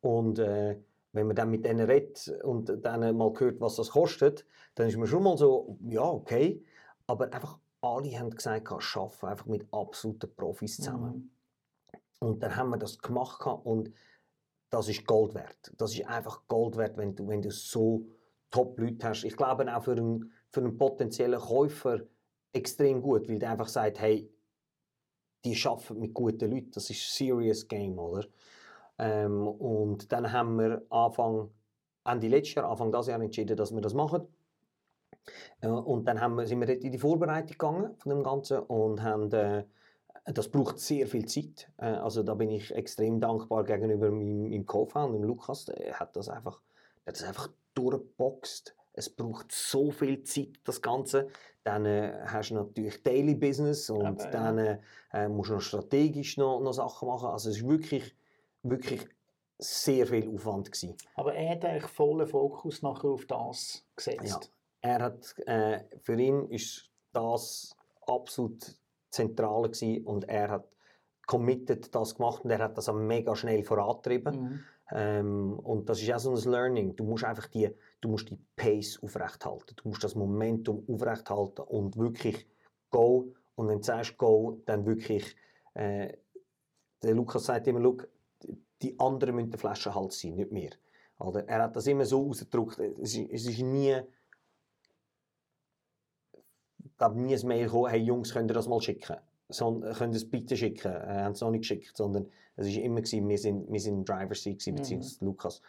Und 0.00 0.38
äh, 0.38 0.78
wenn 1.12 1.26
man 1.26 1.34
dann 1.34 1.50
mit 1.50 1.64
denen 1.64 1.88
redet 1.88 2.28
und 2.44 2.72
dann 2.84 3.16
mal 3.16 3.32
hört, 3.36 3.60
was 3.60 3.76
das 3.76 3.90
kostet, 3.90 4.46
dann 4.76 4.88
ist 4.88 4.96
man 4.96 5.06
schon 5.06 5.22
mal 5.22 5.36
so, 5.36 5.76
ja, 5.88 6.02
okay. 6.02 6.62
Aber 7.06 7.32
einfach 7.32 7.58
alle 7.80 8.18
haben 8.18 8.30
gesagt, 8.30 8.70
arbeiten 8.70 9.26
einfach 9.26 9.46
mit 9.46 9.66
absoluten 9.72 10.34
Profis 10.34 10.76
zusammen. 10.76 11.30
Und 12.20 12.42
dann 12.42 12.56
haben 12.56 12.70
wir 12.70 12.78
das 12.78 12.98
gemacht 12.98 13.46
und 13.64 13.92
das 14.70 14.88
ist 14.88 15.06
Gold 15.06 15.34
wert. 15.34 15.72
Das 15.78 15.94
ist 15.94 16.06
einfach 16.06 16.46
Gold 16.48 16.76
wert, 16.76 16.96
wenn 16.96 17.14
du, 17.14 17.28
wenn 17.28 17.42
du 17.42 17.50
so 17.50 18.06
Top-Leute 18.50 19.08
hast. 19.08 19.24
Ich 19.24 19.36
glaube 19.36 19.74
auch 19.74 19.82
für 19.82 19.92
einen, 19.92 20.32
für 20.50 20.60
einen 20.60 20.76
potenziellen 20.76 21.40
Käufer 21.40 22.00
extrem 22.52 23.02
gut, 23.02 23.28
weil 23.28 23.38
der 23.38 23.50
einfach 23.50 23.68
sagt, 23.68 24.00
hey, 24.00 24.30
die 25.44 25.60
arbeiten 25.66 25.98
mit 25.98 26.14
guten 26.14 26.50
Leuten, 26.50 26.70
das 26.70 26.88
ist 26.90 27.14
serious 27.14 27.68
Game, 27.68 27.98
oder? 27.98 28.26
Ähm, 28.98 29.46
und 29.46 30.10
dann 30.12 30.32
haben 30.32 30.58
wir 30.58 30.82
Anfang, 30.90 31.50
Ende 32.04 32.28
letztes 32.28 32.54
Jahr, 32.54 32.70
Anfang 32.70 32.92
dieses 32.92 33.08
Jahr 33.08 33.20
entschieden, 33.20 33.56
dass 33.56 33.72
wir 33.72 33.80
das 33.80 33.94
machen. 33.94 34.26
Äh, 35.60 35.68
und 35.68 36.06
dann 36.06 36.20
haben 36.20 36.36
wir, 36.36 36.46
sind 36.46 36.60
wir 36.60 36.68
in 36.68 36.92
die 36.92 36.98
Vorbereitung 36.98 37.50
gegangen 37.50 37.96
von 37.96 38.10
dem 38.10 38.22
Ganzen 38.22 38.60
und 38.60 39.02
haben, 39.02 39.30
äh, 39.32 39.64
das 40.24 40.48
braucht 40.48 40.78
sehr 40.78 41.06
viel 41.06 41.26
Zeit. 41.26 41.70
Äh, 41.78 41.86
also 41.86 42.22
da 42.22 42.34
bin 42.34 42.50
ich 42.50 42.74
extrem 42.74 43.20
dankbar 43.20 43.64
gegenüber 43.64 44.10
meinem, 44.10 44.42
meinem 44.42 44.66
Co-Founder, 44.66 45.18
Lukas. 45.18 45.66
Der 45.66 45.98
hat 45.98 46.16
das 46.16 46.28
einfach, 46.28 46.60
der 47.04 47.12
hat 47.12 47.20
das 47.20 47.24
einfach 47.28 47.50
durchgeboxt. 47.74 48.74
Es 48.92 49.10
braucht 49.10 49.50
so 49.50 49.90
viel 49.90 50.22
Zeit, 50.22 50.60
das 50.64 50.80
Ganze. 50.80 51.28
Dann 51.64 51.84
äh, 51.84 52.20
hast 52.26 52.50
du 52.50 52.54
natürlich 52.54 53.02
Daily 53.02 53.34
Business 53.34 53.90
und 53.90 54.22
Aber, 54.22 54.30
dann 54.30 54.78
äh, 55.12 55.28
musst 55.28 55.50
du 55.50 55.54
noch 55.54 55.60
strategisch 55.60 56.36
noch, 56.36 56.60
noch 56.60 56.72
Sachen 56.72 57.08
machen. 57.08 57.28
Also 57.28 57.50
es 57.50 57.56
ist 57.56 57.68
wirklich 57.68 58.14
wirklich 58.64 59.06
sehr 59.58 60.06
viel 60.06 60.28
Aufwand 60.34 60.72
gewesen. 60.72 60.96
Aber 61.14 61.34
er 61.34 61.50
hat 61.50 61.64
eigentlich 61.64 61.90
vollen 61.90 62.26
Fokus 62.26 62.82
nachher 62.82 63.10
auf 63.10 63.26
das 63.26 63.84
gesetzt. 63.94 64.50
Ja, 64.82 64.90
er 64.90 65.02
hat, 65.02 65.38
äh, 65.46 65.84
für 66.00 66.20
ihn 66.20 66.48
ist 66.48 66.90
das 67.12 67.76
absolut 68.06 68.74
zentral 69.14 69.62
gewesen 69.62 70.04
und 70.04 70.28
er 70.28 70.50
hat 70.50 70.68
committed 71.26 71.94
das 71.94 72.16
gemacht 72.16 72.44
und 72.44 72.50
er 72.50 72.58
hat 72.58 72.76
das 72.76 72.88
auch 72.88 72.94
mega 72.94 73.34
schnell 73.34 73.64
vorantrieben. 73.64 74.40
Mhm. 74.40 74.60
Ähm, 74.90 75.58
und 75.60 75.88
das 75.88 76.02
ist 76.02 76.12
auch 76.12 76.18
so 76.18 76.34
ein 76.34 76.50
Learning. 76.50 76.96
Du 76.96 77.04
musst 77.04 77.24
einfach 77.24 77.46
die, 77.46 77.70
du 78.00 78.08
musst 78.08 78.28
die 78.28 78.38
Pace 78.56 78.98
aufrechthalten. 79.02 79.76
Du 79.76 79.88
musst 79.88 80.04
das 80.04 80.14
Momentum 80.14 80.84
aufrechthalten 80.86 81.64
und 81.64 81.96
wirklich 81.96 82.46
go. 82.90 83.32
Und 83.54 83.68
wenn 83.68 83.78
du 83.78 83.84
sagst 83.84 84.18
go, 84.18 84.60
dann 84.66 84.84
wirklich, 84.84 85.36
äh, 85.74 86.12
der 87.02 87.14
Lukas 87.14 87.44
sagt 87.44 87.66
immer, 87.66 87.80
look, 87.80 88.08
die 88.82 88.98
anderen 88.98 89.36
müssen 89.36 89.50
der 89.50 89.60
Flaschenhals 89.60 90.20
sein, 90.20 90.34
nicht 90.34 90.52
mehr. 90.52 90.70
Oder? 91.18 91.48
Er 91.48 91.62
hat 91.62 91.76
das 91.76 91.86
immer 91.86 92.04
so 92.04 92.28
ausgedrückt, 92.28 92.78
es 92.78 93.16
ist, 93.16 93.30
es 93.30 93.46
ist 93.46 93.60
nie, 93.60 93.96
gab 96.98 97.14
nie 97.14 97.34
ein 97.34 97.46
Mail 97.46 97.66
gekommen, 97.66 97.90
hey 97.90 98.00
Jungs, 98.00 98.32
könnt 98.32 98.50
ihr 98.50 98.54
das 98.54 98.68
mal 98.68 98.80
schicken? 98.80 99.16
So, 99.48 99.80
könnt 99.80 100.14
ihr 100.14 100.16
es 100.16 100.28
bitte 100.28 100.56
schicken? 100.56 100.92
Er 100.92 101.24
hat 101.24 101.34
es 101.34 101.40
noch 101.40 101.50
nicht 101.50 101.62
geschickt, 101.62 101.96
sondern 101.96 102.30
es 102.56 102.66
war 102.66 102.82
immer, 102.82 103.00
gewesen, 103.00 103.28
wir 103.28 103.38
sind, 103.38 103.70
wir 103.70 103.80
sind 103.80 104.08
Driver 104.08 104.34
Seat, 104.34 104.66
mhm. 104.66 104.76
beziehungsweise 104.76 105.24
Lukas. 105.24 105.60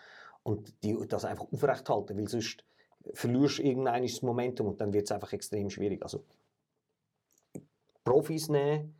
Und 0.43 0.83
die, 0.83 0.97
das 1.07 1.25
einfach 1.25 1.51
aufrecht 1.51 1.89
halten, 1.89 2.17
weil 2.17 2.27
sonst 2.27 2.63
verlierst 3.13 3.59
du 3.59 3.63
irgendein 3.63 4.03
das 4.03 4.21
Momentum 4.21 4.67
und 4.67 4.81
dann 4.81 4.93
wird 4.93 5.05
es 5.05 5.11
einfach 5.11 5.33
extrem 5.33 5.69
schwierig. 5.69 6.01
Also, 6.03 6.23
Profis 8.03 8.49
nehmen, 8.49 8.95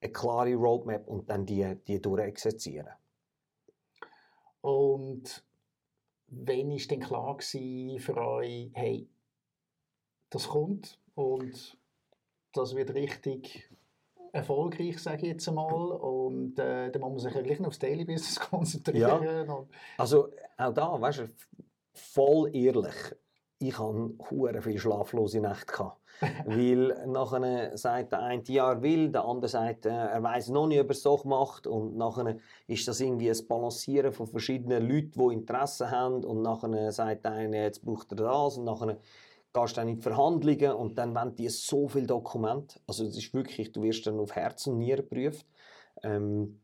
eine 0.00 0.12
klare 0.12 0.54
Roadmap 0.54 1.06
und 1.08 1.30
dann 1.30 1.46
die, 1.46 1.76
die 1.86 2.00
durchexerzieren. 2.00 2.88
Und 4.60 5.44
wann 6.28 6.70
war 6.70 6.78
denn 6.78 7.00
klar 7.00 7.38
für 7.40 8.16
euch, 8.16 8.70
hey, 8.74 9.08
das 10.30 10.48
kommt 10.48 10.98
und 11.18 11.76
das 12.52 12.76
wird 12.76 12.94
richtig 12.94 13.68
erfolgreich, 14.32 15.00
sage 15.00 15.22
ich 15.22 15.32
jetzt 15.32 15.48
einmal. 15.48 15.90
Und 15.90 16.56
äh, 16.60 16.92
dann 16.92 17.02
muss 17.02 17.10
man 17.10 17.18
sich 17.18 17.34
ja 17.34 17.42
gleich 17.42 17.58
noch 17.58 17.68
aufs 17.68 17.80
Daily 17.80 18.04
Business 18.04 18.38
konzentrieren. 18.50 19.46
Ja. 19.48 19.66
Also 19.96 20.28
auch 20.56 20.72
da, 20.72 21.00
weißt 21.00 21.18
du, 21.18 21.28
voll 21.92 22.54
ehrlich, 22.54 22.94
ich 23.58 23.76
hatte 23.76 24.62
viele 24.62 24.78
schlaflose 24.78 25.40
Nächte. 25.40 25.66
Gehabt. 25.66 26.00
Weil 26.46 27.06
nachher 27.08 27.76
sagt 27.76 28.12
der 28.12 28.22
eine, 28.22 28.42
ja, 28.46 28.72
er 28.72 28.82
will, 28.82 29.10
der 29.10 29.24
andere 29.24 29.48
sagt, 29.48 29.86
äh, 29.86 29.90
er 29.90 30.22
weiß 30.22 30.50
noch 30.50 30.68
nicht, 30.68 30.80
ob 30.80 30.86
er 30.86 30.90
es 30.92 31.02
so 31.02 31.20
macht. 31.24 31.66
Und 31.66 31.96
nachher 31.96 32.36
ist 32.68 32.86
das 32.86 33.00
irgendwie 33.00 33.28
ein 33.28 33.46
Balancieren 33.48 34.12
von 34.12 34.28
verschiedenen 34.28 34.88
Leuten, 34.88 35.18
die 35.18 35.34
Interesse 35.34 35.90
haben. 35.90 36.22
Und 36.24 36.42
nachher 36.42 36.92
sagt 36.92 37.24
der 37.24 37.32
eine, 37.32 37.62
jetzt 37.64 37.84
braucht 37.84 38.12
er 38.12 38.16
das. 38.16 38.58
Und 38.58 38.66
nachher 38.66 38.98
gehst 39.60 39.76
du 39.76 39.80
dann 39.80 39.88
in 39.88 39.96
die 39.96 40.02
Verhandlungen 40.02 40.72
und 40.72 40.98
dann 40.98 41.14
wollen 41.14 41.34
die 41.34 41.48
so 41.48 41.88
viele 41.88 42.06
Dokumente. 42.06 42.80
Also 42.86 43.04
es 43.04 43.16
ist 43.16 43.34
wirklich, 43.34 43.72
du 43.72 43.82
wirst 43.82 44.06
dann 44.06 44.18
auf 44.18 44.34
Herz 44.34 44.66
und 44.66 44.78
Nieren 44.78 45.08
geprüft. 45.08 45.46
Ähm, 46.02 46.60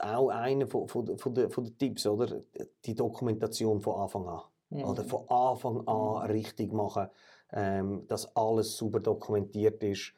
auch 0.00 0.28
einer 0.28 0.66
von, 0.66 0.88
von, 0.88 1.18
von, 1.18 1.34
der, 1.34 1.50
von 1.50 1.64
den 1.64 1.78
Tipps, 1.78 2.06
oder? 2.06 2.42
Die 2.84 2.94
Dokumentation 2.94 3.80
von 3.80 4.00
Anfang 4.00 4.26
an. 4.26 4.40
Mhm. 4.70 4.84
Oder 4.84 5.04
von 5.04 5.28
Anfang 5.28 5.86
an 5.86 6.26
mhm. 6.26 6.32
richtig 6.32 6.72
machen, 6.72 7.08
ähm, 7.52 8.06
dass 8.08 8.34
alles 8.36 8.76
super 8.76 9.00
dokumentiert 9.00 9.82
ist, 9.82 10.12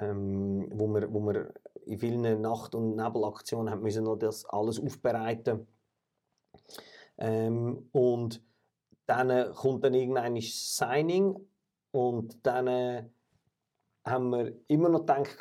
ähm, 0.00 0.68
wo, 0.72 0.86
wir, 0.88 1.12
wo 1.12 1.20
wir 1.20 1.52
in 1.86 1.98
vielen 1.98 2.40
Nacht- 2.40 2.74
und 2.74 2.96
Nebelaktionen 2.96 3.70
haben 3.72 3.82
müssen 3.82 4.04
noch 4.04 4.16
das 4.16 4.44
alles 4.44 4.78
aufbereiten. 4.78 5.66
Ähm, 7.16 7.88
und 7.92 8.42
dann 9.06 9.54
kommt 9.54 9.84
dann 9.84 9.94
irgendein 9.94 10.38
Signing 10.40 11.34
und 11.90 12.46
dann 12.46 13.10
haben 14.04 14.30
wir 14.30 14.52
immer 14.68 14.88
noch 14.88 15.00
gedacht, 15.00 15.38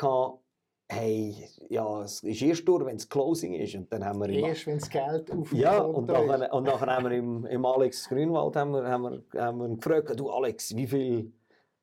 hey, 0.89 1.49
ja, 1.69 2.01
es 2.01 2.23
ist 2.23 2.41
erst 2.41 2.67
durch, 2.67 2.85
wenn 2.85 2.95
es 2.95 3.09
Closing 3.09 3.53
ist. 3.53 3.75
Und 3.75 3.91
dann 3.91 4.05
haben 4.05 4.19
wir 4.21 4.29
erst, 4.29 4.67
wenn 4.67 4.79
das 4.79 4.89
Geld 4.89 5.31
auf 5.31 5.51
Ja, 5.51 5.79
und 5.79 6.07
nachher, 6.07 6.53
und 6.53 6.63
nachher 6.63 6.87
haben 6.87 7.05
wir 7.05 7.11
im, 7.11 7.45
im 7.45 7.65
Alex 7.65 8.07
Grünwald 8.07 8.55
haben 8.55 8.71
wir, 8.71 8.87
haben 8.87 9.03
wir, 9.03 9.41
haben 9.41 9.59
wir 9.59 9.75
gefragt, 9.75 10.19
du 10.19 10.29
Alex, 10.29 10.75
wie 10.75 10.87
viel 10.87 11.31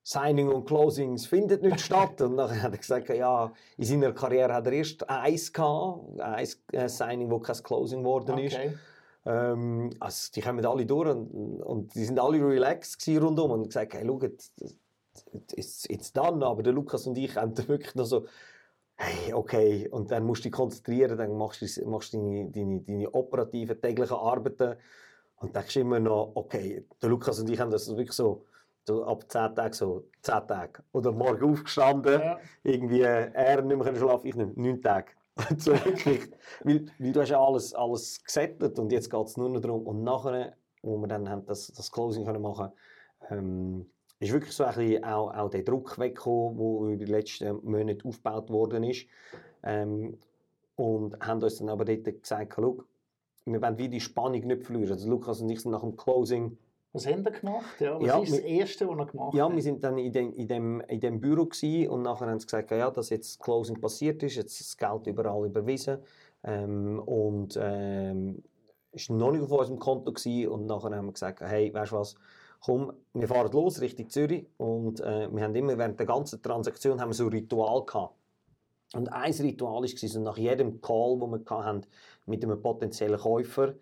Signing 0.02 0.48
und 0.48 0.66
Closings 0.66 1.26
findet 1.26 1.62
nicht 1.62 1.80
statt? 1.80 2.20
Und 2.22 2.36
dann 2.36 2.62
hat 2.62 2.72
er 2.72 2.78
gesagt, 2.78 3.08
ja, 3.10 3.52
in 3.76 3.84
seiner 3.84 4.12
Karriere 4.12 4.54
hat 4.54 4.66
er 4.66 4.72
erst 4.72 5.08
eins 5.08 5.52
gehabt, 5.52 6.20
ein 6.20 6.48
äh, 6.72 6.88
Signing, 6.88 7.30
wo 7.30 7.38
kein 7.38 7.56
Closing 7.62 8.00
geworden 8.00 8.32
okay. 8.32 8.46
ist. 8.46 8.58
Ähm, 9.26 9.90
also 10.00 10.32
die 10.34 10.40
kommen 10.40 10.64
alle 10.64 10.86
durch 10.86 11.08
und, 11.08 11.62
und 11.62 11.94
die 11.94 12.04
sind 12.04 12.18
alle 12.18 12.46
relaxed 12.46 13.08
rundum 13.08 13.50
und 13.50 13.66
gesagt, 13.68 13.94
hey, 13.94 14.04
schau, 14.06 14.20
it's, 15.52 15.86
it's 15.88 16.12
done. 16.12 16.44
Aber 16.44 16.62
der 16.62 16.72
Lukas 16.72 17.06
und 17.06 17.16
ich 17.16 17.36
haben 17.36 17.56
wirklich 17.68 17.94
noch 17.94 18.04
so, 18.04 18.26
hey, 18.96 19.32
okay, 19.32 19.88
und 19.88 20.10
dann 20.10 20.24
musst 20.24 20.44
du 20.44 20.48
dich 20.48 20.52
konzentrieren, 20.52 21.16
dann 21.16 21.36
machst 21.36 21.62
du, 21.62 21.88
machst 21.88 22.14
deine, 22.14 22.50
deine, 22.50 22.80
deine 22.80 23.12
operativen 23.12 23.80
täglichen 23.80 24.16
Arbeiten 24.16 24.76
und 25.36 25.54
denkst 25.54 25.76
immer 25.76 26.00
noch, 26.00 26.32
okay, 26.34 26.86
der 27.02 27.08
Lukas 27.08 27.40
und 27.40 27.50
ich 27.50 27.58
haben 27.58 27.70
das 27.70 27.88
wirklich 27.88 28.12
so, 28.12 28.44
so 28.86 29.04
ab 29.04 29.24
10 29.28 29.54
Tagen 29.54 29.72
so 29.72 30.08
10 30.22 30.46
Tage. 30.46 30.82
Oder 30.92 31.12
morgen 31.12 31.52
aufgestanden, 31.52 32.20
ja. 32.20 32.38
irgendwie 32.62 33.00
er 33.00 33.62
nicht 33.62 33.76
mehr 33.76 33.96
schlafen, 33.96 34.26
ich 34.26 34.36
nicht, 34.36 34.56
9 34.56 34.82
Tage. 34.82 35.12
so 35.58 35.72
wirklich, 35.72 36.30
weil, 36.62 36.86
weil 36.98 37.12
du 37.12 37.20
hast 37.20 37.30
ja 37.30 37.44
alles, 37.44 37.74
alles 37.74 38.22
gesettelt 38.22 38.78
und 38.78 38.92
jetzt 38.92 39.10
geht 39.10 39.26
es 39.26 39.36
nur 39.36 39.48
noch 39.48 39.60
darum, 39.60 39.86
und 39.86 40.04
nachher, 40.04 40.56
wo 40.82 40.96
wir 40.98 41.08
dann 41.08 41.28
haben 41.28 41.44
das, 41.46 41.72
das 41.72 41.90
Closing 41.90 42.24
können 42.24 42.42
machen 42.42 42.70
ähm, 43.30 43.86
ist 44.20 44.32
wirklich 44.32 44.54
so 44.54 44.64
ein 44.64 44.74
bisschen 44.74 45.04
auch, 45.04 45.34
auch 45.34 45.50
der 45.50 45.62
Druck 45.62 45.98
weggekommen, 45.98 46.56
der 46.56 46.94
über 46.94 47.04
die 47.04 47.10
letzten 47.10 47.60
Monate 47.62 48.06
aufgebaut 48.06 48.50
worden 48.50 48.84
ist. 48.84 49.06
Ähm, 49.62 50.18
und 50.76 51.20
haben 51.20 51.42
uns 51.42 51.58
dann 51.58 51.68
aber 51.68 51.84
dort 51.84 52.04
gesagt, 52.04 52.56
wir 52.58 53.62
wollen 53.62 53.78
wie 53.78 53.88
die 53.88 54.00
Spannung 54.00 54.46
nicht 54.46 54.64
verlieren. 54.64 54.92
Also 54.92 55.08
Lukas 55.08 55.40
und 55.40 55.50
ich 55.50 55.60
sind 55.60 55.72
nach 55.72 55.82
dem 55.82 55.96
Closing 55.96 56.56
was 56.94 57.06
haben 57.08 57.24
wir 57.24 57.32
gemacht? 57.32 57.80
Ja, 57.80 57.98
was 57.98 58.06
ja, 58.06 58.18
ist 58.20 58.32
das 58.32 58.38
Erste, 58.38 58.88
was 58.88 58.96
wir 58.96 59.06
gemacht 59.06 59.34
Ja, 59.34 59.52
wir 59.52 59.62
sind 59.62 59.82
dann 59.82 59.98
in 59.98 60.12
dem, 60.12 60.32
in 60.32 60.46
dem, 60.46 60.80
in 60.82 61.00
dem 61.00 61.20
Büro 61.20 61.44
gewesen 61.44 61.88
und 61.88 62.02
nachher 62.02 62.28
haben 62.28 62.38
sie 62.38 62.46
gesagt, 62.46 62.70
ja, 62.70 62.88
dass 62.88 63.10
jetzt 63.10 63.30
das 63.30 63.38
Closing 63.40 63.80
passiert 63.80 64.22
ist, 64.22 64.36
jetzt 64.36 64.60
das 64.60 64.76
Geld 64.76 65.08
überall 65.08 65.44
überwiesen 65.44 65.98
ähm, 66.44 67.00
und 67.00 67.58
ähm, 67.60 68.44
ist 68.92 69.10
noch 69.10 69.32
nicht 69.32 69.42
auf 69.42 69.50
unserem 69.50 69.80
Konto 69.80 70.12
gewesen 70.12 70.48
und 70.48 70.66
nachher 70.66 70.94
haben 70.94 71.06
wir 71.06 71.12
gesagt, 71.12 71.40
hey, 71.40 71.74
weißt 71.74 71.90
du 71.90 71.96
was, 71.96 72.14
komm, 72.60 72.92
wir 73.12 73.26
fahren 73.26 73.50
los 73.52 73.80
Richtung 73.80 74.08
Zürich 74.08 74.46
und 74.56 75.00
äh, 75.00 75.28
wir 75.34 75.42
haben 75.42 75.54
immer 75.56 75.76
während 75.76 75.98
der 75.98 76.06
ganzen 76.06 76.40
Transaktion 76.42 77.00
haben 77.00 77.08
wir 77.08 77.14
so 77.14 77.24
ein 77.24 77.30
Ritual 77.30 77.84
gehabt. 77.84 78.14
Und 78.94 79.12
ein 79.12 79.32
Ritual 79.32 79.82
war, 79.82 79.88
so 79.88 80.20
nach 80.20 80.38
jedem 80.38 80.80
Call, 80.80 81.18
den 81.18 81.30
wir 81.32 81.64
hatten, 81.64 81.86
mit 82.26 82.44
einem 82.44 82.62
potenziellen 82.62 83.18
Käufer 83.18 83.74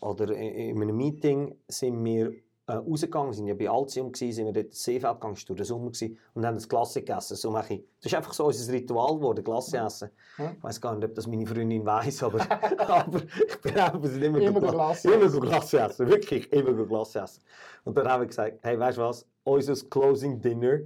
oder 0.00 0.30
in 0.34 0.82
einem 0.82 0.96
Meeting, 0.96 1.54
sind 1.68 2.04
wir 2.04 2.32
äh, 2.68 2.72
rausgegangen, 2.72 3.36
waren 3.36 3.46
ja 3.46 3.54
bei 3.54 3.70
Altium, 3.70 4.10
gewesen, 4.10 4.32
sind 4.32 4.46
wir 4.46 4.52
dort 4.52 4.74
Seefeld 4.74 5.14
gegangen, 5.14 5.36
durch 5.46 5.56
den 5.56 5.64
Sommer 5.64 5.90
gewesen, 5.90 6.18
und 6.34 6.44
haben 6.44 6.56
das 6.56 6.68
Glasse 6.68 7.00
gegessen. 7.00 7.36
So 7.36 7.50
mache 7.50 7.74
ich. 7.74 7.84
Das 8.00 8.12
ist 8.12 8.16
einfach 8.16 8.32
so 8.32 8.46
unser 8.46 8.72
Ritual 8.72 9.16
geworden, 9.16 9.44
Glasse 9.44 9.78
essen. 9.78 10.10
Ja. 10.38 10.52
Ich 10.56 10.62
weiß 10.62 10.80
gar 10.80 10.94
nicht, 10.94 11.04
ob 11.04 11.14
das 11.14 11.26
meine 11.26 11.46
Freundin 11.46 11.86
weiss, 11.86 12.22
aber, 12.22 12.40
aber 12.78 13.22
ich 13.46 13.60
bin 13.60 13.78
einfach 13.78 14.02
immer, 14.02 14.40
immer 14.40 14.60
Glasse 14.60 15.12
Immer 15.12 15.40
Glasse 15.40 15.80
essen, 15.80 16.08
wirklich, 16.08 16.52
immer 16.52 16.84
Glasse 16.84 17.20
essen. 17.20 17.42
Und 17.84 17.96
dann 17.96 18.08
haben 18.08 18.22
wir 18.22 18.26
gesagt, 18.26 18.58
hey, 18.62 18.78
weißt 18.78 18.98
du 18.98 19.02
was, 19.02 19.26
unser 19.44 19.74
Closing 19.88 20.40
Dinner 20.40 20.80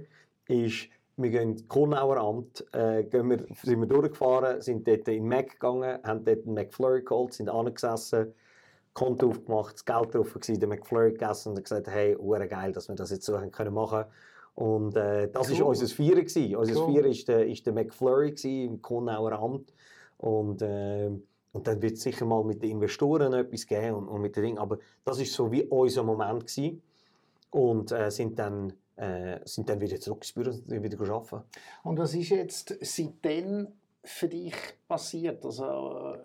ist, 0.47 0.87
wir 1.17 1.29
gehen 1.29 1.51
ins 1.51 1.67
Konauer 1.67 2.17
Amt, 2.17 2.65
äh, 2.73 3.03
gehen 3.03 3.29
wir, 3.29 3.45
sind 3.63 3.79
wir 3.79 3.87
durchgefahren, 3.87 4.61
sind 4.61 4.87
dort 4.87 5.07
in 5.07 5.27
Mac 5.27 5.51
gegangen, 5.51 5.99
haben 6.03 6.23
dort 6.23 6.45
einen 6.45 6.53
McFlurry 6.53 7.01
geholt, 7.01 7.33
sind 7.33 7.49
angesessen, 7.49 8.33
Konto 8.93 9.29
aufgemacht, 9.29 9.75
das 9.75 9.85
Geld 9.85 10.13
drauf 10.13 10.35
war, 10.35 10.41
den 10.57 10.69
McFlurry 10.69 11.11
gegessen 11.11 11.49
und 11.49 11.63
gesagt, 11.63 11.87
hey, 11.87 12.15
hure 12.15 12.47
geil, 12.47 12.71
dass 12.73 12.89
wir 12.89 12.95
das 12.95 13.11
jetzt 13.11 13.25
so 13.25 13.39
haben 13.39 13.51
können 13.51 13.73
machen 13.73 14.05
Und 14.55 14.95
äh, 14.97 15.29
das 15.31 15.49
war 15.49 15.57
cool. 15.59 15.67
unser 15.67 15.87
Vierer. 15.87 16.21
Gewesen. 16.21 16.55
Unser 16.55 16.81
cool. 16.81 16.93
Vierer 16.93 17.07
war 17.07 17.25
der, 17.35 17.47
ist 17.47 17.65
der 17.65 17.73
McFlurry 17.73 18.65
im 18.65 18.81
Konauer 18.81 19.33
Amt. 19.33 19.73
Und, 20.17 20.61
äh, 20.61 21.09
und 21.53 21.67
dann 21.67 21.81
wird 21.81 21.93
es 21.93 22.01
sicher 22.01 22.25
mal 22.25 22.43
mit 22.43 22.61
den 22.61 22.71
Investoren 22.71 23.33
etwas 23.33 23.65
geben 23.65 23.95
und, 23.95 24.07
und 24.07 24.21
mit 24.21 24.35
den 24.35 24.43
Dingen. 24.43 24.57
Aber 24.57 24.77
das 25.05 25.19
war 25.19 25.25
so 25.25 25.51
wie 25.51 25.63
unser 25.63 26.03
Moment. 26.03 26.47
Gewesen. 26.47 26.81
Und 27.49 27.91
äh, 27.91 28.11
sind 28.11 28.39
dann 28.39 28.73
äh, 29.01 29.39
sind 29.45 29.67
dann 29.67 29.81
wieder 29.81 29.99
zurück 29.99 30.19
ins 30.19 30.31
Büro 30.31 30.51
und 30.51 30.83
wieder 30.83 30.99
arbeiten. 31.09 31.43
Und 31.83 31.97
was 31.97 32.13
ist 32.13 32.29
jetzt 32.29 32.77
seitdem 32.81 33.67
für 34.03 34.27
dich 34.27 34.55
passiert? 34.87 35.43
Also, 35.43 36.15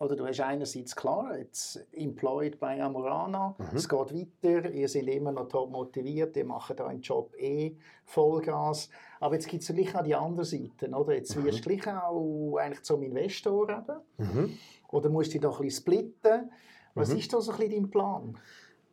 oder 0.00 0.14
du 0.14 0.26
hast 0.26 0.40
einerseits 0.40 0.94
klar, 0.94 1.36
jetzt 1.36 1.84
employed 1.92 2.60
bei 2.60 2.80
Amorana, 2.80 3.56
mhm. 3.58 3.76
es 3.76 3.88
geht 3.88 4.14
weiter, 4.14 4.70
ihr 4.70 4.88
seid 4.88 5.08
immer 5.08 5.32
noch 5.32 5.48
top 5.48 5.70
motiviert, 5.70 6.36
ihr 6.36 6.44
macht 6.44 6.80
euren 6.80 7.00
Job 7.00 7.34
eh 7.36 7.76
Vollgas. 8.04 8.88
Aber 9.20 9.34
jetzt 9.34 9.48
gibt 9.48 9.64
es 9.64 9.68
natürlich 9.68 9.94
auch 9.94 10.04
die 10.04 10.14
andere 10.14 10.44
Seite, 10.44 10.88
oder? 10.90 11.14
Jetzt 11.14 11.36
mhm. 11.36 11.44
wirst 11.44 11.64
du 11.66 11.70
gleich 11.70 11.86
auch 11.88 12.56
eigentlich 12.58 12.82
zum 12.82 13.02
Investor 13.02 13.68
eben. 13.68 14.00
Mhm. 14.18 14.58
Oder 14.90 15.10
musst 15.10 15.30
du 15.30 15.32
dich 15.32 15.40
doch 15.42 15.58
ein 15.58 15.66
bisschen 15.66 15.82
splitten. 15.82 16.50
Was 16.94 17.10
mhm. 17.10 17.18
ist 17.18 17.32
da 17.32 17.40
so 17.40 17.52
ein 17.52 17.58
bisschen 17.58 17.82
dein 17.82 17.90
Plan? 17.90 18.38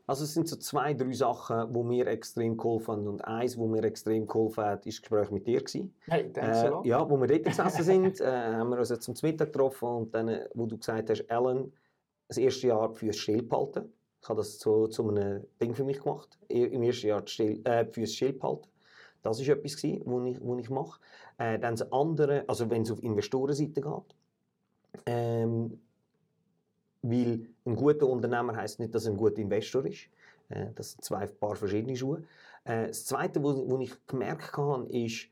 Also 0.07 0.23
es 0.23 0.33
sind 0.33 0.47
so 0.47 0.55
zwei, 0.57 0.93
drei 0.93 1.13
Sachen, 1.13 1.73
die 1.73 1.83
mir 1.83 2.07
extrem 2.07 2.57
geholfen 2.57 2.91
haben. 2.91 3.07
Und 3.07 3.25
eins, 3.25 3.57
wo 3.57 3.67
mir 3.67 3.83
extrem 3.83 4.27
geholfen 4.27 4.63
hat, 4.63 4.85
ist 4.85 4.97
das 4.97 5.01
Gespräch 5.01 5.31
mit 5.31 5.47
dir. 5.47 5.59
Gewesen. 5.59 5.95
Hey, 6.05 6.31
danke 6.31 6.81
äh, 6.83 6.87
Ja, 6.87 7.09
wo 7.09 7.17
wir 7.19 7.27
dort 7.27 7.43
gesessen 7.45 7.83
sind, 7.83 8.21
äh, 8.21 8.53
haben 8.53 8.69
wir 8.69 8.77
uns 8.77 8.99
zum 8.99 9.15
Mittag 9.23 9.51
getroffen 9.51 9.87
und 9.87 10.13
dann, 10.13 10.27
äh, 10.27 10.47
wo 10.53 10.67
du 10.67 10.77
gesagt 10.77 11.09
hast, 11.09 11.29
Alan, 11.31 11.71
das 12.27 12.37
erste 12.37 12.67
Jahr 12.67 12.93
fürs 12.93 13.17
Stillhalten. 13.17 13.91
Ich 14.21 14.29
habe 14.29 14.37
das 14.37 14.57
zu, 14.59 14.87
zu 14.87 15.07
einem 15.09 15.45
Ding 15.61 15.73
für 15.73 15.83
mich 15.83 16.01
gemacht. 16.01 16.37
Im 16.49 16.83
ersten 16.83 17.07
Jahr 17.07 17.23
äh, 17.39 17.85
fürs 17.85 18.13
Stillhalten. 18.13 18.69
Das 19.23 19.39
war 19.39 19.55
etwas, 19.55 19.73
was 19.73 19.83
ich, 19.83 20.41
wo 20.41 20.57
ich 20.57 20.69
mache. 20.69 20.99
Äh, 21.39 21.57
dann 21.57 21.75
das 21.75 21.91
andere, 21.91 22.45
also 22.47 22.69
wenn 22.69 22.83
es 22.83 22.91
auf 22.91 23.01
Investorenseite 23.01 23.81
geht, 23.81 24.15
ähm, 25.07 25.79
weil 27.01 27.49
ein 27.65 27.75
guter 27.75 28.07
Unternehmer 28.07 28.55
heißt 28.55 28.79
nicht, 28.79 28.93
dass 28.93 29.05
er 29.05 29.11
ein 29.11 29.17
guter 29.17 29.39
Investor 29.39 29.85
ist. 29.85 30.07
Äh, 30.49 30.67
das 30.75 30.91
sind 30.91 31.03
zwei 31.03 31.25
paar 31.27 31.55
verschiedene 31.55 31.95
Schuhe. 31.95 32.23
Äh, 32.63 32.87
das 32.87 33.05
Zweite, 33.05 33.43
was 33.43 33.57
ich 33.81 34.07
gemerkt 34.07 34.55
habe, 34.57 34.87
ist, 34.89 35.27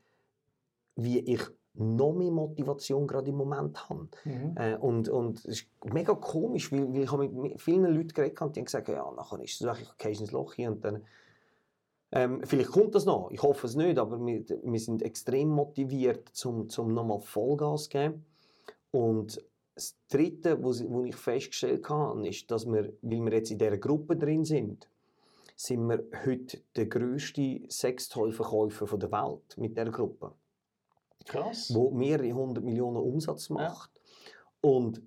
wie 0.96 1.20
ich 1.20 1.42
noch 1.76 2.12
mehr 2.12 2.30
Motivation 2.30 3.06
gerade 3.06 3.30
im 3.30 3.36
Moment 3.36 3.88
habe. 3.88 4.08
Mhm. 4.24 4.54
Äh, 4.56 4.76
und, 4.76 5.08
und 5.08 5.38
es 5.38 5.44
ist 5.44 5.66
mega 5.92 6.14
komisch, 6.14 6.70
weil, 6.70 6.92
weil 6.92 7.02
ich 7.02 7.12
habe 7.12 7.28
mit 7.28 7.60
vielen 7.60 7.84
Leuten 7.84 8.08
geredet 8.08 8.40
habe, 8.40 8.52
die 8.52 8.60
haben 8.60 8.66
gesagt, 8.66 8.88
ja, 8.88 9.10
nachher 9.16 9.40
ist 9.40 9.60
es 9.60 9.66
wirklich 9.66 9.90
okay, 9.90 10.12
ins 10.12 10.30
Loch 10.30 10.54
hier 10.54 10.70
und 10.70 10.84
dann 10.84 11.02
ähm, 12.12 12.42
vielleicht 12.44 12.70
kommt 12.70 12.94
das 12.94 13.06
noch, 13.06 13.32
ich 13.32 13.42
hoffe 13.42 13.66
es 13.66 13.74
nicht, 13.74 13.98
aber 13.98 14.24
wir, 14.24 14.44
wir 14.62 14.80
sind 14.80 15.02
extrem 15.02 15.48
motiviert, 15.48 16.30
um 16.44 16.68
zum 16.68 16.94
nochmal 16.94 17.20
Vollgas 17.20 17.84
zu 17.84 17.88
geben. 17.88 18.24
Und 18.92 19.44
das 19.74 19.96
Dritte, 20.08 20.62
was 20.62 20.80
ich 20.80 21.16
festgestellt 21.16 21.88
habe, 21.88 22.28
ist, 22.28 22.50
dass 22.50 22.66
wir, 22.66 22.92
weil 23.02 23.24
wir 23.24 23.32
jetzt 23.32 23.50
in 23.50 23.58
dieser 23.58 23.78
Gruppe 23.78 24.16
drin 24.16 24.44
sind, 24.44 24.88
sind 25.56 25.88
wir 25.88 26.04
heute 26.24 26.60
der 26.76 26.86
grösste 26.86 27.62
Sextoy-Verkäufer 27.68 28.98
der 28.98 29.12
Welt 29.12 29.56
mit 29.56 29.76
dieser 29.76 29.90
Gruppe. 29.90 30.32
Krass. 31.26 31.72
Wo 31.74 31.90
mehrere 31.90 32.32
hundert 32.32 32.64
Millionen 32.64 32.98
Umsatz 32.98 33.50
macht. 33.50 33.90
Ja. 33.94 34.70
Und 34.70 35.02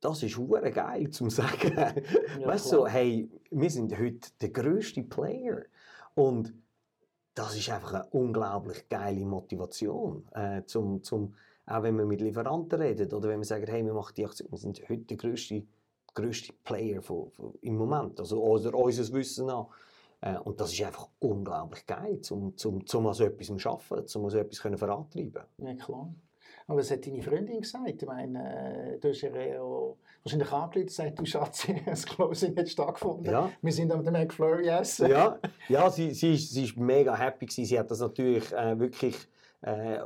das 0.00 0.22
ist 0.22 0.36
hure 0.36 0.70
geil 0.70 1.10
zum 1.10 1.30
sagen. 1.30 1.76
Ja, 2.38 2.46
weißt 2.46 2.72
du, 2.72 2.86
hey, 2.86 3.30
wir 3.50 3.70
sind 3.70 3.98
heute 3.98 4.30
der 4.40 4.50
grösste 4.50 5.02
Player. 5.02 5.64
Und 6.14 6.54
das 7.34 7.56
ist 7.56 7.70
einfach 7.70 7.94
eine 7.94 8.06
unglaublich 8.10 8.88
geile 8.88 9.24
Motivation, 9.24 10.26
äh, 10.32 10.64
zum, 10.64 11.02
zum 11.02 11.34
auch 11.70 11.82
wenn 11.82 11.96
wir 11.96 12.04
mit 12.04 12.20
Lieferanten 12.20 12.80
reden 12.80 13.12
oder 13.12 13.28
wenn 13.28 13.38
wir 13.38 13.44
sagen, 13.44 13.66
hey, 13.66 13.84
wir 13.84 13.94
machen 13.94 14.14
die 14.16 14.24
Aktion, 14.24 14.50
wir 14.50 14.58
sind 14.58 14.80
heute 14.88 15.02
der 15.02 15.16
grösste, 15.16 15.62
grösste 16.14 16.52
Player 16.64 17.00
von, 17.00 17.30
von, 17.30 17.54
im 17.62 17.76
Moment, 17.76 18.18
also 18.18 18.42
unser, 18.42 18.74
unser 18.74 19.12
Wissen 19.14 19.48
an. 19.48 19.66
Äh, 20.20 20.36
und 20.38 20.60
das 20.60 20.72
ist 20.72 20.82
einfach 20.82 21.08
unglaublich 21.20 21.86
geil, 21.86 22.20
um 22.30 22.56
zum, 22.56 22.86
zum 22.86 23.12
so 23.14 23.24
etwas 23.24 23.46
zu 23.46 23.68
arbeiten, 23.68 24.18
um 24.18 24.30
so 24.30 24.38
etwas 24.38 24.60
können 24.60 24.76
vorantreiben 24.76 25.44
Ja, 25.58 25.74
klar. 25.74 26.12
Aber 26.66 26.78
was 26.78 26.90
hat 26.90 27.06
deine 27.06 27.22
Freundin 27.22 27.60
gesagt? 27.60 28.02
Ich 28.02 28.06
meine, 28.06 28.94
äh, 28.94 28.98
du 28.98 29.08
hast 29.08 29.22
ja 29.22 29.30
äh, 29.30 29.58
wahrscheinlich 29.58 30.52
angerufen 30.52 30.80
und 30.80 30.86
gesagt, 30.86 31.18
du 31.18 31.24
Schatz, 31.24 31.66
das 31.86 32.06
Closing 32.06 32.56
hat 32.56 32.68
stattgefunden. 32.68 33.32
Ja. 33.32 33.50
Wir 33.62 33.72
sind 33.72 33.92
am 33.92 34.02
McFlurry 34.04 34.68
essen. 34.68 35.10
Ja, 35.10 35.38
ja 35.68 35.90
sie, 35.90 36.12
sie, 36.12 36.34
ist, 36.34 36.52
sie 36.52 36.64
ist 36.64 36.76
mega 36.76 37.16
happy 37.16 37.46
gewesen. 37.46 37.64
Sie 37.64 37.78
hat 37.78 37.90
das 37.90 38.00
natürlich 38.00 38.52
äh, 38.52 38.78
wirklich 38.78 39.16
äh, 39.62 39.98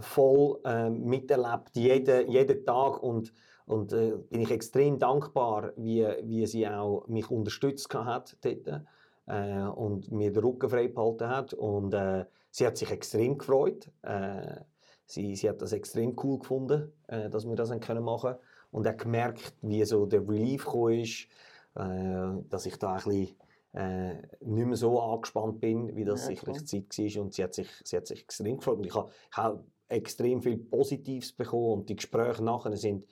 voll 0.00 0.60
äh, 0.64 0.90
miterlebt, 0.90 1.70
jeden, 1.74 2.30
jeden 2.30 2.64
Tag 2.64 3.02
und 3.02 3.32
und 3.66 3.92
äh, 3.92 4.12
bin 4.30 4.42
ich 4.42 4.50
extrem 4.50 4.98
dankbar, 4.98 5.72
wie, 5.76 6.06
wie 6.22 6.46
sie 6.46 6.68
auch 6.68 7.06
mich 7.08 7.30
unterstützt 7.30 7.92
hat 7.94 8.36
dort, 8.42 8.82
äh, 9.26 9.62
und 9.62 10.12
mir 10.12 10.32
den 10.32 10.44
Rücken 10.44 10.68
frei 10.68 10.88
behalten 10.88 11.28
hat 11.28 11.54
und 11.54 11.94
äh, 11.94 12.26
sie 12.50 12.66
hat 12.66 12.76
sich 12.76 12.90
extrem 12.90 13.38
gefreut. 13.38 13.90
Äh, 14.02 14.60
sie, 15.06 15.34
sie 15.34 15.48
hat 15.48 15.62
das 15.62 15.72
extrem 15.72 16.14
cool 16.22 16.38
gefunden, 16.38 16.92
äh, 17.08 17.30
dass 17.30 17.46
wir 17.46 17.56
das 17.56 17.70
können 17.80 18.04
machen 18.04 18.34
und 18.70 18.86
hat 18.86 18.98
gemerkt, 18.98 19.54
wie 19.62 19.84
so 19.84 20.04
der 20.06 20.28
Relief 20.28 20.66
ist, 20.90 21.28
dass 21.74 22.66
ich 22.66 22.78
da 22.78 22.92
ein 22.92 23.02
bisschen 23.02 23.36
äh, 23.72 24.14
nicht 24.40 24.66
mehr 24.66 24.76
so 24.76 25.00
angespannt 25.00 25.60
bin, 25.60 25.94
wie 25.96 26.04
das 26.04 26.22
ja, 26.22 26.26
sicherlich 26.28 26.64
Zeit 26.66 27.16
war. 27.16 27.22
Und 27.22 27.34
sie 27.34 27.42
hat 27.42 27.54
sich, 27.54 27.68
sie 27.82 27.96
hat 27.96 28.06
sich 28.06 28.22
extrem 28.22 28.58
gefreut. 28.58 28.78
Und 28.78 28.86
ich 28.86 28.94
habe, 28.94 29.10
ich 29.30 29.36
habe 29.36 29.64
extrem 29.88 30.42
viel 30.42 30.58
Positives 30.58 31.32
bekommen 31.32 31.80
und 31.80 31.88
die 31.88 31.96
Gespräche 31.96 32.42
nachher 32.42 32.76
sind, 32.76 33.06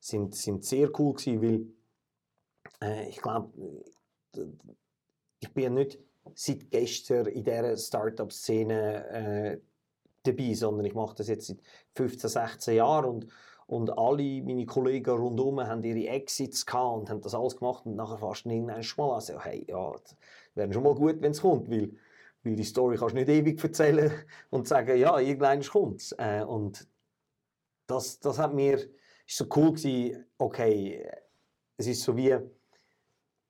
sind, 0.00 0.34
sind 0.34 0.64
sehr 0.64 0.88
cool 0.98 1.14
gewesen, 1.14 1.74
weil 2.80 2.88
äh, 2.88 3.08
ich 3.08 3.20
glaube, 3.20 3.52
ich 5.40 5.52
bin 5.52 5.74
nicht 5.74 5.98
seit 6.34 6.70
gestern 6.70 7.26
in 7.26 7.44
dieser 7.44 7.76
Startup-Szene 7.76 9.08
äh, 9.08 9.60
dabei, 10.22 10.54
sondern 10.54 10.86
ich 10.86 10.94
mache 10.94 11.16
das 11.16 11.28
jetzt 11.28 11.46
seit 11.46 11.58
15, 11.94 12.30
16 12.30 12.76
Jahren 12.76 13.04
und, 13.04 13.26
und 13.66 13.96
alle 13.98 14.42
meine 14.42 14.66
Kollegen 14.66 15.10
rundherum 15.10 15.60
haben 15.60 15.84
ihre 15.84 16.08
Exits 16.08 16.64
gehabt 16.64 17.00
und 17.00 17.10
haben 17.10 17.20
das 17.20 17.34
alles 17.34 17.56
gemacht 17.56 17.84
und 17.86 17.96
nachher 17.96 18.18
fast 18.18 18.46
irgendwann 18.46 18.84
mal 18.96 19.14
also, 19.14 19.40
hey, 19.40 19.64
ja, 19.68 19.92
wäre 20.54 20.72
schon 20.72 20.82
mal 20.82 20.94
gut, 20.94 21.20
wenn 21.20 21.32
es 21.32 21.42
kommt, 21.42 21.70
weil, 21.70 21.90
weil 22.44 22.56
die 22.56 22.64
Story 22.64 22.96
kannst 22.96 23.14
du 23.14 23.18
nicht 23.18 23.28
ewig 23.28 23.62
erzählen 23.62 24.12
und 24.50 24.68
sagen, 24.68 24.98
ja, 24.98 25.18
irgendwann 25.18 25.62
kommt 25.62 26.02
es. 26.02 26.12
Äh, 26.18 26.44
und 26.46 26.86
das, 27.86 28.20
das 28.20 28.38
hat 28.38 28.54
mir, 28.54 28.74
ist 28.76 29.36
so 29.36 29.46
cool 29.56 29.72
gewesen, 29.72 30.26
okay, 30.38 31.06
es 31.76 31.86
ist 31.86 32.02
so 32.02 32.16
wie 32.16 32.36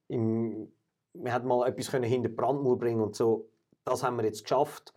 im, 0.09 0.73
wir 1.13 1.33
hat 1.33 1.45
mal 1.45 1.69
etwas 1.69 1.91
können 1.91 2.05
hinter 2.05 2.29
die 2.29 2.35
Brandmauer 2.35 2.79
bringen 2.79 3.01
und 3.01 3.15
so, 3.15 3.49
das 3.85 4.03
haben 4.03 4.17
wir 4.17 4.25
jetzt 4.25 4.43
geschafft. 4.43 4.93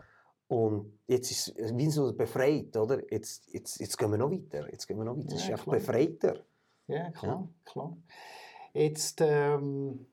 Und 0.47 0.97
jetzt 1.07 1.29
ist 1.29 1.49
es 1.57 1.75
wie 1.75 1.89
so 1.89 2.13
befreit, 2.13 2.75
oder? 2.77 3.01
Jetzt, 3.11 3.51
jetzt, 3.53 3.79
jetzt 3.81 3.97
gehen 3.97 4.11
wir 4.11 4.17
noch 4.17 4.31
weiter. 4.31 4.71
Jetzt 4.71 4.87
gehen 4.87 4.97
wir 4.97 5.03
noch 5.03 5.17
weiter. 5.17 5.35
Es 5.35 5.43
ist 5.43 5.51
einfach 5.51 5.73
befreiter. 5.73 6.45
Ja, 6.87 7.11
klar, 7.11 7.49
ja. 7.49 7.71
klar. 7.71 7.97
Jetzt, 8.73 9.19
ähm, 9.21 10.07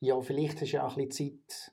ja, 0.00 0.20
vielleicht 0.20 0.60
hast 0.60 0.72
du 0.72 0.76
ja 0.76 0.86
auch 0.86 0.96
ein 0.96 1.06
bisschen 1.06 1.40
Zeit, 1.48 1.72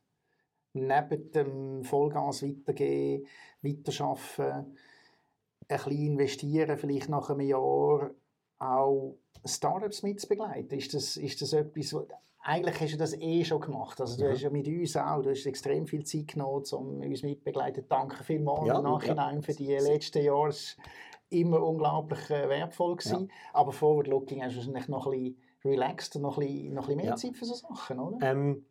neben 0.74 1.32
dem 1.32 1.84
Vollgas 1.84 2.44
weitergehen, 2.44 3.28
weiterarbeiten, 3.62 4.76
ein 5.68 5.78
bisschen 5.78 5.92
investieren, 5.92 6.78
vielleicht 6.78 7.10
nach 7.10 7.30
einem 7.30 7.42
Jahr 7.42 8.12
auch 8.60 9.16
Startups 9.46 10.04
mitzubegleiten. 10.04 10.78
Ist 10.78 10.94
das, 10.94 11.18
ist 11.18 11.42
das 11.42 11.54
etwas, 11.54 11.96
eigentlich 12.42 12.80
hast 12.80 12.94
du 12.94 12.98
das 12.98 13.14
eh 13.14 13.44
schon 13.44 13.62
gemacht. 13.62 14.00
Also 14.02 14.18
du 14.18 14.26
mhm. 14.26 14.32
hast 14.32 14.42
ja 14.42 14.50
mit 14.50 14.68
uns 14.68 14.98
auch, 14.98 15.22
du 15.22 15.30
hast 15.30 15.46
extrem 15.46 15.88
viel 15.88 16.06
Zeit 16.06 16.28
genommen, 16.28 16.64
um 16.72 17.02
uns 17.02 17.24
mitbegleiten. 17.24 17.86
Danke 17.88 18.24
vielmals 18.24 18.68
ja, 18.68 18.78
im 18.78 18.84
Nachhinein 18.84 19.36
ja. 19.36 19.42
für 19.42 19.54
die 19.54 19.76
letzten 19.76 20.24
Jahre. 20.24 20.50
Es 20.50 20.78
war 20.78 20.86
immer 21.30 21.64
unglaublich 21.64 22.30
äh, 22.30 22.50
wertvoll 22.50 22.96
gewesen. 22.96 23.28
Ja. 23.28 23.36
Aber 23.54 23.72
forward-looking 23.72 24.44
hast 24.44 24.54
du 24.54 24.58
wahrscheinlich 24.58 24.88
noch 24.88 25.08
ein 25.08 25.12
bisschen 25.12 25.38
relaxed 25.66 26.16
und 26.16 26.22
noch 26.24 26.38
ein 26.38 26.48
bisschen, 26.48 26.74
noch 26.74 26.90
ein 26.90 26.98
bisschen 26.98 27.08
mehr 27.08 27.16
Zeit 27.16 27.38
für 27.38 27.46
so 27.46 27.56
Sachen, 27.56 28.00
oder? 28.00 28.18
Ähm, 28.22 28.66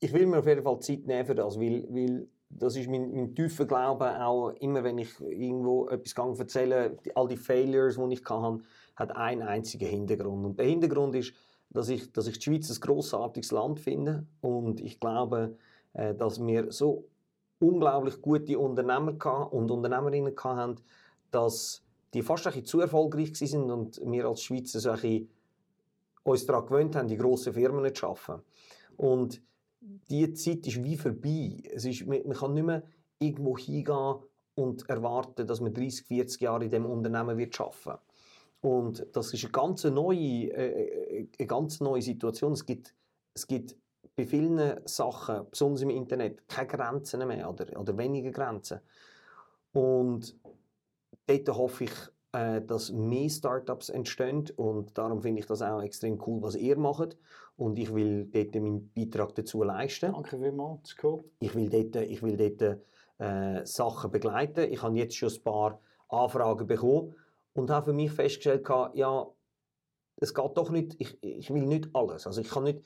ich 0.00 0.12
will 0.12 0.26
mir 0.26 0.38
auf 0.38 0.46
jeden 0.46 0.62
Fall 0.62 0.80
Zeit 0.80 1.06
nehmen 1.06 1.26
für 1.26 1.34
das, 1.34 1.58
weil, 1.58 1.86
weil 1.90 2.28
das 2.50 2.76
ist 2.76 2.88
mein, 2.88 3.12
mein 3.12 3.34
tiefer 3.34 3.66
Glaube 3.66 4.24
auch 4.24 4.50
immer, 4.60 4.82
wenn 4.84 4.98
ich 4.98 5.20
irgendwo 5.20 5.88
etwas 5.88 6.38
erzähle, 6.38 6.96
all 7.14 7.28
die 7.28 7.36
Failures, 7.36 7.96
die 7.96 8.14
ich 8.14 8.24
hatte, 8.24 8.60
hat 8.96 9.16
einen 9.16 9.42
einzigen 9.42 9.88
Hintergrund. 9.88 10.44
Und 10.44 10.58
der 10.58 10.66
Hintergrund 10.66 11.14
ist, 11.14 11.32
dass 11.70 11.88
ich, 11.88 12.12
dass 12.12 12.26
ich 12.26 12.38
die 12.38 12.44
Schweiz 12.44 12.70
ein 12.70 12.80
grossartiges 12.80 13.52
Land 13.52 13.80
finde 13.80 14.26
und 14.40 14.80
ich 14.80 14.98
glaube, 14.98 15.56
äh, 15.92 16.14
dass 16.14 16.44
wir 16.44 16.72
so 16.72 17.04
unglaublich 17.58 18.22
gute 18.22 18.58
Unternehmer 18.58 19.52
und 19.52 19.70
Unternehmerinnen 19.70 20.34
haben, 20.42 20.76
dass 21.30 21.84
die 22.14 22.22
fast 22.22 22.46
ein 22.46 22.64
zu 22.64 22.80
erfolgreich 22.80 23.36
sind 23.36 23.70
und 23.70 24.00
wir 24.04 24.26
als 24.26 24.42
Schweizer 24.42 24.80
so 24.80 24.90
ein 24.90 24.94
bisschen 24.96 25.28
uns 26.22 26.46
daran 26.46 26.66
gewöhnt 26.66 26.96
haben, 26.96 27.08
die 27.08 27.16
grossen 27.16 27.52
Firmen 27.52 27.94
zu 27.94 28.06
arbeiten. 28.06 28.42
Und 28.96 29.42
diese 29.80 30.34
Zeit 30.34 30.66
ist 30.66 30.82
wie 30.82 30.96
vorbei. 30.96 31.62
Es 31.72 31.84
ist, 31.84 32.06
man, 32.06 32.20
man 32.26 32.36
kann 32.36 32.54
nicht 32.54 32.64
mehr 32.64 32.82
irgendwo 33.18 33.56
hingehen 33.56 34.16
und 34.54 34.88
erwarten, 34.88 35.46
dass 35.46 35.60
man 35.60 35.72
30, 35.72 36.06
40 36.06 36.40
Jahre 36.40 36.64
in 36.64 36.70
diesem 36.70 36.86
Unternehmen 36.86 37.38
wird 37.38 37.60
arbeiten. 37.60 38.02
Und 38.60 39.06
das 39.12 39.32
ist 39.32 39.44
eine 39.44 39.52
ganz 39.52 39.84
neue, 39.84 40.50
äh, 40.52 41.20
äh, 41.20 41.28
eine 41.38 41.46
ganz 41.46 41.80
neue 41.80 42.02
Situation. 42.02 42.52
Es 42.52 42.66
gibt, 42.66 42.94
es 43.34 43.46
gibt 43.46 43.76
bei 44.16 44.26
vielen 44.26 44.80
Sachen, 44.84 45.48
besonders 45.48 45.82
im 45.82 45.90
Internet, 45.90 46.48
keine 46.48 46.66
Grenzen 46.66 47.26
mehr 47.28 47.48
oder, 47.48 47.78
oder 47.78 47.96
weniger 47.96 48.32
Grenzen. 48.32 48.80
Und 49.72 50.36
dort 51.26 51.48
hoffe 51.50 51.84
ich, 51.84 51.92
äh, 52.32 52.60
dass 52.60 52.90
mehr 52.90 53.30
Startups 53.30 53.90
entstehen 53.90 54.50
und 54.56 54.98
darum 54.98 55.22
finde 55.22 55.40
ich 55.40 55.46
das 55.46 55.62
auch 55.62 55.80
extrem 55.82 56.20
cool, 56.26 56.42
was 56.42 56.56
ihr 56.56 56.76
macht 56.76 57.16
und 57.58 57.76
ich 57.78 57.92
will 57.92 58.26
dort 58.26 58.54
meinen 58.54 58.90
Beitrag 58.94 59.34
dazu 59.34 59.64
leisten. 59.64 60.12
Danke 60.12 60.38
vielmals, 60.38 60.94
cool. 61.02 61.24
Ich 61.40 61.54
will 61.54 61.68
dort, 61.68 61.96
ich 61.96 62.22
will 62.22 62.36
dort 62.36 62.78
äh, 63.18 63.66
Sachen 63.66 64.12
begleiten. 64.12 64.72
Ich 64.72 64.80
habe 64.82 64.96
jetzt 64.96 65.16
schon 65.16 65.30
ein 65.30 65.42
paar 65.42 65.80
Anfragen 66.08 66.66
bekommen 66.66 67.14
und 67.54 67.70
habe 67.70 67.86
für 67.86 67.92
mich 67.92 68.12
festgestellt, 68.12 68.66
ja, 68.94 69.26
es 70.16 70.32
geht 70.32 70.56
doch 70.56 70.70
nicht, 70.70 70.94
ich, 70.98 71.18
ich 71.20 71.52
will 71.52 71.66
nicht 71.66 71.90
alles. 71.94 72.28
Also 72.28 72.40
ich 72.40 72.48
kann 72.48 72.62
nicht, 72.62 72.80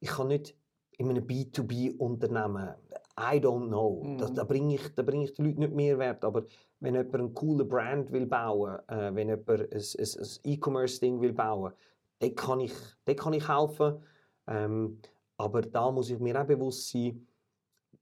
ich 0.00 0.08
kann 0.08 0.26
nicht 0.28 0.56
in 0.98 1.08
einem 1.08 1.24
B2B-Unternehmen, 1.24 2.74
I 3.18 3.38
don't 3.38 3.68
know, 3.68 4.02
mhm. 4.02 4.18
da, 4.18 4.28
da 4.28 4.44
bringe 4.44 4.74
ich, 4.74 4.94
da 4.94 5.02
bring 5.02 5.22
ich 5.22 5.34
den 5.34 5.46
Leuten 5.46 5.60
nicht 5.60 5.72
mehr 5.72 5.98
Wert, 5.98 6.24
aber 6.24 6.46
wenn 6.80 6.94
jemand 6.94 7.14
einen 7.14 7.34
coolen 7.34 7.68
Brand 7.68 8.10
will 8.12 8.26
bauen, 8.26 8.78
äh, 8.88 9.14
wenn 9.14 9.28
jemand 9.28 9.48
ein, 9.48 9.70
ein, 9.72 9.72
ein 9.72 10.28
E-Commerce-Ding 10.44 11.20
will 11.20 11.32
bauen, 11.32 11.72
dann 12.20 12.34
kann 12.34 12.60
ich, 12.60 12.72
dann 13.04 13.16
kann 13.16 13.32
ich 13.32 13.48
helfen. 13.48 14.02
Ähm, 14.46 15.00
aber 15.36 15.62
da 15.62 15.90
muss 15.90 16.10
ich 16.10 16.18
mir 16.18 16.40
auch 16.40 16.46
bewusst 16.46 16.90
sein, 16.90 17.26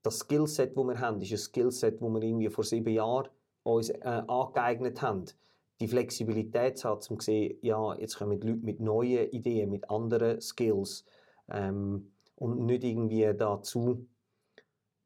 das 0.01 0.19
Skillset, 0.19 0.77
das 0.77 0.85
wir 0.85 0.99
haben, 0.99 1.21
ist 1.21 1.31
ein 1.31 1.37
Skillset, 1.37 2.01
das 2.01 2.09
wir 2.09 2.21
irgendwie 2.21 2.49
vor 2.49 2.63
sieben 2.63 2.93
Jahren 2.93 3.27
uns 3.63 3.89
äh, 3.89 4.23
angeeignet 4.27 5.01
haben 5.01 5.25
die 5.79 5.87
Flexibilität 5.87 6.77
zu 6.77 6.89
haben, 6.89 6.99
um 7.09 7.19
zu 7.19 7.25
sehen, 7.25 7.57
ja, 7.61 7.95
jetzt 7.95 8.17
kommen 8.17 8.39
Leute 8.41 8.59
mit 8.65 8.79
neuen 8.79 9.29
Ideen, 9.29 9.69
mit 9.69 9.89
anderen 9.89 10.41
Skills 10.41 11.05
ähm, 11.49 12.11
und 12.35 12.65
nicht 12.65 12.83
irgendwie 12.83 13.33
dazu 13.37 14.05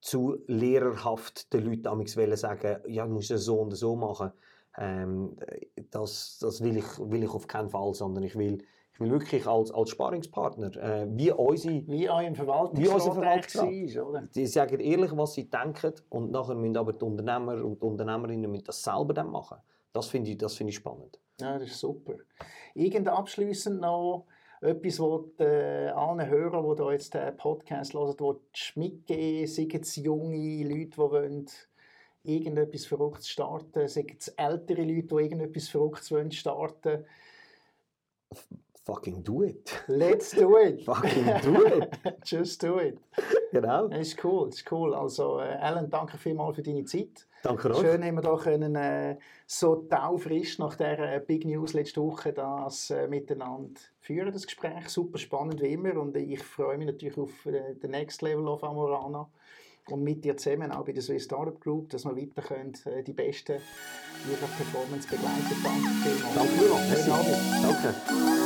zu 0.01 0.38
lehrerhaft 0.47 1.53
den 1.53 1.66
Leuten 1.66 1.88
amigs 1.88 2.14
sagen, 2.14 2.78
ja, 2.88 3.05
du 3.05 3.14
musst 3.14 3.32
es 3.32 3.45
so 3.45 3.59
und 3.59 3.72
so 3.72 3.95
machen. 3.95 4.32
Ähm, 4.76 5.38
das 5.91 6.39
das 6.41 6.61
will, 6.61 6.78
ich, 6.78 6.99
will 6.99 7.24
ich 7.24 7.30
auf 7.30 7.47
keinen 7.47 7.70
Fall, 7.70 7.93
sondern 7.93 8.24
ich 8.24 8.36
will, 8.36 8.66
ich 8.93 8.99
will 8.99 9.09
wirklich 9.09 9.47
als, 9.47 9.71
als 9.71 9.89
Sparingspartner, 9.89 10.75
äh, 10.75 11.07
wie 11.09 11.31
unsere... 11.31 11.85
Wie 11.87 12.07
euer 12.07 12.35
Verwaltungsrat 12.35 13.55
war, 13.55 14.07
oder? 14.07 14.21
Die 14.35 14.45
sagen 14.45 14.79
ehrlich, 14.79 15.17
was 15.17 15.33
sie 15.33 15.49
denken 15.49 15.93
und 16.09 16.31
nachher 16.31 16.53
müssen 16.53 16.77
aber 16.77 16.93
die 16.93 17.03
Unternehmer 17.03 17.63
und 17.63 17.81
die 17.81 17.85
Unternehmerinnen 17.85 18.51
müssen 18.51 18.65
das 18.65 18.83
selber 18.83 19.13
dann 19.15 19.31
machen. 19.31 19.57
Das 19.93 20.07
finde 20.07 20.29
ich, 20.29 20.37
find 20.55 20.69
ich 20.69 20.75
spannend. 20.75 21.19
Ja, 21.41 21.57
das 21.57 21.69
ist 21.69 21.79
super. 21.79 22.13
Irgend 22.75 23.07
abschließend 23.07 23.81
noch 23.81 24.27
etwas, 24.61 24.99
was 24.99 25.39
äh, 25.39 25.87
allen 25.89 26.29
Hörern, 26.29 26.69
die 26.69 26.75
da 26.75 26.91
jetzt 26.91 27.15
den 27.15 27.35
Podcast 27.35 27.95
hören, 27.95 28.37
mitgeben 28.75 29.47
Seien 29.47 29.81
es 29.81 29.95
junge 29.95 30.63
Leute, 30.63 30.85
die 30.85 30.97
wollen 30.97 31.47
irgendetwas 32.23 32.85
Verrücktes 32.85 33.27
starten, 33.27 33.87
seien 33.87 34.15
es 34.19 34.27
ältere 34.29 34.83
Leute, 34.83 35.07
die 35.07 35.15
irgendetwas 35.15 35.69
Verrücktes 35.69 36.11
wollen 36.11 36.31
starten 36.31 37.05
Fucking 38.86 39.23
do 39.23 39.43
it. 39.43 39.84
Let's 39.88 40.31
do 40.31 40.57
it. 40.57 40.84
Fucking 40.86 41.25
do 41.41 41.65
it. 41.65 41.97
Just 42.25 42.61
do 42.61 42.79
it. 42.79 42.99
Genau. 43.53 43.88
Das 43.88 44.09
ist 44.09 44.23
cool, 44.23 44.49
das 44.49 44.57
ist 44.57 44.71
cool. 44.71 44.93
Also, 44.93 45.39
äh, 45.39 45.55
Alan, 45.61 45.89
danke 45.89 46.17
vielmals 46.17 46.57
für 46.57 46.63
deine 46.63 46.84
Zeit. 46.84 47.25
Danke 47.43 47.69
euch. 47.69 47.77
Schön, 47.77 48.03
haben 48.03 48.15
wir 48.15 48.21
da 48.21 48.36
können, 48.36 48.75
äh, 48.75 49.17
so 49.45 49.75
taufrisch 49.75 50.59
nach 50.59 50.75
der 50.75 51.15
äh, 51.15 51.19
Big 51.25 51.45
News 51.45 51.73
letzte 51.73 52.01
Woche 52.01 52.34
das 52.34 52.89
äh, 52.89 53.07
miteinander 53.07 53.79
führen, 53.99 54.34
das 54.34 54.45
Gespräch. 54.45 54.89
Super 54.89 55.17
spannend 55.17 55.61
wie 55.61 55.73
immer 55.73 55.97
und 55.97 56.15
ich 56.17 56.43
freue 56.43 56.77
mich 56.77 56.88
natürlich 56.88 57.17
auf 57.17 57.45
äh, 57.45 57.75
Next 57.88 58.21
Level 58.21 58.47
of 58.47 58.63
Amorana 58.63 59.29
und 59.89 60.03
mit 60.03 60.25
dir 60.25 60.36
zusammen 60.36 60.71
auch 60.71 60.86
bei 60.86 60.93
der 60.93 61.03
Swiss 61.03 61.25
Startup 61.25 61.59
Group, 61.59 61.89
dass 61.89 62.05
wir 62.05 62.15
weiter 62.15 62.41
können, 62.41 62.73
die 63.05 63.13
Besten 63.13 63.59
ihrer 64.29 64.47
Performance 64.57 65.07
begleiten. 65.07 65.43
Danke 66.34 66.51
vielmals. 66.53 67.05
Danke, 67.05 67.93
Danke. 67.93 68.42